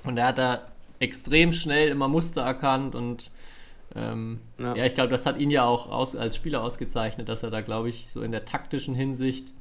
und 0.04 0.16
er 0.16 0.26
hat 0.28 0.38
da 0.38 0.62
extrem 0.98 1.52
schnell 1.52 1.88
immer 1.88 2.08
Muster 2.08 2.42
erkannt 2.42 2.94
und 2.94 3.30
ähm, 3.96 4.40
Ja. 4.58 4.74
ja. 4.76 4.84
ich 4.84 4.94
glaube, 4.94 5.10
das 5.10 5.26
hat 5.26 5.38
ihn 5.38 5.50
ja 5.50 5.64
auch 5.64 5.90
aus, 5.90 6.16
als 6.16 6.36
Spieler 6.36 6.62
ausgezeichnet, 6.62 7.28
dass 7.28 7.42
er 7.42 7.50
da, 7.50 7.60
glaube 7.60 7.88
ich, 7.88 8.08
so 8.12 8.22
in 8.22 8.32
der 8.32 8.44
taktischen 8.44 8.94
Hinsicht 8.94 9.52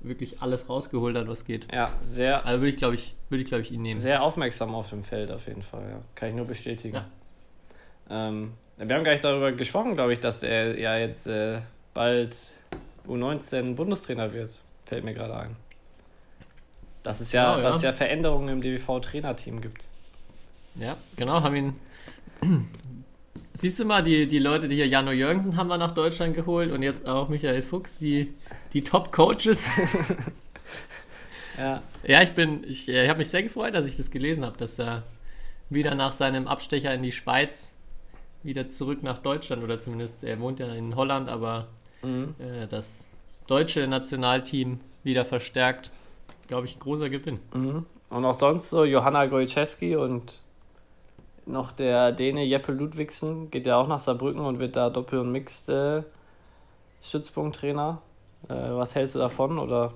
wirklich 0.00 0.40
alles 0.42 0.68
rausgeholt 0.68 1.16
hat, 1.16 1.26
was 1.28 1.44
geht. 1.44 1.72
Ja, 1.72 1.92
sehr, 2.02 2.44
Also 2.46 2.60
würde 2.60 2.68
ich, 2.70 2.76
glaube 2.76 2.94
ich, 2.94 3.14
würde 3.28 3.42
ich, 3.42 3.48
glaube 3.48 3.62
ich, 3.62 3.72
ihn 3.72 3.82
nehmen. 3.82 3.98
sehr 3.98 4.22
aufmerksam 4.22 4.74
auf 4.74 4.90
dem 4.90 5.04
Feld 5.04 5.30
auf 5.30 5.46
jeden 5.46 5.62
Fall, 5.62 5.88
ja. 5.90 6.00
Kann 6.14 6.28
ich 6.30 6.34
nur 6.34 6.46
bestätigen. 6.46 6.96
Ja. 6.96 8.28
Ähm, 8.28 8.52
wir 8.76 8.94
haben 8.94 9.04
gar 9.04 9.12
nicht 9.12 9.24
darüber 9.24 9.52
gesprochen, 9.52 9.94
glaube 9.94 10.12
ich, 10.12 10.20
dass 10.20 10.42
er 10.42 10.78
ja 10.78 10.96
jetzt 10.96 11.26
äh, 11.26 11.60
bald 11.94 12.36
U19 13.08 13.74
Bundestrainer 13.74 14.32
wird. 14.32 14.60
Fällt 14.84 15.04
mir 15.04 15.14
gerade 15.14 15.36
ein. 15.36 15.56
Dass 17.02 17.20
es 17.20 17.32
ja, 17.32 17.54
Genau, 17.54 17.64
ja. 17.64 17.68
dass 17.70 17.76
es 17.76 17.82
ja 17.82 17.92
Veränderungen 17.92 18.48
im 18.48 18.60
DBV-Trainerteam 18.60 19.60
gibt. 19.60 19.86
Ja, 20.74 20.96
genau, 21.16 21.40
haben 21.42 21.56
ihn. 21.56 21.74
Siehst 23.56 23.78
du 23.80 23.86
mal, 23.86 24.02
die, 24.02 24.26
die 24.28 24.38
Leute, 24.38 24.68
die 24.68 24.74
hier 24.76 24.86
Jano 24.86 25.12
Jürgensen 25.12 25.56
haben 25.56 25.68
wir 25.68 25.78
nach 25.78 25.92
Deutschland 25.92 26.34
geholt 26.34 26.70
und 26.72 26.82
jetzt 26.82 27.08
auch 27.08 27.28
Michael 27.30 27.62
Fuchs, 27.62 27.98
die, 27.98 28.34
die 28.72 28.82
Top-Coaches. 28.84 29.68
Ja. 31.58 31.82
Ja, 32.06 32.22
ich 32.22 32.32
bin, 32.32 32.64
ich, 32.68 32.86
äh, 32.90 33.08
habe 33.08 33.20
mich 33.20 33.30
sehr 33.30 33.42
gefreut, 33.42 33.74
dass 33.74 33.86
ich 33.86 33.96
das 33.96 34.10
gelesen 34.10 34.44
habe, 34.44 34.58
dass 34.58 34.78
er 34.78 35.04
wieder 35.70 35.94
nach 35.94 36.12
seinem 36.12 36.48
Abstecher 36.48 36.92
in 36.92 37.02
die 37.02 37.12
Schweiz 37.12 37.74
wieder 38.42 38.68
zurück 38.68 39.02
nach 39.02 39.20
Deutschland 39.20 39.64
oder 39.64 39.80
zumindest, 39.80 40.22
er 40.22 40.38
wohnt 40.38 40.60
ja 40.60 40.66
in 40.74 40.94
Holland, 40.96 41.30
aber 41.30 41.68
Mhm. 42.02 42.34
äh, 42.38 42.66
dass 42.66 43.08
deutsche 43.46 43.86
Nationalteam 43.88 44.80
wieder 45.02 45.24
verstärkt. 45.24 45.90
Glaube 46.46 46.66
ich, 46.66 46.76
ein 46.76 46.80
großer 46.80 47.08
Gewinn. 47.08 47.40
Mhm. 47.54 47.86
Und 48.10 48.24
auch 48.26 48.34
sonst 48.34 48.68
so 48.68 48.84
Johanna 48.84 49.24
Gojczewski 49.24 49.96
und 49.96 50.38
noch 51.46 51.72
der 51.72 52.12
Däne 52.12 52.44
Jeppe 52.44 52.72
Ludwigsen 52.72 53.50
geht 53.50 53.66
ja 53.66 53.76
auch 53.76 53.88
nach 53.88 54.00
Saarbrücken 54.00 54.40
und 54.40 54.58
wird 54.58 54.76
da 54.76 54.90
Doppel- 54.90 55.20
und 55.20 55.32
Mixed 55.32 55.68
äh. 55.68 55.98
Äh, 55.98 56.02
was 58.48 58.94
hältst 58.94 59.14
du 59.14 59.18
davon? 59.18 59.58
Oder? 59.58 59.92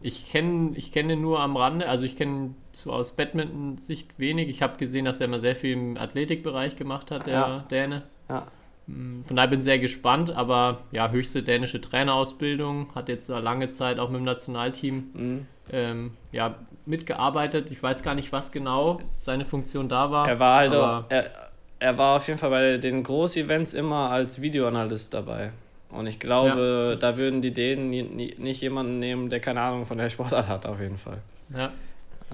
Ich 0.00 0.28
kenne 0.30 0.72
ich 0.74 0.90
kenn 0.90 1.08
ihn 1.10 1.20
nur 1.20 1.40
am 1.40 1.56
Rande, 1.56 1.88
also 1.88 2.04
ich 2.04 2.16
kenne 2.16 2.54
so 2.72 2.92
aus 2.92 3.12
Badminton-Sicht 3.12 4.18
wenig. 4.18 4.48
Ich 4.48 4.62
habe 4.62 4.76
gesehen, 4.78 5.04
dass 5.04 5.20
er 5.20 5.26
immer 5.26 5.38
sehr 5.40 5.54
viel 5.54 5.72
im 5.74 5.96
Athletikbereich 5.96 6.76
gemacht 6.76 7.10
hat, 7.10 7.26
der 7.26 7.34
Ja. 7.34 7.58
Däne. 7.70 8.02
Ja. 8.28 8.46
Mm, 8.88 9.22
Von 9.22 9.36
daher 9.36 9.48
bin 9.48 9.60
ich 9.60 9.64
sehr 9.64 9.78
gespannt, 9.78 10.30
aber 10.30 10.78
ja, 10.90 11.10
höchste 11.10 11.42
dänische 11.44 11.80
Trainerausbildung, 11.80 12.92
hat 12.96 13.08
jetzt 13.08 13.28
da 13.30 13.38
lange 13.38 13.68
Zeit 13.70 13.98
auch 14.00 14.08
mit 14.08 14.18
dem 14.18 14.24
Nationalteam 14.24 15.10
Mhm. 15.14 15.46
ähm, 15.70 16.12
ja, 16.32 16.56
mitgearbeitet. 16.86 17.70
Ich 17.70 17.82
weiß 17.82 18.02
gar 18.02 18.14
nicht, 18.14 18.32
was 18.32 18.52
genau 18.52 19.00
seine 19.16 19.44
Funktion 19.44 19.88
da 19.88 20.10
war. 20.10 20.28
Er 20.28 20.38
war 20.38 20.56
halt 20.58 20.74
auch, 20.74 21.04
er, 21.08 21.30
er 21.78 21.98
war 21.98 22.16
auf 22.16 22.26
jeden 22.26 22.38
Fall 22.38 22.50
bei 22.50 22.76
den 22.78 23.02
Groß-Events 23.04 23.74
immer 23.74 24.10
als 24.10 24.40
Videoanalyst 24.40 25.12
dabei. 25.14 25.52
Und 25.90 26.06
ich 26.06 26.18
glaube, 26.18 26.90
Ja, 26.90 26.96
da 26.96 27.16
würden 27.18 27.42
die 27.42 27.52
Dänen 27.52 27.90
nie, 27.90 28.02
nie, 28.02 28.34
nicht 28.38 28.60
jemanden 28.62 28.98
nehmen, 28.98 29.28
der 29.30 29.40
keine 29.40 29.60
Ahnung 29.60 29.84
von 29.86 29.98
der 29.98 30.08
Sportart 30.08 30.48
hat, 30.48 30.64
auf 30.66 30.80
jeden 30.80 30.96
Fall. 30.98 31.18
Ja. 31.54 31.70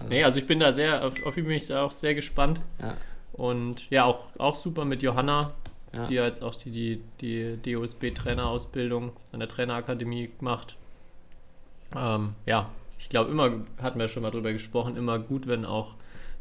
Nee, 0.09 0.22
also 0.22 0.38
ich 0.38 0.46
bin 0.46 0.61
da 0.61 0.72
sehr, 0.72 1.05
auf, 1.05 1.14
auf 1.26 1.36
ihn 1.36 1.44
bin 1.44 1.55
ich 1.55 1.74
auch 1.74 1.90
sehr 1.90 2.14
gespannt. 2.14 2.61
Ja. 2.80 2.96
Und 3.32 3.90
ja, 3.90 4.05
auch, 4.05 4.20
auch 4.38 4.55
super 4.55 4.84
mit 4.84 5.03
Johanna, 5.03 5.53
Ja. 5.92 6.05
die 6.05 6.14
ja 6.14 6.24
jetzt 6.24 6.42
auch 6.42 6.55
die, 6.55 7.01
die, 7.20 7.57
die 7.57 7.72
DOSB-Trainerausbildung 7.72 9.11
an 9.32 9.40
der 9.40 9.49
Trainerakademie 9.49 10.30
macht. 10.40 10.76
Ähm, 11.96 12.34
ja, 12.46 12.68
ich 12.99 13.09
glaube 13.09 13.30
immer, 13.30 13.61
hatten 13.80 13.99
wir 13.99 14.09
schon 14.09 14.22
mal 14.22 14.30
drüber 14.30 14.53
gesprochen, 14.53 14.96
immer 14.96 15.18
gut, 15.18 15.46
wenn 15.46 15.64
auch 15.64 15.94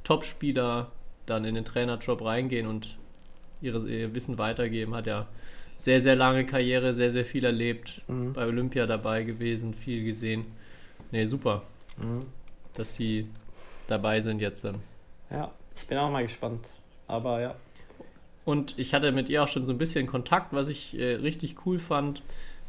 Topspieler 0.04 0.92
dann 1.26 1.46
in 1.46 1.56
den 1.56 1.66
Trainerjob 1.66 2.24
reingehen 2.24 2.68
und 2.68 2.98
ihre, 3.62 3.88
ihr 3.90 4.16
Wissen 4.16 4.38
weitergeben. 4.38 4.96
Hat 4.96 5.08
ja 5.08 5.28
sehr, 5.76 6.02
sehr 6.02 6.16
lange 6.16 6.46
Karriere, 6.46 6.94
sehr, 6.94 7.12
sehr 7.12 7.26
viel 7.26 7.44
erlebt, 7.46 8.02
Mhm. 8.08 8.34
bei 8.34 8.46
Olympia 8.46 8.86
dabei 8.86 9.24
gewesen, 9.24 9.74
viel 9.74 10.04
gesehen. 10.04 10.46
Nee, 11.12 11.26
super, 11.26 11.64
Mhm. 11.98 12.20
dass 12.74 12.96
die 12.96 13.28
dabei 13.88 14.22
sind 14.22 14.40
jetzt 14.40 14.64
dann. 14.64 14.76
Ja, 15.30 15.52
ich 15.76 15.86
bin 15.88 15.98
auch 15.98 16.10
mal 16.10 16.24
gespannt. 16.24 16.66
Aber 17.08 17.42
ja. 17.42 17.56
Und 18.46 18.78
ich 18.80 18.94
hatte 18.94 19.12
mit 19.12 19.30
ihr 19.30 19.44
auch 19.44 19.48
schon 19.48 19.66
so 19.66 19.74
ein 19.74 19.78
bisschen 19.78 20.08
Kontakt, 20.08 20.54
was 20.54 20.70
ich 20.70 20.98
äh, 20.98 21.16
richtig 21.16 21.66
cool 21.66 21.80
fand. 21.80 22.22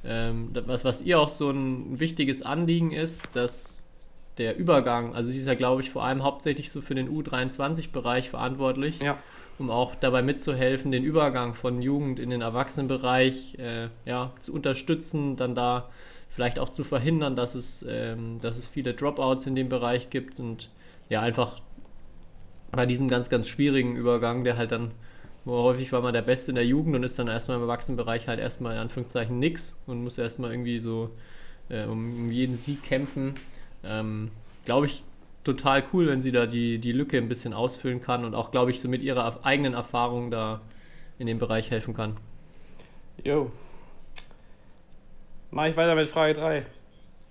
Ähm, 0.04 0.50
was, 0.66 0.84
was 0.84 1.02
ihr 1.02 1.18
auch 1.20 1.28
so 1.28 1.50
ein 1.50 1.98
wichtiges 2.00 2.42
Anliegen 2.42 2.92
ist, 2.92 3.34
dass 3.36 3.88
der 4.38 4.56
Übergang, 4.56 5.14
also 5.14 5.30
sie 5.30 5.38
ist 5.38 5.46
ja, 5.46 5.54
glaube 5.54 5.82
ich, 5.82 5.90
vor 5.90 6.04
allem 6.04 6.22
hauptsächlich 6.22 6.70
so 6.70 6.80
für 6.80 6.94
den 6.94 7.08
U23-Bereich 7.08 8.30
verantwortlich, 8.30 9.00
Ja. 9.00 9.18
um 9.58 9.70
auch 9.70 9.96
dabei 9.96 10.22
mitzuhelfen, 10.22 10.92
den 10.92 11.02
Übergang 11.02 11.54
von 11.54 11.82
Jugend 11.82 12.20
in 12.20 12.30
den 12.30 12.40
Erwachsenenbereich 12.42 13.58
äh, 13.58 13.88
ja, 14.04 14.32
zu 14.38 14.54
unterstützen, 14.54 15.34
dann 15.34 15.56
da 15.56 15.88
vielleicht 16.30 16.60
auch 16.60 16.68
zu 16.68 16.84
verhindern, 16.84 17.34
dass 17.34 17.56
es, 17.56 17.84
ähm, 17.88 18.38
dass 18.40 18.56
es 18.56 18.68
viele 18.68 18.94
Dropouts 18.94 19.46
in 19.48 19.56
dem 19.56 19.68
Bereich 19.68 20.08
gibt 20.10 20.38
und 20.38 20.70
ja, 21.08 21.20
einfach 21.20 21.56
bei 22.70 22.86
diesem 22.86 23.08
ganz, 23.08 23.28
ganz 23.30 23.48
schwierigen 23.48 23.96
Übergang, 23.96 24.44
der 24.44 24.56
halt 24.56 24.70
dann, 24.70 24.92
häufig 25.52 25.92
war 25.92 26.02
man 26.02 26.12
der 26.12 26.22
Beste 26.22 26.50
in 26.50 26.56
der 26.56 26.66
Jugend 26.66 26.94
und 26.96 27.02
ist 27.02 27.18
dann 27.18 27.28
erstmal 27.28 27.56
im 27.56 27.62
Erwachsenenbereich 27.62 28.28
halt 28.28 28.40
erstmal 28.40 28.74
in 28.74 28.80
Anführungszeichen 28.80 29.38
nix 29.38 29.80
und 29.86 30.02
muss 30.02 30.18
erstmal 30.18 30.50
irgendwie 30.50 30.78
so 30.78 31.10
äh, 31.68 31.84
um, 31.84 32.30
jeden 32.30 32.56
Sieg 32.56 32.82
kämpfen. 32.82 33.34
Ähm, 33.84 34.30
glaube 34.64 34.86
ich, 34.86 35.04
total 35.44 35.84
cool, 35.92 36.08
wenn 36.08 36.20
sie 36.20 36.32
da 36.32 36.46
die, 36.46 36.78
die 36.78 36.92
Lücke 36.92 37.18
ein 37.18 37.28
bisschen 37.28 37.54
ausfüllen 37.54 38.00
kann 38.00 38.24
und 38.24 38.34
auch, 38.34 38.50
glaube 38.50 38.70
ich, 38.70 38.80
so 38.80 38.88
mit 38.88 39.02
ihrer 39.02 39.44
eigenen 39.44 39.74
Erfahrung 39.74 40.30
da 40.30 40.60
in 41.18 41.26
dem 41.26 41.38
Bereich 41.38 41.70
helfen 41.70 41.94
kann. 41.94 42.16
Jo. 43.24 43.50
Mach 45.50 45.66
ich 45.66 45.76
weiter 45.76 45.94
mit 45.94 46.08
Frage 46.08 46.34
3. 46.34 46.66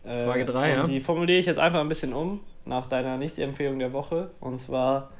Frage 0.07 0.45
drei, 0.45 0.72
ja. 0.72 0.84
Die 0.86 1.01
formuliere 1.01 1.39
ich 1.39 1.45
jetzt 1.45 1.59
einfach 1.59 1.82
ein 1.82 1.89
bisschen 1.89 2.13
um, 2.13 2.39
nach 2.65 2.88
deiner 2.88 3.18
Nicht-Empfehlung 3.18 3.80
der 3.80 3.91
Woche. 3.91 4.32
Und 4.39 4.59
zwar, 4.59 5.11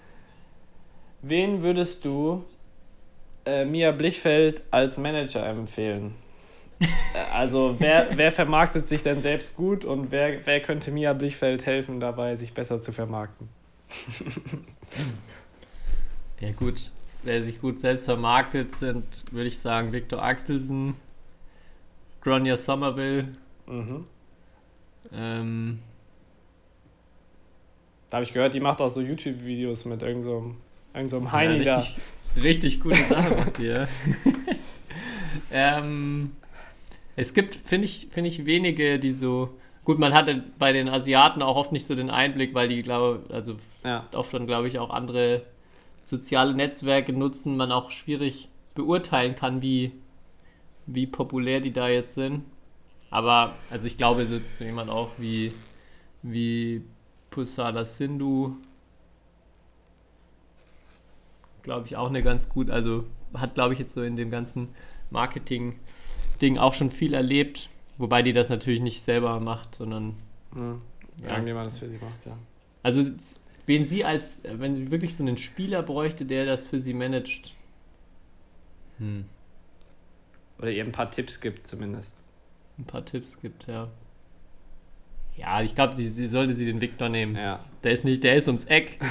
wen 1.22 1.62
würdest 1.62 2.06
du 2.06 2.46
äh, 3.48 3.66
Mia 3.66 3.92
Blichfeld 3.92 4.62
als 4.72 4.98
Manager 4.98 5.46
empfehlen? 5.48 6.14
Äh, 6.80 6.86
also, 7.34 7.76
wer, 7.80 8.10
wer 8.18 8.32
vermarktet 8.32 8.88
sich 8.88 9.02
denn 9.02 9.20
selbst 9.20 9.56
gut 9.56 9.86
und 9.86 10.12
wer, 10.12 10.46
wer 10.46 10.60
könnte 10.62 10.92
Mia 10.92 11.14
Blichfeld 11.14 11.66
helfen, 11.66 12.00
dabei 12.00 12.36
sich 12.36 12.54
besser 12.54 12.80
zu 12.80 12.92
vermarkten? 12.92 13.50
Ja 16.40 16.52
gut, 16.52 16.92
wer 17.24 17.42
sich 17.42 17.60
gut 17.60 17.80
selbst 17.80 18.06
vermarktet, 18.06 18.76
sind, 18.76 19.04
würde 19.32 19.48
ich 19.48 19.58
sagen, 19.58 19.92
Victor 19.92 20.22
Axelsen, 20.22 20.96
Gronja 22.22 22.58
Somerville, 22.58 23.30
Mhm. 23.66 24.06
ähm, 25.12 25.80
Da 28.10 28.18
habe 28.18 28.24
ich 28.24 28.34
gehört, 28.34 28.54
die 28.54 28.60
macht 28.60 28.80
auch 28.82 28.90
so 28.90 29.02
YouTube-Videos 29.02 29.86
mit 29.86 30.02
irgendeinem 30.04 30.24
so 30.24 30.56
irgend 30.94 31.10
so 31.10 31.20
Ja, 31.22 31.32
Heini 31.32 31.64
da. 31.64 31.84
Richtig, 32.42 32.82
gute 32.82 33.04
Sache 33.04 33.36
macht 33.36 33.60
ihr. 33.60 33.88
ähm, 35.52 36.32
es 37.16 37.34
gibt, 37.34 37.56
finde 37.56 37.86
ich, 37.86 38.08
finde 38.12 38.30
ich, 38.30 38.46
wenige, 38.46 39.00
die 39.00 39.12
so. 39.12 39.58
Gut, 39.84 40.00
man 40.00 40.14
hatte 40.14 40.44
bei 40.60 40.74
den 40.74 40.90
Asiaten 40.90 41.42
auch 41.42 41.56
oft 41.56 41.72
nicht 41.72 41.86
so 41.86 41.96
den 41.96 42.10
Einblick, 42.10 42.54
weil 42.54 42.68
die, 42.68 42.80
glaube 42.80 43.24
also 43.30 43.58
Ja. 43.84 44.06
oft 44.14 44.34
dann, 44.34 44.46
glaube 44.46 44.68
ich, 44.68 44.80
auch 44.80 44.90
andere 44.90 45.44
soziale 46.04 46.54
Netzwerke 46.54 47.14
nutzen, 47.14 47.58
man 47.58 47.72
auch 47.72 47.92
schwierig 47.92 48.50
beurteilen 48.76 49.36
kann, 49.36 49.62
wie, 49.62 49.92
wie 50.86 51.08
populär 51.08 51.60
die 51.60 51.74
da 51.74 51.90
jetzt 51.90 52.16
sind. 52.16 52.44
Aber, 53.10 53.56
also 53.70 53.88
ich 53.88 53.98
glaube, 53.98 54.26
so 54.44 54.64
jemand 54.64 54.90
auch 54.90 55.12
wie, 55.18 55.54
wie 56.22 56.82
Pusala 57.30 57.86
Sindhu, 57.86 58.58
glaube 61.68 61.86
ich, 61.86 61.96
auch 61.96 62.10
eine 62.10 62.24
ganz 62.24 62.50
gut, 62.50 62.70
also 62.70 63.06
hat, 63.34 63.54
glaube 63.54 63.74
ich, 63.74 63.80
jetzt 63.80 63.94
so 63.94 64.02
in 64.02 64.16
dem 64.16 64.32
ganzen 64.32 64.70
Marketing-Ding 65.12 66.58
auch 66.58 66.74
schon 66.74 66.90
viel 66.90 67.14
erlebt, 67.14 67.70
wobei 67.98 68.24
die 68.24 68.34
das 68.34 68.50
natürlich 68.50 68.82
nicht 68.82 69.02
selber 69.02 69.40
macht, 69.40 69.76
sondern 69.76 70.16
Mhm. 70.54 70.82
Ja. 71.22 71.32
Irgendjemand 71.32 71.68
das 71.68 71.80
für 71.80 71.90
sie 71.90 71.98
macht, 71.98 72.26
ja. 72.26 72.38
also 72.84 73.04
wen 73.66 73.86
sie 73.86 74.06
als, 74.06 74.44
wenn 74.46 74.76
sie 74.76 74.92
wirklich 74.92 75.16
so 75.16 75.24
einen 75.24 75.38
Spieler 75.38 75.82
bräuchte, 75.84 76.26
der 76.26 76.46
das 76.46 76.66
für 76.66 76.80
sie 76.80 76.94
managt. 76.94 77.54
Hm, 79.00 79.26
Oder 80.60 80.72
ihr 80.72 80.84
ein 80.84 80.92
paar 80.92 81.10
Tipps 81.12 81.40
gibt 81.42 81.68
zumindest. 81.68 82.16
ein 82.80 82.86
paar 82.86 83.04
Tipps 83.04 83.42
gibt, 83.42 83.68
ja. 83.68 83.90
Ja, 85.38 85.62
ich 85.62 85.76
glaube, 85.76 85.96
sie, 85.96 86.10
sie 86.10 86.28
sollte 86.28 86.56
sie 86.56 86.66
den 86.66 86.82
Victor 86.82 87.10
nehmen. 87.10 87.36
Ja. 87.36 87.60
Der 87.84 87.92
ist 87.92 88.04
nicht, 88.04 88.24
der 88.24 88.36
ist 88.36 88.48
ums 88.48 88.66
Eck. 88.66 89.00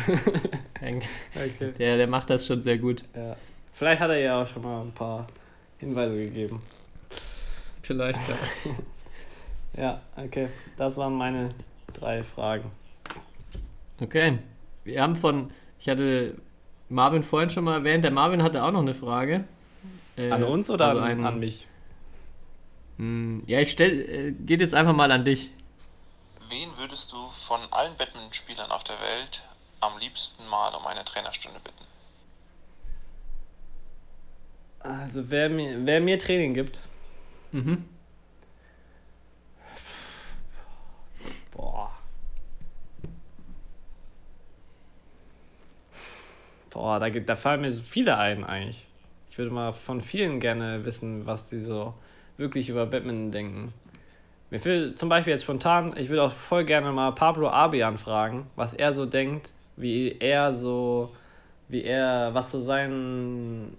Okay. 0.79 1.72
der, 1.79 1.97
der 1.97 2.07
macht 2.07 2.29
das 2.31 2.47
schon 2.47 2.61
sehr 2.62 2.79
gut. 2.79 3.03
Ja. 3.14 3.35
Vielleicht 3.72 4.01
hat 4.01 4.11
er 4.11 4.18
ja 4.18 4.43
auch 4.43 4.47
schon 4.47 4.62
mal 4.62 4.83
ein 4.83 4.93
paar 4.93 5.27
Hinweise 5.79 6.14
gegeben. 6.16 6.61
Vielleicht, 7.83 8.20
ja. 8.29 8.35
Ja, 9.83 10.01
okay. 10.16 10.49
Das 10.79 10.97
waren 10.97 11.14
meine 11.14 11.51
drei 11.93 12.22
Fragen. 12.24 12.70
Okay. 14.01 14.39
Wir 14.85 15.03
haben 15.03 15.14
von, 15.16 15.51
ich 15.79 15.89
hatte 15.89 16.35
Marvin 16.89 17.22
vorhin 17.22 17.51
schon 17.51 17.64
mal 17.64 17.79
erwähnt, 17.79 18.05
der 18.05 18.11
Marvin 18.11 18.43
hatte 18.43 18.62
auch 18.64 18.72
noch 18.72 18.81
eine 18.83 18.95
Frage. 18.95 19.45
Äh, 20.16 20.31
An 20.31 20.45
uns 20.45 20.70
oder 20.70 20.87
also 20.89 21.01
an, 21.01 21.07
ein- 21.11 21.24
an 21.24 21.39
mich? 21.41 21.66
Hm, 22.99 23.43
Ja, 23.47 23.61
ich 23.61 23.70
stell, 23.70 24.01
äh, 24.01 24.33
geht 24.33 24.61
jetzt 24.61 24.74
einfach 24.74 24.95
mal 24.95 25.11
an 25.12 25.24
dich. 25.24 25.51
Wen 26.49 26.76
würdest 26.76 27.12
du 27.12 27.30
von 27.30 27.61
allen 27.72 27.97
Badmintonspielern 27.97 28.70
auf 28.70 28.84
der 28.84 29.01
Welt 29.01 29.42
am 29.80 29.99
liebsten 29.99 30.47
mal 30.47 30.74
um 30.74 30.86
eine 30.86 31.05
Trainerstunde 31.05 31.61
bitten? 31.61 31.84
Also, 34.80 35.28
wer 35.30 35.49
mir, 35.49 35.84
wer 35.84 36.01
mir 36.01 36.18
Training 36.18 36.55
gibt, 36.55 36.80
Mhm. 37.53 37.88
boah. 41.53 41.90
Boah, 46.70 47.01
da, 47.01 47.09
gibt- 47.09 47.28
da 47.28 47.36
fallen 47.36 47.62
mir 47.62 47.72
so 47.72 47.82
viele 47.82 48.18
ein 48.18 48.44
eigentlich. 48.44 48.86
Ich 49.30 49.38
würde 49.38 49.51
mal 49.51 49.72
von 49.72 50.01
vielen 50.01 50.40
gerne 50.40 50.84
wissen, 50.84 51.26
was 51.26 51.49
die 51.49 51.61
so 51.61 51.94
wirklich 52.36 52.68
über 52.68 52.86
Badminton 52.86 53.32
denken. 53.32 53.72
Mir 54.51 54.61
fehlt 54.61 54.99
zum 54.99 55.09
Beispiel 55.09 55.32
jetzt 55.32 55.42
spontan, 55.42 55.94
ich 55.97 56.09
würde 56.09 56.22
auch 56.22 56.32
voll 56.32 56.64
gerne 56.64 56.92
mal 56.92 57.12
Pablo 57.12 57.49
Abian 57.49 57.99
fragen, 57.99 58.47
was 58.55 58.72
er 58.72 58.92
so 58.92 59.07
denkt, 59.07 59.53
wie 59.76 60.16
er 60.18 60.55
so, 60.55 61.12
wie 61.68 61.82
er, 61.82 62.30
was 62.32 62.51
so 62.51 62.61
sein, 62.61 63.76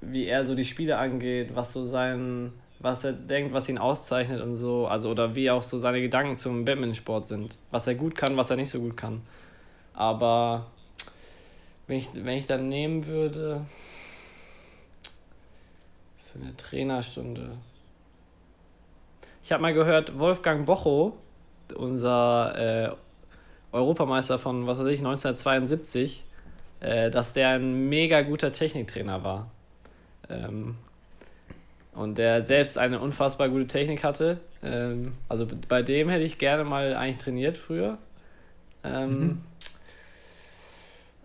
wie 0.00 0.26
er 0.26 0.44
so 0.44 0.54
die 0.54 0.64
Spiele 0.64 0.98
angeht, 0.98 1.50
was 1.54 1.72
so 1.72 1.84
sein 1.84 2.52
was 2.78 3.04
er 3.04 3.12
denkt, 3.12 3.52
was 3.52 3.68
ihn 3.68 3.78
auszeichnet 3.78 4.40
und 4.42 4.54
so, 4.54 4.86
also 4.86 5.10
oder 5.10 5.34
wie 5.34 5.50
auch 5.50 5.62
so 5.62 5.78
seine 5.78 6.00
Gedanken 6.00 6.36
zum 6.36 6.64
Badmintonsport 6.64 7.24
sind. 7.24 7.56
Was 7.70 7.86
er 7.86 7.94
gut 7.94 8.14
kann, 8.14 8.36
was 8.36 8.50
er 8.50 8.56
nicht 8.56 8.70
so 8.70 8.80
gut 8.80 8.96
kann. 8.96 9.22
Aber 9.94 10.66
wenn 11.86 11.98
ich, 11.98 12.08
wenn 12.12 12.36
ich 12.36 12.46
dann 12.46 12.68
nehmen 12.68 13.06
würde 13.06 13.64
für 16.32 16.38
eine 16.38 16.56
Trainerstunde. 16.56 17.56
Ich 19.46 19.52
habe 19.52 19.62
mal 19.62 19.72
gehört, 19.72 20.18
Wolfgang 20.18 20.66
Bocho, 20.66 21.16
unser 21.76 22.90
äh, 22.90 22.96
Europameister 23.70 24.40
von, 24.40 24.66
was 24.66 24.80
weiß 24.80 24.88
ich, 24.88 24.98
1972, 24.98 26.24
äh, 26.80 27.12
dass 27.12 27.32
der 27.32 27.50
ein 27.50 27.88
mega 27.88 28.22
guter 28.22 28.50
Techniktrainer 28.50 29.22
war. 29.22 29.48
Ähm, 30.28 30.74
und 31.92 32.18
der 32.18 32.42
selbst 32.42 32.76
eine 32.76 32.98
unfassbar 32.98 33.48
gute 33.48 33.68
Technik 33.68 34.02
hatte. 34.02 34.40
Ähm, 34.64 35.12
also 35.28 35.46
bei 35.68 35.80
dem 35.80 36.08
hätte 36.08 36.24
ich 36.24 36.38
gerne 36.38 36.64
mal 36.64 36.96
eigentlich 36.96 37.18
trainiert 37.18 37.56
früher. 37.56 37.98
Ähm, 38.82 39.20
mhm. 39.20 39.44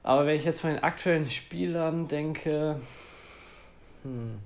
Aber 0.04 0.28
wenn 0.28 0.38
ich 0.38 0.46
jetzt 0.46 0.62
von 0.62 0.70
den 0.70 0.84
aktuellen 0.84 1.28
Spielern 1.28 2.08
denke, 2.08 2.76
hm. 4.04 4.38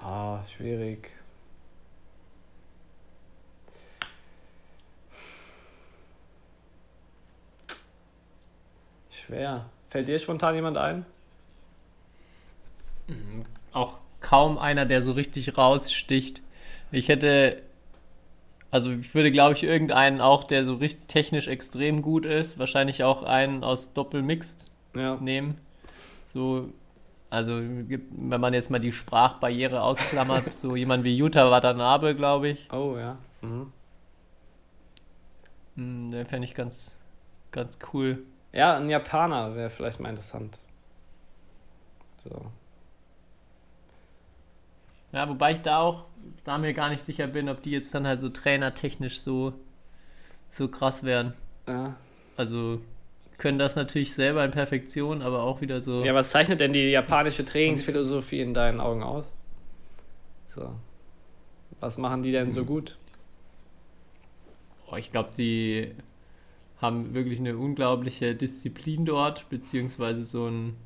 Ah, 0.00 0.38
schwierig. 0.56 1.17
Schwer. 9.28 9.66
Fällt 9.90 10.08
dir 10.08 10.18
spontan 10.18 10.54
jemand 10.54 10.78
ein? 10.78 11.04
Auch 13.72 13.98
kaum 14.20 14.56
einer, 14.56 14.86
der 14.86 15.02
so 15.02 15.12
richtig 15.12 15.58
raussticht. 15.58 16.40
Ich 16.90 17.08
hätte, 17.08 17.62
also 18.70 18.90
ich 18.90 19.14
würde, 19.14 19.30
glaube 19.30 19.52
ich, 19.52 19.64
irgendeinen 19.64 20.22
auch, 20.22 20.44
der 20.44 20.64
so 20.64 20.76
richtig 20.76 21.08
technisch 21.08 21.46
extrem 21.46 22.00
gut 22.00 22.24
ist, 22.24 22.58
wahrscheinlich 22.58 23.04
auch 23.04 23.22
einen 23.22 23.64
aus 23.64 23.92
Doppelmixed 23.92 24.70
ja. 24.94 25.16
nehmen. 25.16 25.58
So, 26.32 26.70
also 27.28 27.60
wenn 27.60 28.40
man 28.40 28.54
jetzt 28.54 28.70
mal 28.70 28.78
die 28.78 28.92
Sprachbarriere 28.92 29.82
ausklammert, 29.82 30.52
so 30.54 30.74
jemand 30.74 31.04
wie 31.04 31.14
Yuta 31.14 31.50
Watanabe, 31.50 32.14
glaube 32.14 32.48
ich. 32.48 32.72
Oh 32.72 32.96
ja. 32.96 33.18
Mhm. 33.42 33.72
Hm, 35.76 36.10
den 36.12 36.26
fände 36.26 36.46
ich 36.46 36.54
ganz, 36.54 36.96
ganz 37.52 37.78
cool. 37.92 38.22
Ja, 38.52 38.76
ein 38.76 38.88
Japaner 38.88 39.54
wäre 39.54 39.70
vielleicht 39.70 40.00
mal 40.00 40.10
interessant. 40.10 40.58
So. 42.24 42.46
Ja, 45.12 45.28
wobei 45.28 45.52
ich 45.52 45.60
da 45.60 45.80
auch, 45.80 46.04
da 46.44 46.58
mir 46.58 46.74
gar 46.74 46.90
nicht 46.90 47.02
sicher 47.02 47.26
bin, 47.26 47.48
ob 47.48 47.62
die 47.62 47.70
jetzt 47.70 47.94
dann 47.94 48.06
halt 48.06 48.20
so 48.20 48.28
trainertechnisch 48.28 49.20
so, 49.20 49.54
so 50.50 50.68
krass 50.68 51.04
werden. 51.04 51.32
Ja. 51.66 51.96
Also 52.36 52.80
können 53.38 53.58
das 53.58 53.76
natürlich 53.76 54.14
selber 54.14 54.44
in 54.44 54.50
Perfektion, 54.50 55.22
aber 55.22 55.42
auch 55.42 55.60
wieder 55.60 55.80
so. 55.80 56.04
Ja, 56.04 56.14
was 56.14 56.30
zeichnet 56.30 56.60
denn 56.60 56.72
die 56.72 56.90
japanische 56.90 57.44
Trainingsphilosophie 57.44 58.40
in 58.40 58.52
deinen 58.52 58.80
Augen 58.80 59.02
aus? 59.02 59.30
So. 60.48 60.74
Was 61.80 61.98
machen 61.98 62.22
die 62.22 62.32
denn 62.32 62.50
so 62.50 62.60
hm. 62.60 62.66
gut? 62.66 62.98
Oh, 64.90 64.96
ich 64.96 65.12
glaube, 65.12 65.30
die 65.36 65.94
haben 66.80 67.14
wirklich 67.14 67.40
eine 67.40 67.56
unglaubliche 67.56 68.34
Disziplin 68.34 69.04
dort, 69.04 69.48
beziehungsweise 69.50 70.24
so 70.24 70.46
ein, 70.46 70.76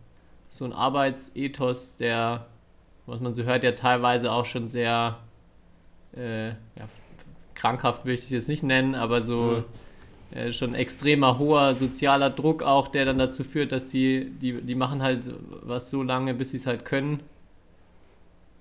so 0.48 0.64
ein 0.64 0.72
Arbeitsethos, 0.72 1.96
der, 1.96 2.46
was 3.06 3.20
man 3.20 3.34
so 3.34 3.44
hört, 3.44 3.62
ja 3.64 3.72
teilweise 3.72 4.32
auch 4.32 4.46
schon 4.46 4.70
sehr 4.70 5.18
äh, 6.16 6.48
ja, 6.48 6.88
krankhaft 7.54 8.04
will 8.04 8.14
ich 8.14 8.20
es 8.20 8.30
jetzt 8.30 8.48
nicht 8.48 8.62
nennen, 8.62 8.94
aber 8.94 9.22
so 9.22 9.64
mhm. 10.32 10.36
äh, 10.36 10.52
schon 10.52 10.74
extremer 10.74 11.38
hoher 11.38 11.74
sozialer 11.74 12.30
Druck 12.30 12.62
auch, 12.62 12.88
der 12.88 13.04
dann 13.04 13.18
dazu 13.18 13.44
führt, 13.44 13.72
dass 13.72 13.90
sie, 13.90 14.30
die, 14.40 14.54
die 14.54 14.74
machen 14.74 15.02
halt 15.02 15.30
was 15.62 15.90
so 15.90 16.02
lange, 16.02 16.34
bis 16.34 16.50
sie 16.50 16.56
es 16.56 16.66
halt 16.66 16.84
können. 16.84 17.20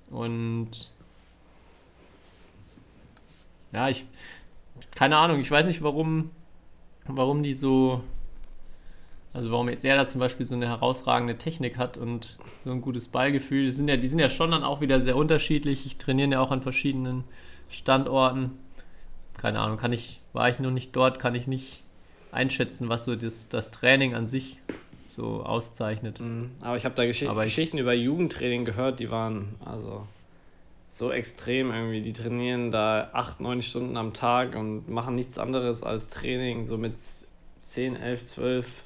Und 0.10 0.92
ja, 3.72 3.88
ich, 3.88 4.06
keine 4.96 5.18
Ahnung, 5.18 5.40
ich 5.40 5.50
weiß 5.50 5.66
nicht, 5.66 5.82
warum 5.82 6.32
warum 7.08 7.44
die 7.44 7.54
so, 7.54 8.02
also 9.34 9.52
warum 9.52 9.70
jetzt 9.70 9.86
er 9.86 9.96
da 9.96 10.06
zum 10.06 10.20
Beispiel 10.20 10.46
so 10.46 10.56
eine 10.56 10.68
herausragende 10.68 11.38
Technik 11.38 11.78
hat 11.78 11.98
und 11.98 12.38
so 12.64 12.72
ein 12.72 12.82
gutes 12.82 13.08
Ballgefühl. 13.08 13.66
Die 13.66 13.72
sind 13.72 13.88
ja, 13.88 13.98
die 13.98 14.08
sind 14.08 14.20
ja 14.20 14.30
schon 14.30 14.52
dann 14.52 14.64
auch 14.64 14.82
wieder 14.82 15.02
sehr 15.02 15.16
unterschiedlich. 15.16 15.86
Ich 15.86 15.98
trainiere 15.98 16.30
ja 16.30 16.40
auch 16.42 16.52
an 16.52 16.62
verschiedenen 16.62 17.24
Standorten. 17.70 18.52
Keine 19.38 19.60
Ahnung, 19.60 19.78
kann 19.78 19.94
ich, 19.94 20.22
war 20.34 20.50
ich 20.50 20.60
noch 20.60 20.72
nicht 20.72 20.96
dort, 20.96 21.20
kann 21.20 21.36
ich 21.36 21.48
nicht 21.48 21.84
einschätzen, 22.32 22.90
was 22.90 23.06
so 23.06 23.16
das, 23.16 23.50
das 23.50 23.72
Training 23.72 24.14
an 24.14 24.28
sich 24.28 24.60
so 25.08 25.44
auszeichnet. 25.44 26.20
Mhm. 26.20 26.52
Aber 26.62 26.78
ich 26.78 26.86
habe 26.86 26.96
da 26.96 27.06
Gesch 27.06 27.24
Aber 27.24 27.44
Geschichten 27.44 27.78
über 27.78 27.94
Jugendtraining 27.94 28.66
gehört, 28.66 29.00
die 29.00 29.12
waren 29.12 29.56
also 29.66 30.08
so 30.92 31.12
extrem 31.12 31.72
irgendwie. 31.72 32.02
Die 32.02 32.14
trainieren 32.14 32.70
da 32.70 33.10
acht, 33.14 33.40
neun 33.40 33.62
Stunden 33.62 33.98
am 33.98 34.14
Tag 34.14 34.56
und 34.56 34.90
machen 34.90 35.16
nichts 35.16 35.38
anderes 35.38 35.82
als 35.82 36.10
Training, 36.10 36.66
so 36.66 36.78
mit 36.78 36.98
10, 37.62 37.96
11, 37.96 38.26
12. 38.26 38.84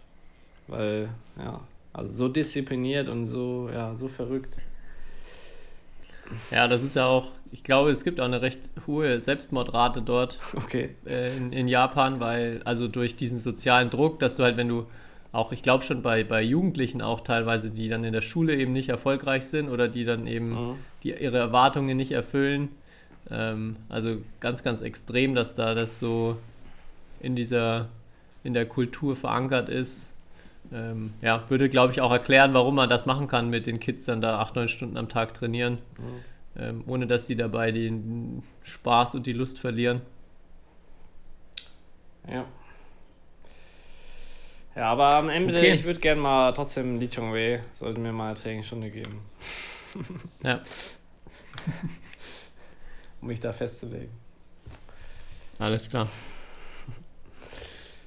Weil, 0.68 1.10
ja, 1.38 1.60
also 1.93 2.14
so 2.14 2.28
diszipliniert 2.28 3.10
und 3.10 3.26
so, 3.26 3.70
ja, 3.74 3.95
so 3.95 4.08
verrückt. 4.08 4.58
Ja, 6.49 6.68
das 6.68 6.84
ist 6.84 6.95
ja 6.95 7.06
auch, 7.06 7.28
ich 7.51 7.62
glaube, 7.62 7.91
es 7.91 8.03
gibt 8.03 8.20
auch 8.20 8.26
eine 8.26 8.41
recht 8.41 8.72
hohe 8.88 9.20
Selbstmordrate 9.20 10.01
dort 10.01 10.39
okay. 10.56 10.95
äh, 11.06 11.36
in, 11.36 11.53
in 11.53 11.68
Japan, 11.68 12.20
weil, 12.20 12.62
also 12.66 12.88
durch 12.88 13.16
diesen 13.16 13.39
sozialen 13.39 13.89
Druck, 13.89 14.20
dass 14.20 14.38
du 14.38 14.43
halt, 14.43 14.58
wenn 14.58 14.70
du 14.70 14.88
auch, 15.36 15.52
ich 15.52 15.62
glaube 15.62 15.84
schon 15.84 16.02
bei, 16.02 16.24
bei 16.24 16.42
Jugendlichen 16.42 17.02
auch 17.02 17.22
teilweise, 17.22 17.70
die 17.70 17.90
dann 17.90 18.04
in 18.04 18.14
der 18.14 18.22
Schule 18.22 18.56
eben 18.56 18.74
nicht 18.74 18.90
erfolgreich 18.90 19.46
sind 19.46 19.70
oder 19.70 19.88
die 19.88 20.06
dann 20.06 20.28
eben 20.28 20.50
mhm. 20.50 20.76
die, 21.04 21.12
ihre 21.14 21.38
Erwartungen 21.38 21.98
nicht 21.98 22.12
erfüllen. 22.12 22.70
Ähm, 23.30 23.76
also 23.90 24.18
ganz, 24.40 24.64
ganz 24.64 24.82
extrem, 24.82 25.36
dass 25.36 25.56
da 25.56 25.76
das 25.76 26.00
so 26.00 26.38
in 27.20 27.36
dieser, 27.36 27.90
in 28.44 28.54
der 28.54 28.66
Kultur 28.66 29.16
verankert 29.16 29.70
ist. 29.70 30.14
Ähm, 30.72 31.14
ja, 31.22 31.44
würde, 31.50 31.70
glaube 31.70 31.94
ich, 31.94 32.02
auch 32.02 32.12
erklären, 32.12 32.54
warum 32.54 32.76
man 32.76 32.90
das 32.90 33.06
machen 33.06 33.28
kann 33.28 33.50
mit 33.50 33.68
den 33.68 33.80
Kids 33.80 34.06
dann 34.06 34.22
da 34.22 34.40
acht, 34.40 34.56
neun 34.56 34.68
Stunden 34.68 34.98
am 34.98 35.10
Tag 35.10 35.34
trainieren, 35.34 35.80
mhm. 36.00 36.62
ähm, 36.62 36.84
ohne 36.88 37.08
dass 37.08 37.28
sie 37.28 37.36
dabei 37.36 37.72
den 37.72 38.42
Spaß 38.64 39.16
und 39.16 39.28
die 39.28 39.34
Lust 39.34 39.60
verlieren. 39.60 40.02
Ja. 42.28 42.46
Ja, 44.76 44.92
aber 44.92 45.16
am 45.16 45.30
Ende, 45.30 45.58
okay. 45.58 45.74
ich 45.74 45.86
würde 45.86 46.02
gerne 46.02 46.20
mal 46.20 46.52
trotzdem 46.52 47.00
Lee 47.00 47.08
Chong 47.08 47.34
Wei, 47.34 47.62
sollten 47.72 48.02
mir 48.02 48.12
mal 48.12 48.28
eine 48.28 48.36
Trainingsstunde 48.36 48.92
geben. 48.92 49.22
ja. 50.44 50.62
um 53.22 53.30
mich 53.30 53.40
da 53.40 53.54
festzulegen. 53.54 54.10
Alles 55.60 55.90
klar. 55.90 56.10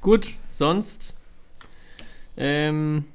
Gut, 0.02 0.34
sonst 0.46 1.16
ähm, 2.36 3.06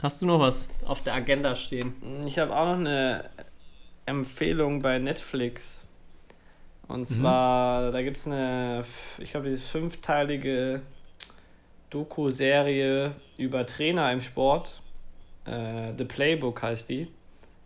hast 0.00 0.22
du 0.22 0.26
noch 0.26 0.38
was 0.38 0.70
auf 0.84 1.02
der 1.02 1.14
Agenda 1.14 1.56
stehen? 1.56 1.94
Ich 2.26 2.38
habe 2.38 2.56
auch 2.56 2.66
noch 2.66 2.78
eine 2.78 3.28
Empfehlung 4.06 4.80
bei 4.80 5.00
Netflix. 5.00 5.80
Und 6.86 7.00
mhm. 7.00 7.04
zwar, 7.04 7.88
mhm. 7.88 7.92
da 7.92 8.02
gibt 8.02 8.16
es 8.16 8.26
eine, 8.26 8.84
ich 9.18 9.32
glaube, 9.32 9.50
diese 9.50 9.62
fünfteilige 9.62 10.82
Doku-Serie 11.90 13.12
über 13.36 13.66
Trainer 13.66 14.12
im 14.12 14.20
Sport. 14.20 14.80
Äh, 15.46 15.92
The 15.96 16.04
Playbook 16.04 16.62
heißt 16.62 16.88
die. 16.88 17.08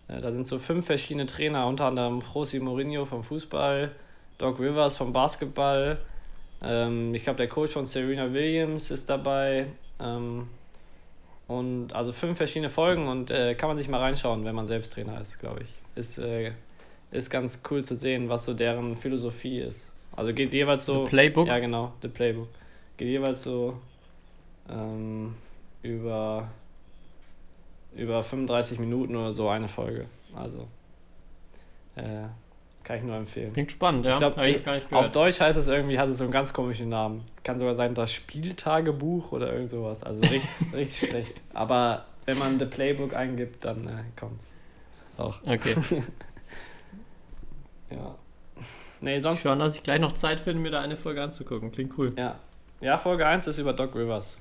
Äh, 0.09 0.21
da 0.21 0.33
sind 0.33 0.47
so 0.47 0.59
fünf 0.59 0.87
verschiedene 0.87 1.27
Trainer, 1.27 1.67
unter 1.67 1.87
anderem 1.87 2.21
José 2.21 2.61
Mourinho 2.61 3.05
vom 3.05 3.25
Fußball, 3.25 3.91
Doc 4.39 4.59
Rivers 4.59 4.97
vom 4.97 5.13
Basketball. 5.13 5.99
Ähm, 6.63 7.15
ich 7.15 7.25
glaube, 7.25 7.39
der 7.39 7.49
Coach 7.49 7.73
von 7.73 7.85
Serena 7.85 8.33
Williams 8.33 8.91
ist 8.91 9.09
dabei. 9.11 9.67
Ähm, 10.01 10.49
und 11.49 11.93
also 11.93 12.13
fünf 12.13 12.37
verschiedene 12.37 12.71
Folgen 12.71 13.09
und 13.09 13.31
äh, 13.31 13.55
kann 13.55 13.69
man 13.69 13.77
sich 13.77 13.89
mal 13.89 13.99
reinschauen, 13.99 14.45
wenn 14.45 14.55
man 14.55 14.67
selbst 14.67 14.93
Trainer 14.93 15.21
ist, 15.21 15.39
glaube 15.39 15.63
ich. 15.63 15.69
Ist, 15.97 16.19
äh, 16.19 16.53
ist 17.11 17.31
ganz 17.31 17.61
cool 17.71 17.85
zu 17.85 17.95
sehen, 17.95 18.29
was 18.29 18.45
so 18.45 18.55
deren 18.55 18.97
Philosophie 18.97 19.61
ist. 19.61 19.81
Also 20.15 20.33
geht 20.33 20.53
jeweils 20.53 20.87
so. 20.87 21.05
The 21.05 21.11
Playbook? 21.11 21.49
Ja, 21.49 21.59
genau, 21.59 21.93
The 22.01 22.09
Playbook. 22.09 22.49
Geht 22.97 23.09
jeweils 23.09 23.43
so 23.43 23.79
ähm, 24.69 25.35
über, 25.83 26.49
über 27.95 28.23
35 28.23 28.79
Minuten 28.79 29.17
oder 29.17 29.33
so 29.33 29.49
eine 29.49 29.69
Folge. 29.69 30.07
Also 30.35 30.69
äh, 31.97 32.25
kann 32.85 32.97
ich 32.97 33.03
nur 33.05 33.17
empfehlen. 33.17 33.53
Klingt 33.53 33.71
spannend, 33.71 34.05
ja. 34.05 34.15
Ich 34.45 34.63
glaub, 34.65 34.93
auf 34.93 35.13
Deutsch 35.13 35.41
heißt 35.41 35.59
es 35.59 35.69
irgendwie, 35.69 35.99
hat 35.99 36.09
es 36.09 36.19
so 36.19 36.25
einen 36.25 36.33
ganz 36.33 36.53
komischen 36.53 36.89
Namen. 36.89 37.25
Kann 37.45 37.59
sogar 37.59 37.75
sein, 37.75 37.95
das 37.95 38.13
Spieltagebuch 38.13 39.33
oder 39.33 39.53
irgend 39.53 39.71
sowas. 39.71 40.03
Also 40.03 40.21
richtig, 40.21 40.43
richtig 40.73 41.09
schlecht. 41.11 41.35
Aber 41.55 42.07
wenn 42.25 42.39
man 42.39 42.59
The 42.59 42.65
Playbook 42.67 43.15
eingibt, 43.15 43.65
dann 43.65 43.87
äh, 43.87 44.03
kommt's. 44.19 44.51
Auch. 45.17 45.39
Okay. 45.47 45.77
Ja. 47.91 48.15
Nee, 49.03 49.21
Sonst 49.21 49.23
sonst. 49.23 49.43
schauen, 49.43 49.59
dass 49.59 49.77
ich 49.77 49.83
gleich 49.83 50.01
noch 50.01 50.13
Zeit 50.13 50.41
finde, 50.41 50.63
mir 50.63 50.71
da 50.71 50.81
eine 50.81 50.97
Folge 50.97 51.23
anzugucken. 51.23 51.73
Klingt 51.73 51.99
cool. 51.99 52.15
Ja. 52.17 52.39
Ja, 52.81 52.99
Folge 52.99 53.27
1 53.27 53.47
ist 53.47 53.59
über 53.59 53.73
Doc 53.75 53.95
Rivers, 53.95 54.41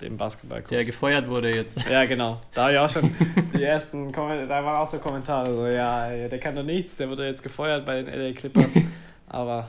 dem 0.00 0.16
basketball 0.16 0.62
Der 0.62 0.84
gefeuert 0.84 1.28
wurde 1.28 1.54
jetzt. 1.54 1.86
Ja, 1.90 2.04
genau. 2.04 2.40
Da 2.54 2.64
habe 2.64 2.72
ich 2.72 2.78
auch 2.78 2.90
schon 2.90 3.14
die 3.54 3.62
ersten 3.62 4.12
Kommentare, 4.12 4.46
da 4.46 4.64
waren 4.64 4.76
auch 4.76 4.88
so 4.88 4.98
Kommentare, 4.98 5.46
so, 5.54 5.66
ja, 5.66 6.28
der 6.28 6.38
kann 6.38 6.54
doch 6.54 6.62
nichts, 6.62 6.96
der 6.96 7.08
wurde 7.08 7.26
jetzt 7.26 7.42
gefeuert 7.42 7.84
bei 7.84 8.02
den 8.02 8.14
LA 8.14 8.32
Clippers. 8.32 8.70
Aber, 9.28 9.68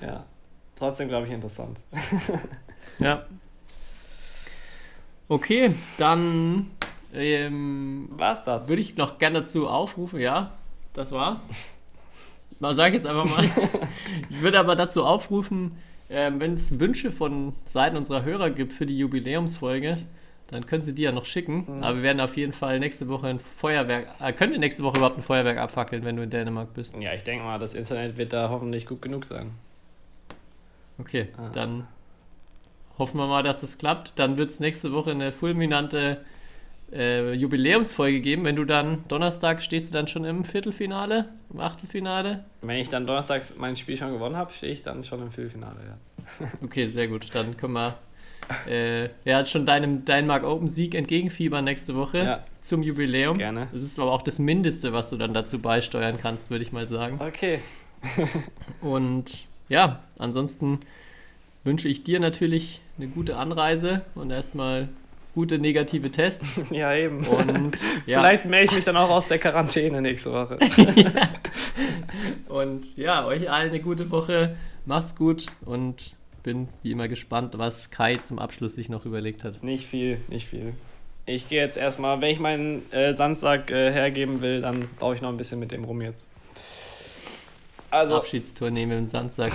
ja, 0.00 0.24
trotzdem 0.76 1.08
glaube 1.08 1.26
ich 1.26 1.32
interessant. 1.32 1.78
Ja. 2.98 3.24
Okay, 5.28 5.74
dann 5.98 6.70
ähm, 7.14 8.08
War's 8.10 8.44
das? 8.44 8.68
würde 8.68 8.82
ich 8.82 8.96
noch 8.96 9.18
gerne 9.18 9.40
dazu 9.40 9.68
aufrufen, 9.68 10.18
ja, 10.18 10.50
das 10.94 11.12
war's. 11.12 11.52
Mal 12.58 12.74
sage 12.74 12.96
ich 12.96 13.02
jetzt 13.02 13.10
einfach 13.10 13.24
mal. 13.24 13.44
ich 14.30 14.40
würde 14.42 14.58
aber 14.58 14.76
dazu 14.76 15.04
aufrufen, 15.04 15.78
ähm, 16.12 16.40
wenn 16.40 16.54
es 16.54 16.78
Wünsche 16.78 17.10
von 17.10 17.54
Seiten 17.64 17.96
unserer 17.96 18.24
Hörer 18.24 18.50
gibt 18.50 18.72
für 18.72 18.86
die 18.86 18.96
Jubiläumsfolge, 18.98 19.96
dann 20.50 20.66
können 20.66 20.82
sie 20.82 20.94
die 20.94 21.02
ja 21.02 21.12
noch 21.12 21.24
schicken. 21.24 21.82
Aber 21.82 21.96
wir 21.96 22.02
werden 22.02 22.20
auf 22.20 22.36
jeden 22.36 22.52
Fall 22.52 22.78
nächste 22.78 23.08
Woche 23.08 23.26
ein 23.26 23.40
Feuerwerk. 23.40 24.08
Äh, 24.20 24.32
können 24.32 24.52
wir 24.52 24.58
nächste 24.58 24.82
Woche 24.82 24.98
überhaupt 24.98 25.16
ein 25.16 25.22
Feuerwerk 25.22 25.58
abfackeln, 25.58 26.04
wenn 26.04 26.16
du 26.16 26.22
in 26.22 26.30
Dänemark 26.30 26.74
bist? 26.74 26.96
Ja, 26.98 27.14
ich 27.14 27.24
denke 27.24 27.46
mal, 27.46 27.58
das 27.58 27.74
Internet 27.74 28.16
wird 28.18 28.32
da 28.32 28.50
hoffentlich 28.50 28.86
gut 28.86 29.02
genug 29.02 29.24
sein. 29.24 29.52
Okay, 30.98 31.28
dann 31.52 31.86
hoffen 32.98 33.18
wir 33.18 33.26
mal, 33.26 33.42
dass 33.42 33.62
es 33.62 33.78
klappt. 33.78 34.18
Dann 34.18 34.36
wird 34.36 34.50
es 34.50 34.60
nächste 34.60 34.92
Woche 34.92 35.10
eine 35.10 35.32
fulminante 35.32 36.24
äh, 36.92 37.32
Jubiläumsfolge 37.32 38.18
geben. 38.20 38.44
Wenn 38.44 38.56
du 38.56 38.64
dann 38.64 39.04
Donnerstag 39.08 39.62
stehst 39.62 39.90
du 39.90 39.94
dann 39.98 40.08
schon 40.08 40.24
im 40.24 40.44
Viertelfinale, 40.44 41.28
im 41.52 41.60
Achtelfinale. 41.60 42.44
Wenn 42.60 42.76
ich 42.78 42.88
dann 42.88 43.06
donnerstags 43.06 43.54
mein 43.56 43.76
Spiel 43.76 43.96
schon 43.96 44.12
gewonnen 44.12 44.36
habe, 44.36 44.52
stehe 44.52 44.72
ich 44.72 44.82
dann 44.82 45.02
schon 45.04 45.22
im 45.22 45.30
Viertelfinale, 45.32 45.76
ja. 45.86 46.48
Okay, 46.62 46.86
sehr 46.86 47.08
gut. 47.08 47.34
Dann 47.34 47.56
können 47.56 47.72
wir 47.74 47.96
äh, 48.68 49.08
ja, 49.24 49.44
schon 49.46 49.64
deinem 49.66 50.04
Dänemark 50.04 50.44
Open 50.44 50.68
Sieg 50.68 50.94
entgegenfiebern 50.94 51.64
nächste 51.64 51.94
Woche 51.94 52.18
Ja. 52.18 52.44
zum 52.60 52.82
Jubiläum. 52.82 53.38
Gerne. 53.38 53.68
Das 53.72 53.82
ist 53.82 53.98
aber 53.98 54.12
auch 54.12 54.22
das 54.22 54.38
Mindeste, 54.38 54.92
was 54.92 55.10
du 55.10 55.16
dann 55.16 55.32
dazu 55.32 55.58
beisteuern 55.60 56.16
kannst, 56.20 56.50
würde 56.50 56.64
ich 56.64 56.72
mal 56.72 56.86
sagen. 56.86 57.18
Okay. 57.20 57.60
Und 58.80 59.44
ja, 59.68 60.00
ansonsten 60.18 60.80
wünsche 61.64 61.88
ich 61.88 62.02
dir 62.04 62.20
natürlich 62.20 62.80
eine 62.98 63.06
gute 63.08 63.36
Anreise 63.36 64.02
und 64.14 64.30
erstmal 64.30 64.88
gute 65.34 65.58
negative 65.58 66.10
Tests. 66.10 66.60
Ja, 66.70 66.94
eben. 66.94 67.26
Und 67.26 67.74
ja, 68.06 68.20
Vielleicht 68.20 68.44
melde 68.44 68.70
ich 68.70 68.76
mich 68.76 68.84
dann 68.84 68.96
auch 68.96 69.10
aus 69.10 69.28
der 69.28 69.38
Quarantäne 69.38 70.00
nächste 70.00 70.32
Woche. 70.32 70.58
und 72.48 72.96
ja, 72.96 73.26
euch 73.26 73.50
allen 73.50 73.70
eine 73.70 73.80
gute 73.80 74.10
Woche. 74.10 74.56
Macht's 74.86 75.14
gut 75.14 75.46
und 75.64 76.14
bin 76.42 76.68
wie 76.82 76.92
immer 76.92 77.08
gespannt, 77.08 77.56
was 77.56 77.90
Kai 77.90 78.16
zum 78.16 78.38
Abschluss 78.38 78.74
sich 78.74 78.88
noch 78.88 79.04
überlegt 79.04 79.44
hat. 79.44 79.62
Nicht 79.62 79.86
viel, 79.86 80.18
nicht 80.28 80.48
viel. 80.48 80.74
Ich 81.24 81.48
gehe 81.48 81.60
jetzt 81.60 81.76
erstmal, 81.76 82.20
wenn 82.20 82.30
ich 82.30 82.40
meinen 82.40 82.90
äh, 82.90 83.16
Samstag 83.16 83.70
äh, 83.70 83.92
hergeben 83.92 84.40
will, 84.40 84.60
dann 84.60 84.88
brauche 84.98 85.14
ich 85.14 85.22
noch 85.22 85.28
ein 85.28 85.36
bisschen 85.36 85.60
mit 85.60 85.70
dem 85.70 85.84
rum 85.84 86.02
jetzt. 86.02 86.22
Also, 87.90 88.16
Abschiedstournee 88.16 88.86
mit 88.86 88.96
dem 88.96 89.06
Sandsack. 89.06 89.52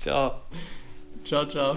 ciao. 0.00 0.40
Ciao, 1.22 1.46
ciao. 1.46 1.76